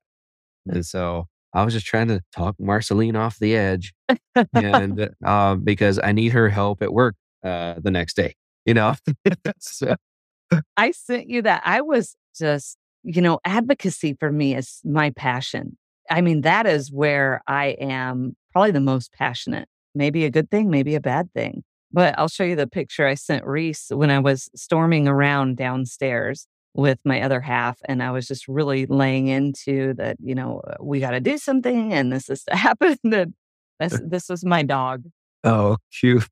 it. 0.68 0.76
And 0.76 0.86
so 0.86 1.28
I 1.53 1.64
was 1.64 1.74
just 1.74 1.86
trying 1.86 2.10
to 2.10 2.22
talk 2.36 2.56
Marceline 2.60 3.16
off 3.16 3.39
the 3.39 3.56
edge, 3.56 3.93
and 4.53 5.10
uh, 5.26 5.56
because 5.56 5.99
I 6.03 6.12
need 6.12 6.34
her 6.34 6.49
help 6.49 6.82
at 6.82 6.91
work 6.91 7.16
uh, 7.43 7.76
the 7.78 7.91
next 7.91 8.16
day, 8.16 8.36
you 8.66 8.74
know. 8.74 8.95
so. 9.60 9.95
I 10.78 10.91
sent 10.91 11.30
you 11.30 11.41
that. 11.43 11.64
I 11.66 11.82
was 11.82 12.16
just, 12.38 12.78
you 13.03 13.22
know, 13.22 13.39
advocacy 13.45 14.16
for 14.20 14.32
me 14.32 14.56
is 14.56 14.82
my 14.84 15.12
passion. 15.12 15.78
I 16.10 16.22
mean, 16.22 16.41
that 16.41 16.68
is 16.68 16.91
where 16.91 17.41
I 17.47 17.68
am 17.80 18.36
probably 18.51 18.72
the 18.72 18.82
most 18.82 19.12
passionate. 19.14 19.68
Maybe 19.95 20.26
a 20.26 20.30
good 20.30 20.51
thing, 20.51 20.70
maybe 20.70 20.93
a 20.95 21.01
bad 21.01 21.32
thing. 21.34 21.64
But 21.91 22.17
I'll 22.17 22.27
show 22.27 22.43
you 22.43 22.55
the 22.55 22.67
picture 22.67 23.07
I 23.07 23.13
sent 23.13 23.45
Reese 23.45 23.89
when 23.89 24.09
I 24.09 24.19
was 24.19 24.49
storming 24.55 25.07
around 25.07 25.57
downstairs 25.57 26.47
with 26.75 26.99
my 27.05 27.21
other 27.21 27.39
half. 27.39 27.79
And 27.86 28.03
I 28.03 28.11
was 28.11 28.27
just 28.27 28.47
really 28.47 28.86
laying 28.86 29.27
into 29.27 29.93
that, 29.95 30.17
you 30.19 30.36
know, 30.36 30.61
uh, 30.67 30.75
we 30.81 30.99
got 30.99 31.11
to 31.11 31.21
do 31.21 31.38
something 31.38 31.93
and 31.93 32.11
this 32.11 32.29
is 32.29 32.43
to 32.45 32.55
happen. 32.55 32.97
And 33.03 33.33
this, 33.79 33.99
this 34.05 34.29
was 34.29 34.45
my 34.45 34.61
dog. 34.63 35.03
Oh, 35.43 35.77
cute. 35.99 36.27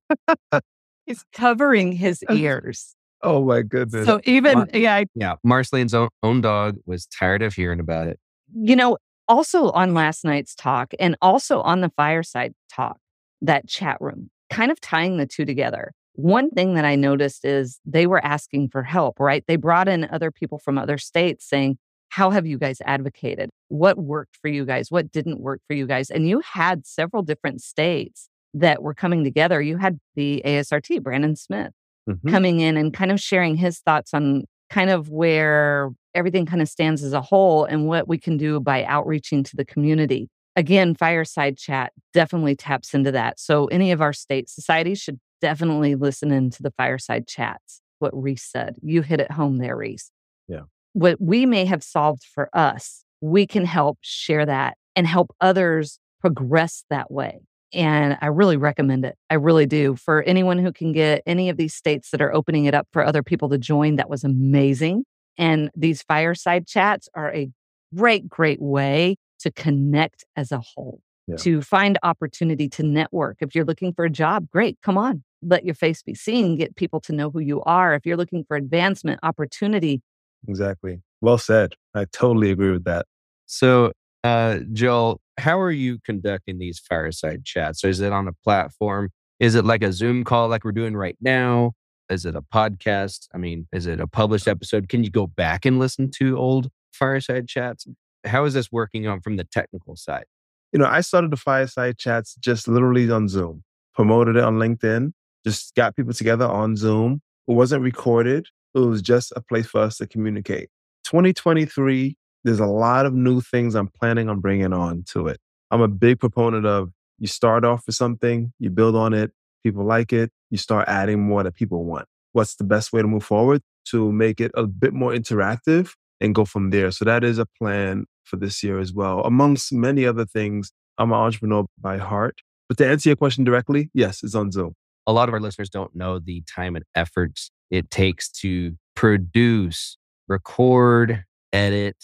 He's 1.05 1.23
covering 1.33 1.91
his 1.91 2.23
ears. 2.31 2.95
Oh 3.21 3.45
my 3.45 3.61
goodness. 3.61 4.05
So 4.05 4.21
even, 4.25 4.53
Mar- 4.53 4.67
yeah. 4.73 4.95
I, 4.95 5.05
yeah. 5.15 5.35
Marceline's 5.43 5.93
own, 5.93 6.09
own 6.23 6.41
dog 6.41 6.77
was 6.85 7.05
tired 7.07 7.41
of 7.41 7.53
hearing 7.53 7.79
about 7.79 8.07
it. 8.07 8.19
You 8.53 8.75
know, 8.75 8.97
also 9.27 9.69
on 9.71 9.93
last 9.93 10.25
night's 10.25 10.55
talk 10.55 10.93
and 10.99 11.15
also 11.21 11.61
on 11.61 11.81
the 11.81 11.91
fireside 11.95 12.53
talk, 12.69 12.97
that 13.41 13.67
chat 13.67 13.97
room, 13.99 14.29
kind 14.49 14.71
of 14.71 14.79
tying 14.81 15.17
the 15.17 15.25
two 15.25 15.45
together. 15.45 15.91
One 16.13 16.51
thing 16.51 16.75
that 16.75 16.85
I 16.85 16.95
noticed 16.95 17.43
is 17.43 17.79
they 17.85 18.05
were 18.05 18.23
asking 18.23 18.69
for 18.69 18.83
help, 18.83 19.19
right? 19.19 19.43
They 19.47 19.55
brought 19.55 19.87
in 19.87 20.07
other 20.11 20.31
people 20.31 20.59
from 20.59 20.77
other 20.77 20.97
states 20.97 21.47
saying, 21.47 21.77
How 22.09 22.29
have 22.29 22.45
you 22.45 22.57
guys 22.57 22.81
advocated? 22.85 23.49
What 23.69 23.97
worked 23.97 24.37
for 24.41 24.47
you 24.47 24.65
guys? 24.65 24.91
What 24.91 25.11
didn't 25.11 25.39
work 25.39 25.61
for 25.67 25.73
you 25.73 25.87
guys? 25.87 26.11
And 26.11 26.27
you 26.27 26.41
had 26.41 26.85
several 26.85 27.23
different 27.23 27.61
states 27.61 28.29
that 28.53 28.83
were 28.83 28.93
coming 28.93 29.23
together. 29.23 29.61
You 29.61 29.77
had 29.77 29.99
the 30.15 30.43
ASRT, 30.45 31.01
Brandon 31.01 31.35
Smith, 31.35 31.71
mm-hmm. 32.07 32.29
coming 32.29 32.59
in 32.59 32.77
and 32.77 32.93
kind 32.93 33.11
of 33.11 33.19
sharing 33.19 33.55
his 33.55 33.79
thoughts 33.79 34.13
on 34.13 34.43
kind 34.69 34.91
of 34.91 35.09
where 35.09 35.89
everything 36.15 36.45
kind 36.45 36.61
of 36.61 36.69
stands 36.69 37.03
as 37.03 37.13
a 37.13 37.21
whole 37.21 37.65
and 37.65 37.87
what 37.87 38.07
we 38.07 38.17
can 38.17 38.37
do 38.37 38.59
by 38.59 38.83
outreaching 38.85 39.43
to 39.43 39.55
the 39.55 39.65
community. 39.65 40.29
Again, 40.55 40.93
Fireside 40.93 41.57
Chat 41.57 41.93
definitely 42.13 42.55
taps 42.55 42.93
into 42.93 43.11
that. 43.11 43.39
So, 43.39 43.65
any 43.65 43.91
of 43.91 44.01
our 44.01 44.13
state 44.13 44.49
societies 44.49 44.99
should 44.99 45.19
definitely 45.41 45.95
listen 45.95 46.31
into 46.31 46.61
the 46.61 46.71
Fireside 46.71 47.27
Chats. 47.27 47.81
What 47.99 48.11
Reese 48.13 48.43
said. 48.43 48.75
You 48.81 49.01
hit 49.01 49.19
it 49.19 49.31
home 49.31 49.57
there, 49.57 49.75
Reese. 49.75 50.11
Yeah. 50.47 50.63
What 50.93 51.19
we 51.19 51.45
may 51.45 51.65
have 51.65 51.83
solved 51.83 52.23
for 52.23 52.49
us, 52.53 53.03
we 53.21 53.47
can 53.47 53.65
help 53.65 53.97
share 54.01 54.45
that 54.45 54.77
and 54.95 55.07
help 55.07 55.33
others 55.41 55.99
progress 56.21 56.83
that 56.89 57.09
way. 57.09 57.39
And 57.73 58.17
I 58.21 58.27
really 58.27 58.57
recommend 58.57 59.03
it. 59.03 59.15
I 59.29 59.35
really 59.35 59.65
do. 59.65 59.95
For 59.95 60.21
anyone 60.23 60.59
who 60.59 60.71
can 60.71 60.91
get 60.91 61.23
any 61.25 61.49
of 61.49 61.57
these 61.57 61.73
states 61.73 62.11
that 62.11 62.21
are 62.21 62.33
opening 62.33 62.65
it 62.65 62.75
up 62.75 62.87
for 62.93 63.03
other 63.03 63.23
people 63.23 63.49
to 63.49 63.57
join, 63.57 63.95
that 63.95 64.09
was 64.09 64.23
amazing. 64.23 65.05
And 65.37 65.71
these 65.75 66.03
fireside 66.03 66.67
chats 66.67 67.09
are 67.15 67.33
a 67.33 67.49
great, 67.95 68.29
great 68.29 68.61
way 68.61 69.15
to 69.43 69.51
connect 69.51 70.25
as 70.35 70.51
a 70.51 70.59
whole, 70.59 71.01
yeah. 71.27 71.35
to 71.37 71.61
find 71.61 71.97
opportunity 72.03 72.67
to 72.69 72.83
network. 72.83 73.37
If 73.39 73.55
you're 73.55 73.65
looking 73.65 73.93
for 73.93 74.05
a 74.05 74.09
job, 74.09 74.49
great, 74.49 74.77
come 74.81 74.97
on, 74.97 75.23
let 75.41 75.65
your 75.65 75.75
face 75.75 76.01
be 76.01 76.15
seen, 76.15 76.57
get 76.57 76.75
people 76.75 76.99
to 77.01 77.13
know 77.13 77.29
who 77.29 77.39
you 77.39 77.61
are. 77.63 77.93
If 77.93 78.05
you're 78.05 78.17
looking 78.17 78.43
for 78.45 78.57
advancement, 78.57 79.19
opportunity. 79.23 80.01
Exactly. 80.47 81.01
Well 81.21 81.37
said. 81.37 81.75
I 81.93 82.05
totally 82.05 82.51
agree 82.51 82.71
with 82.71 82.83
that. 82.85 83.05
So, 83.45 83.93
uh, 84.23 84.59
Joel, 84.71 85.21
how 85.37 85.59
are 85.59 85.71
you 85.71 85.99
conducting 86.05 86.59
these 86.59 86.79
fireside 86.79 87.45
chats? 87.45 87.81
So 87.81 87.87
is 87.87 87.99
it 87.99 88.11
on 88.11 88.27
a 88.27 88.33
platform? 88.43 89.09
Is 89.39 89.55
it 89.55 89.65
like 89.65 89.83
a 89.83 89.91
Zoom 89.91 90.23
call 90.23 90.47
like 90.47 90.63
we're 90.63 90.71
doing 90.71 90.95
right 90.95 91.17
now? 91.21 91.73
Is 92.09 92.25
it 92.25 92.35
a 92.35 92.41
podcast? 92.41 93.27
I 93.33 93.37
mean, 93.37 93.67
is 93.71 93.87
it 93.87 93.99
a 93.99 94.07
published 94.07 94.47
episode? 94.47 94.89
Can 94.89 95.03
you 95.03 95.09
go 95.09 95.27
back 95.27 95.65
and 95.65 95.79
listen 95.79 96.11
to 96.11 96.37
old 96.37 96.69
fireside 96.93 97.47
chats? 97.47 97.87
How 98.25 98.45
is 98.45 98.53
this 98.53 98.71
working 98.71 99.07
on 99.07 99.21
from 99.21 99.37
the 99.37 99.43
technical 99.43 99.95
side? 99.95 100.25
You 100.71 100.79
know, 100.79 100.85
I 100.85 101.01
started 101.01 101.31
the 101.31 101.37
fireside 101.37 101.97
chats 101.97 102.35
just 102.39 102.67
literally 102.67 103.09
on 103.11 103.27
Zoom, 103.27 103.63
promoted 103.93 104.35
it 104.35 104.43
on 104.43 104.55
LinkedIn, 104.55 105.11
just 105.45 105.75
got 105.75 105.95
people 105.95 106.13
together 106.13 106.45
on 106.45 106.75
Zoom. 106.75 107.21
It 107.47 107.53
wasn't 107.53 107.83
recorded. 107.83 108.47
It 108.73 108.79
was 108.79 109.01
just 109.01 109.33
a 109.35 109.41
place 109.41 109.67
for 109.67 109.81
us 109.81 109.97
to 109.97 110.07
communicate. 110.07 110.69
2023 111.05 112.17
there's 112.43 112.59
a 112.59 112.65
lot 112.65 113.05
of 113.05 113.13
new 113.13 113.41
things 113.41 113.75
I'm 113.75 113.87
planning 113.87 114.29
on 114.29 114.39
bringing 114.39 114.73
on 114.73 115.03
to 115.11 115.27
it. 115.27 115.39
I'm 115.71 115.81
a 115.81 115.87
big 115.87 116.19
proponent 116.19 116.65
of 116.65 116.91
you 117.17 117.27
start 117.27 117.63
off 117.63 117.83
with 117.85 117.95
something, 117.95 118.53
you 118.59 118.69
build 118.69 118.95
on 118.95 119.13
it, 119.13 119.31
people 119.63 119.85
like 119.85 120.11
it, 120.11 120.31
you 120.49 120.57
start 120.57 120.87
adding 120.87 121.21
more 121.21 121.43
that 121.43 121.55
people 121.55 121.85
want. 121.85 122.05
What's 122.33 122.55
the 122.55 122.63
best 122.63 122.91
way 122.91 123.01
to 123.01 123.07
move 123.07 123.23
forward 123.23 123.61
to 123.85 124.11
make 124.11 124.41
it 124.41 124.51
a 124.55 124.67
bit 124.67 124.93
more 124.93 125.11
interactive 125.11 125.91
and 126.23 126.33
go 126.33 126.45
from 126.45 126.71
there? 126.71 126.89
So 126.89 127.05
that 127.05 127.23
is 127.23 127.37
a 127.37 127.45
plan 127.45 128.05
for 128.23 128.37
this 128.37 128.63
year 128.63 128.79
as 128.79 128.93
well. 128.93 129.21
Amongst 129.21 129.71
many 129.71 130.05
other 130.05 130.25
things, 130.25 130.71
I'm 130.97 131.11
an 131.11 131.19
entrepreneur 131.19 131.65
by 131.79 131.97
heart. 131.97 132.41
But 132.67 132.77
to 132.79 132.87
answer 132.87 133.09
your 133.09 133.15
question 133.15 133.43
directly, 133.43 133.91
yes, 133.93 134.23
it's 134.23 134.33
on 134.33 134.51
Zoom. 134.51 134.73
A 135.05 135.13
lot 135.13 135.27
of 135.27 135.33
our 135.33 135.41
listeners 135.41 135.69
don't 135.69 135.95
know 135.95 136.17
the 136.17 136.43
time 136.43 136.75
and 136.75 136.85
efforts 136.95 137.51
it 137.69 137.91
takes 137.91 138.29
to 138.29 138.77
produce, 138.95 139.97
record, 140.27 141.25
edit, 141.51 141.97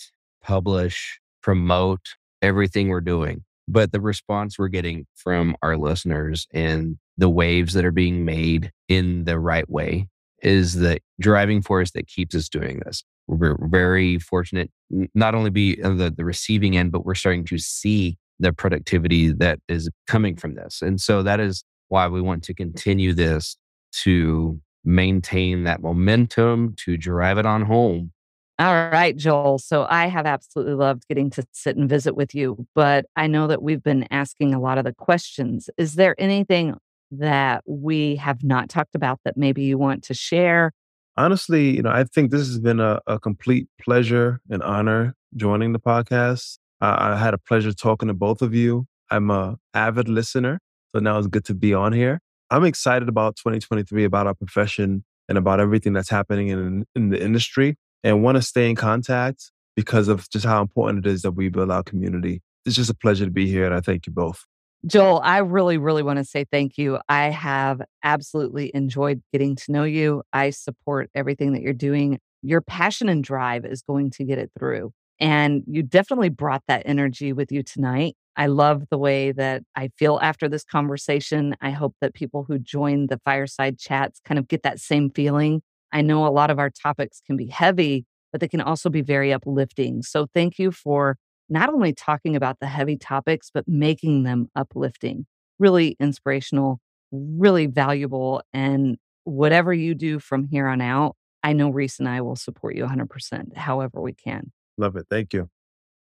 publish, 0.43 1.19
promote 1.41 2.15
everything 2.41 2.89
we're 2.89 3.01
doing. 3.01 3.43
But 3.67 3.91
the 3.91 4.01
response 4.01 4.59
we're 4.59 4.67
getting 4.67 5.05
from 5.15 5.55
our 5.61 5.77
listeners 5.77 6.47
and 6.53 6.97
the 7.17 7.29
waves 7.29 7.73
that 7.73 7.85
are 7.85 7.91
being 7.91 8.25
made 8.25 8.71
in 8.87 9.25
the 9.25 9.39
right 9.39 9.69
way 9.69 10.07
is 10.41 10.75
the 10.75 10.99
driving 11.19 11.61
force 11.61 11.91
that 11.91 12.07
keeps 12.07 12.35
us 12.35 12.49
doing 12.49 12.81
this. 12.85 13.03
We're 13.29 13.57
very 13.67 14.19
fortunate 14.19 14.71
not 15.13 15.35
only 15.35 15.49
be 15.49 15.81
on 15.83 15.97
the, 15.97 16.09
the 16.09 16.25
receiving 16.25 16.75
end, 16.75 16.91
but 16.91 17.05
we're 17.05 17.15
starting 17.15 17.45
to 17.45 17.57
see 17.57 18.17
the 18.39 18.53
productivity 18.53 19.31
that 19.33 19.59
is 19.67 19.89
coming 20.07 20.35
from 20.35 20.55
this. 20.55 20.81
And 20.81 20.99
so 20.99 21.21
that 21.23 21.39
is 21.39 21.63
why 21.89 22.07
we 22.07 22.21
want 22.21 22.43
to 22.45 22.53
continue 22.53 23.13
this 23.13 23.57
to 23.91 24.59
maintain 24.83 25.63
that 25.63 25.81
momentum, 25.81 26.75
to 26.77 26.97
drive 26.97 27.37
it 27.37 27.45
on 27.45 27.63
home 27.63 28.11
all 28.59 28.89
right, 28.89 29.15
Joel. 29.15 29.57
So 29.57 29.87
I 29.89 30.07
have 30.07 30.25
absolutely 30.25 30.73
loved 30.73 31.07
getting 31.07 31.29
to 31.29 31.45
sit 31.53 31.77
and 31.77 31.87
visit 31.87 32.13
with 32.17 32.35
you, 32.35 32.67
but 32.75 33.05
I 33.15 33.25
know 33.25 33.47
that 33.47 33.61
we've 33.61 33.81
been 33.81 34.05
asking 34.11 34.53
a 34.53 34.59
lot 34.59 34.77
of 34.77 34.83
the 34.83 34.93
questions. 34.93 35.69
Is 35.77 35.95
there 35.95 36.13
anything 36.19 36.75
that 37.11 37.63
we 37.65 38.17
have 38.17 38.43
not 38.43 38.67
talked 38.67 38.95
about 38.95 39.21
that 39.23 39.37
maybe 39.37 39.63
you 39.63 39.77
want 39.77 40.03
to 40.03 40.13
share? 40.13 40.73
Honestly, 41.17 41.75
you 41.75 41.81
know, 41.81 41.91
I 41.91 42.03
think 42.03 42.31
this 42.31 42.47
has 42.47 42.59
been 42.59 42.79
a, 42.79 43.01
a 43.07 43.19
complete 43.19 43.67
pleasure 43.81 44.39
and 44.49 44.63
honor 44.63 45.15
joining 45.35 45.73
the 45.73 45.79
podcast. 45.79 46.57
I, 46.81 47.11
I 47.13 47.17
had 47.17 47.33
a 47.33 47.37
pleasure 47.37 47.73
talking 47.73 48.07
to 48.07 48.13
both 48.13 48.41
of 48.41 48.53
you. 48.53 48.85
I'm 49.11 49.29
a 49.29 49.57
avid 49.73 50.07
listener, 50.07 50.59
so 50.89 50.99
now 50.99 51.17
it's 51.17 51.27
good 51.27 51.45
to 51.45 51.53
be 51.53 51.73
on 51.73 51.93
here. 51.93 52.21
I'm 52.51 52.63
excited 52.63 53.09
about 53.09 53.35
2023, 53.35 54.03
about 54.05 54.27
our 54.27 54.33
profession, 54.33 55.03
and 55.27 55.37
about 55.37 55.59
everything 55.59 55.93
that's 55.93 56.09
happening 56.09 56.47
in 56.49 56.85
in 56.95 57.09
the 57.09 57.21
industry 57.21 57.75
and 58.03 58.23
want 58.23 58.37
to 58.37 58.41
stay 58.41 58.69
in 58.69 58.75
contact 58.75 59.51
because 59.75 60.07
of 60.07 60.29
just 60.29 60.45
how 60.45 60.61
important 60.61 61.05
it 61.05 61.11
is 61.11 61.21
that 61.21 61.31
we 61.31 61.49
build 61.49 61.71
our 61.71 61.83
community. 61.83 62.41
It's 62.65 62.75
just 62.75 62.89
a 62.89 62.95
pleasure 62.95 63.25
to 63.25 63.31
be 63.31 63.47
here, 63.49 63.65
and 63.65 63.73
I 63.73 63.81
thank 63.81 64.07
you 64.07 64.13
both. 64.13 64.45
Joel, 64.85 65.19
I 65.23 65.39
really, 65.39 65.77
really 65.77 66.03
want 66.03 66.19
to 66.19 66.25
say 66.25 66.45
thank 66.49 66.77
you. 66.77 66.99
I 67.09 67.29
have 67.29 67.81
absolutely 68.03 68.71
enjoyed 68.73 69.21
getting 69.33 69.55
to 69.57 69.71
know 69.71 69.83
you. 69.83 70.23
I 70.31 70.51
support 70.51 71.09
everything 71.13 71.51
that 71.53 71.61
you're 71.61 71.73
doing. 71.73 72.19
Your 72.41 72.61
passion 72.61 73.09
and 73.09 73.23
drive 73.23 73.65
is 73.65 73.81
going 73.81 74.11
to 74.11 74.23
get 74.23 74.37
it 74.39 74.51
through. 74.57 74.91
And 75.19 75.63
you 75.67 75.83
definitely 75.83 76.29
brought 76.29 76.63
that 76.69 76.83
energy 76.85 77.33
with 77.33 77.51
you 77.51 77.61
tonight. 77.61 78.15
I 78.37 78.47
love 78.47 78.85
the 78.89 78.97
way 78.97 79.33
that 79.33 79.63
I 79.75 79.89
feel 79.97 80.17
after 80.21 80.47
this 80.47 80.63
conversation. 80.63 81.55
I 81.59 81.71
hope 81.71 81.95
that 81.99 82.13
people 82.13 82.45
who 82.47 82.57
join 82.57 83.07
the 83.07 83.19
fireside 83.25 83.77
chats 83.77 84.21
kind 84.23 84.39
of 84.39 84.47
get 84.47 84.63
that 84.63 84.79
same 84.79 85.09
feeling 85.09 85.61
I 85.91 86.01
know 86.01 86.27
a 86.27 86.29
lot 86.29 86.51
of 86.51 86.59
our 86.59 86.69
topics 86.69 87.19
can 87.25 87.35
be 87.35 87.47
heavy, 87.47 88.05
but 88.31 88.41
they 88.41 88.47
can 88.47 88.61
also 88.61 88.89
be 88.91 89.01
very 89.01 89.33
uplifting. 89.33 90.03
So 90.03 90.27
thank 90.35 90.59
you 90.59 90.71
for 90.71 91.17
not 91.49 91.69
only 91.69 91.93
talking 91.93 92.35
about 92.35 92.59
the 92.59 92.67
heavy 92.67 92.97
topics, 92.97 93.49
but 93.53 93.67
making 93.67 94.23
them 94.23 94.49
uplifting, 94.55 95.25
really 95.57 95.95
inspirational, 95.99 96.79
really 97.11 97.65
valuable. 97.65 98.41
And 98.53 98.97
whatever 99.23 99.73
you 99.73 99.95
do 99.95 100.19
from 100.19 100.45
here 100.45 100.67
on 100.67 100.81
out, 100.81 101.15
I 101.43 101.53
know 101.53 101.69
Reese 101.69 101.99
and 101.99 102.07
I 102.07 102.21
will 102.21 102.35
support 102.35 102.75
you 102.75 102.85
100%, 102.85 103.55
however 103.55 104.01
we 104.01 104.13
can. 104.13 104.51
Love 104.77 104.95
it. 104.95 105.07
Thank 105.09 105.33
you. 105.33 105.49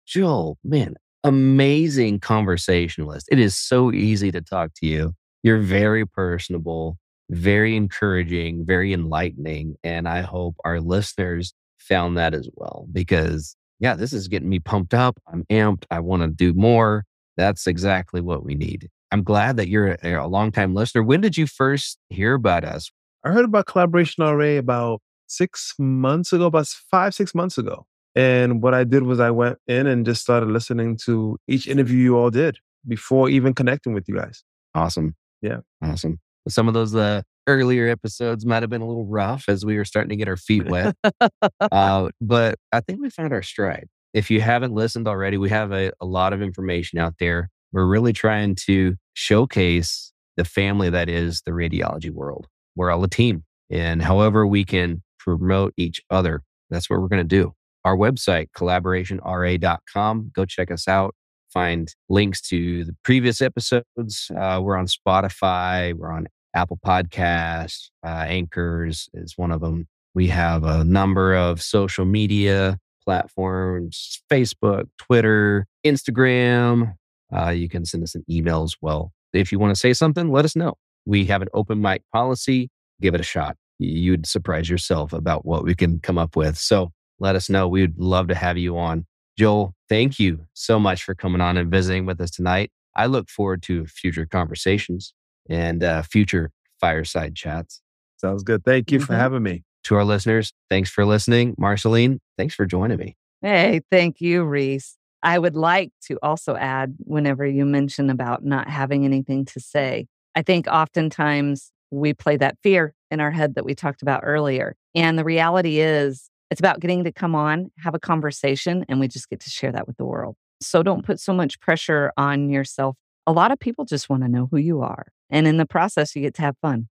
Joel, 0.06 0.58
man, 0.64 0.96
amazing 1.24 2.20
conversationalist. 2.20 3.28
It 3.32 3.40
is 3.40 3.58
so 3.58 3.92
easy 3.92 4.32
to 4.32 4.42
talk 4.42 4.72
to 4.78 4.88
you. 4.88 5.14
You're 5.44 5.60
very 5.60 6.06
personable 6.06 6.98
very 7.32 7.78
encouraging, 7.78 8.66
very 8.66 8.94
enlightening. 8.94 9.76
And 9.84 10.08
I 10.08 10.22
hope 10.22 10.56
our 10.66 10.80
listeners 10.80 11.54
found 11.80 12.18
that 12.18 12.34
as 12.34 12.48
well 12.54 12.86
because, 12.92 13.56
yeah, 13.82 13.96
this 13.96 14.14
is 14.14 14.28
getting 14.28 14.48
me 14.48 14.60
pumped 14.60 14.94
up. 14.94 15.20
I'm 15.28 15.44
amped. 15.50 15.86
I 15.90 16.00
want 16.00 16.22
to 16.22 16.30
do 16.30 16.54
more. 16.54 17.04
That's 17.36 17.66
exactly 17.66 18.22
what 18.22 18.46
we 18.46 18.54
need. 18.54 18.88
I'm 19.12 19.24
glad 19.24 19.58
that 19.58 19.68
you're 19.68 19.98
a, 20.04 20.14
a 20.14 20.28
longtime 20.28 20.76
listener. 20.76 21.04
When 21.04 21.20
did 21.20 21.36
you 21.36 21.48
first 21.48 21.98
hear 22.10 22.36
about 22.36 22.64
us? 22.64 22.92
I 23.26 23.32
heard 23.32 23.44
about 23.44 23.66
Collaboration 23.66 24.24
RA 24.24 24.58
about 24.58 25.02
six 25.28 25.74
months 25.80 26.32
ago, 26.32 26.46
about 26.46 26.68
five, 26.68 27.16
six 27.16 27.34
months 27.34 27.58
ago. 27.58 27.86
And 28.16 28.62
what 28.62 28.76
I 28.76 28.84
did 28.84 29.04
was 29.04 29.20
I 29.20 29.32
went 29.32 29.58
in 29.68 29.88
and 29.88 30.06
just 30.06 30.22
started 30.22 30.50
listening 30.50 30.98
to 31.06 31.38
each 31.48 31.68
interview 31.68 31.98
you 31.98 32.18
all 32.18 32.30
did 32.30 32.58
before 32.88 33.30
even 33.30 33.54
connecting 33.54 33.94
with 33.94 34.08
you 34.08 34.16
guys. 34.16 34.44
Awesome. 34.76 35.16
Yeah. 35.42 35.60
Awesome. 35.82 36.20
Some 36.48 36.68
of 36.68 36.76
those 36.76 36.94
uh, 36.94 37.24
earlier 37.48 37.88
episodes 37.88 38.46
might 38.46 38.64
have 38.64 38.70
been 38.70 38.82
a 38.82 38.88
little 38.88 39.06
rough 39.06 39.46
as 39.48 39.66
we 39.66 39.78
were 39.78 39.86
starting 39.86 40.10
to 40.10 40.16
get 40.16 40.28
our 40.28 40.38
feet 40.38 40.68
wet. 40.68 40.96
uh, 41.72 42.10
but 42.20 42.56
I 42.72 42.82
think 42.82 43.02
we 43.02 43.10
found 43.10 43.34
our 43.34 43.42
stride. 43.42 43.88
If 44.14 44.30
you 44.30 44.42
haven't 44.42 44.74
listened 44.74 45.08
already, 45.08 45.38
we 45.38 45.50
have 45.50 45.72
a, 45.72 45.92
a 46.02 46.06
lot 46.06 46.34
of 46.34 46.42
information 46.42 47.00
out 47.00 47.16
there. 47.20 47.50
We're 47.72 47.86
really 47.86 48.14
trying 48.14 48.56
to 48.66 48.96
showcase 49.14 50.12
the 50.38 50.46
family 50.46 50.90
that 50.90 51.10
is 51.10 51.42
the 51.46 51.52
radiology 51.52 52.12
world. 52.12 52.48
We're 52.76 52.92
all 52.92 53.04
a 53.04 53.10
team. 53.10 53.44
And 53.70 54.02
however 54.02 54.46
we 54.46 54.66
can 54.66 55.02
promote 55.18 55.74
each 55.78 56.02
other, 56.10 56.44
that's 56.70 56.90
what 56.90 57.00
we're 57.00 57.08
going 57.08 57.28
to 57.28 57.36
do. 57.36 57.54
our 57.84 57.98
website, 57.98 58.48
collaborationra.com. 58.56 60.32
Go 60.36 60.46
check 60.46 60.70
us 60.72 60.88
out. 60.88 61.16
Find 61.52 61.94
links 62.10 62.42
to 62.50 62.86
the 62.86 62.96
previous 63.04 63.42
episodes. 63.42 64.32
Uh, 64.38 64.60
we're 64.64 64.78
on 64.78 64.88
Spotify, 64.88 65.94
we're 65.94 66.12
on 66.12 66.28
Apple 66.54 66.80
Podcasts, 66.86 67.90
uh, 68.06 68.26
Anchors 68.28 69.10
is 69.14 69.38
one 69.38 69.52
of 69.52 69.62
them. 69.62 69.88
We 70.14 70.28
have 70.28 70.64
a 70.64 70.84
number 70.84 71.36
of 71.36 71.62
social 71.62 72.06
media 72.06 72.78
platforms 73.04 74.22
Facebook, 74.32 74.86
Twitter, 74.98 75.66
Instagram. 75.86 76.96
Uh, 77.36 77.50
you 77.50 77.70
can 77.70 77.86
send 77.86 78.04
us 78.04 78.16
an 78.16 78.24
email 78.30 78.64
as 78.64 78.76
well. 78.82 79.12
If 79.34 79.52
you 79.52 79.60
want 79.60 79.74
to 79.74 79.80
say 79.80 79.94
something, 79.94 80.32
let 80.32 80.46
us 80.46 80.56
know. 80.56 80.76
We 81.06 81.26
have 81.26 81.42
an 81.42 81.48
open 81.54 81.82
mic 81.82 82.04
policy. 82.12 82.70
Give 83.00 83.16
it 83.16 83.22
a 83.22 83.24
shot. 83.24 83.56
You'd 83.80 84.28
surprise 84.28 84.70
yourself 84.70 85.14
about 85.14 85.46
what 85.46 85.64
we 85.64 85.74
can 85.74 86.00
come 86.00 86.18
up 86.18 86.36
with. 86.36 86.58
So 86.58 86.92
let 87.20 87.36
us 87.36 87.50
know. 87.50 87.68
We'd 87.68 87.98
love 87.98 88.28
to 88.28 88.36
have 88.36 88.58
you 88.58 88.78
on. 88.78 89.06
Joel, 89.38 89.74
thank 89.90 90.20
you 90.20 90.46
so 90.54 90.80
much 90.80 91.04
for 91.04 91.16
coming 91.16 91.42
on 91.42 91.58
and 91.58 91.72
visiting 91.72 92.06
with 92.06 92.20
us 92.22 92.30
tonight. 92.30 92.72
I 92.96 93.06
look 93.06 93.30
forward 93.30 93.64
to 93.64 93.86
future 93.86 94.26
conversations 94.26 95.14
and 95.50 95.84
uh, 95.84 96.02
future 96.02 96.52
fireside 96.80 97.36
chats. 97.36 97.82
Sounds 98.18 98.44
good. 98.44 98.64
Thank 98.64 98.92
you 98.92 99.00
mm-hmm. 99.00 99.06
for 99.06 99.16
having 99.16 99.44
me. 99.44 99.64
To 99.86 99.96
our 99.96 100.06
listeners, 100.06 100.54
thanks 100.70 100.92
for 100.92 101.06
listening. 101.06 101.56
Marceline, 101.58 102.20
thanks 102.38 102.54
for 102.54 102.68
joining 102.68 103.00
me. 103.00 103.16
Hey, 103.42 103.82
thank 103.90 104.22
you, 104.22 104.44
Reese. 104.44 104.98
I 105.24 105.40
would 105.40 105.56
like 105.56 105.92
to 106.08 106.20
also 106.22 106.56
add 106.56 106.96
whenever 107.00 107.46
you 107.46 107.66
mention 107.66 108.10
about 108.10 108.44
not 108.44 108.70
having 108.70 109.06
anything 109.06 109.46
to 109.46 109.60
say, 109.60 110.06
I 110.36 110.44
think 110.44 110.68
oftentimes 110.68 111.72
we 111.90 112.14
play 112.14 112.38
that 112.38 112.58
fear 112.62 112.94
in 113.10 113.20
our 113.20 113.32
head 113.32 113.56
that 113.56 113.66
we 113.66 113.76
talked 113.76 114.02
about 114.02 114.22
earlier. 114.24 114.76
And 114.96 115.18
the 115.18 115.24
reality 115.24 115.80
is, 115.80 116.30
it's 116.50 116.60
about 116.60 116.80
getting 116.80 117.04
to 117.06 117.12
come 117.12 117.34
on, 117.34 117.72
have 117.78 117.96
a 117.96 118.00
conversation, 118.00 118.86
and 118.90 119.00
we 119.00 119.08
just 119.08 119.30
get 119.30 119.40
to 119.42 119.50
share 119.50 119.72
that 119.72 119.88
with 119.88 119.98
the 119.98 120.06
world. 120.06 120.36
So 120.62 120.84
don't 120.84 121.06
put 121.06 121.20
so 121.20 121.34
much 121.34 121.60
pressure 121.60 122.12
on 122.18 122.50
yourself. 122.50 122.96
A 123.26 123.32
lot 123.32 123.52
of 123.52 123.60
people 123.60 123.86
just 123.86 124.10
want 124.10 124.24
to 124.24 124.30
know 124.30 124.48
who 124.52 124.58
you 124.58 124.82
are. 124.82 125.08
And 125.32 125.48
in 125.48 125.58
the 125.58 125.66
process, 125.66 126.16
you 126.16 126.22
get 126.22 126.36
to 126.36 126.42
have 126.44 126.58
fun. 126.62 126.90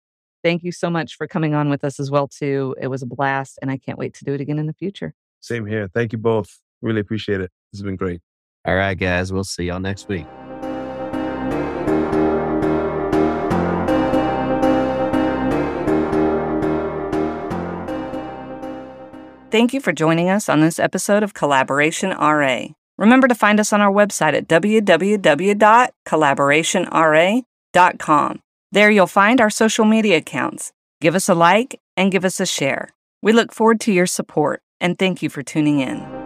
Thank 0.42 0.62
you 0.62 0.72
so 0.72 0.90
much 0.90 1.16
for 1.16 1.26
coming 1.26 1.54
on 1.54 1.70
with 1.70 1.84
us 1.84 1.98
as 1.98 2.10
well, 2.10 2.28
too. 2.28 2.76
It 2.78 2.88
was 2.88 3.02
a 3.02 3.06
blast, 3.06 3.58
and 3.62 3.70
I 3.70 3.78
can't 3.78 3.98
wait 3.98 4.12
to 4.14 4.24
do 4.24 4.34
it 4.34 4.42
again 4.42 4.58
in 4.58 4.66
the 4.66 4.74
future. 4.74 5.14
Same 5.40 5.64
here. 5.64 5.88
Thank 5.94 6.12
you 6.12 6.18
both. 6.18 6.60
Really 6.82 7.00
appreciate 7.00 7.40
it. 7.40 7.50
This 7.72 7.80
has 7.80 7.82
been 7.82 7.96
great. 7.96 8.20
All 8.66 8.74
right, 8.74 8.94
guys. 8.94 9.32
We'll 9.32 9.44
see 9.44 9.64
y'all 9.64 9.80
next 9.80 10.08
week. 10.08 10.26
Thank 19.50 19.72
you 19.72 19.80
for 19.80 19.92
joining 19.92 20.28
us 20.28 20.48
on 20.48 20.60
this 20.60 20.80
episode 20.80 21.22
of 21.22 21.32
Collaboration 21.32 22.10
RA. 22.10 22.66
Remember 22.98 23.28
to 23.28 23.34
find 23.36 23.60
us 23.60 23.72
on 23.72 23.80
our 23.80 23.92
website 23.92 24.34
at 24.34 24.48
www.collaborationra.com. 27.74 28.40
There 28.72 28.90
you'll 28.90 29.06
find 29.06 29.40
our 29.40 29.50
social 29.50 29.84
media 29.84 30.18
accounts. 30.18 30.72
Give 31.00 31.14
us 31.14 31.28
a 31.28 31.34
like 31.34 31.80
and 31.96 32.10
give 32.10 32.24
us 32.24 32.40
a 32.40 32.46
share. 32.46 32.88
We 33.22 33.32
look 33.32 33.52
forward 33.52 33.80
to 33.82 33.92
your 33.92 34.06
support 34.06 34.62
and 34.80 34.98
thank 34.98 35.22
you 35.22 35.28
for 35.28 35.42
tuning 35.42 35.80
in. 35.80 36.23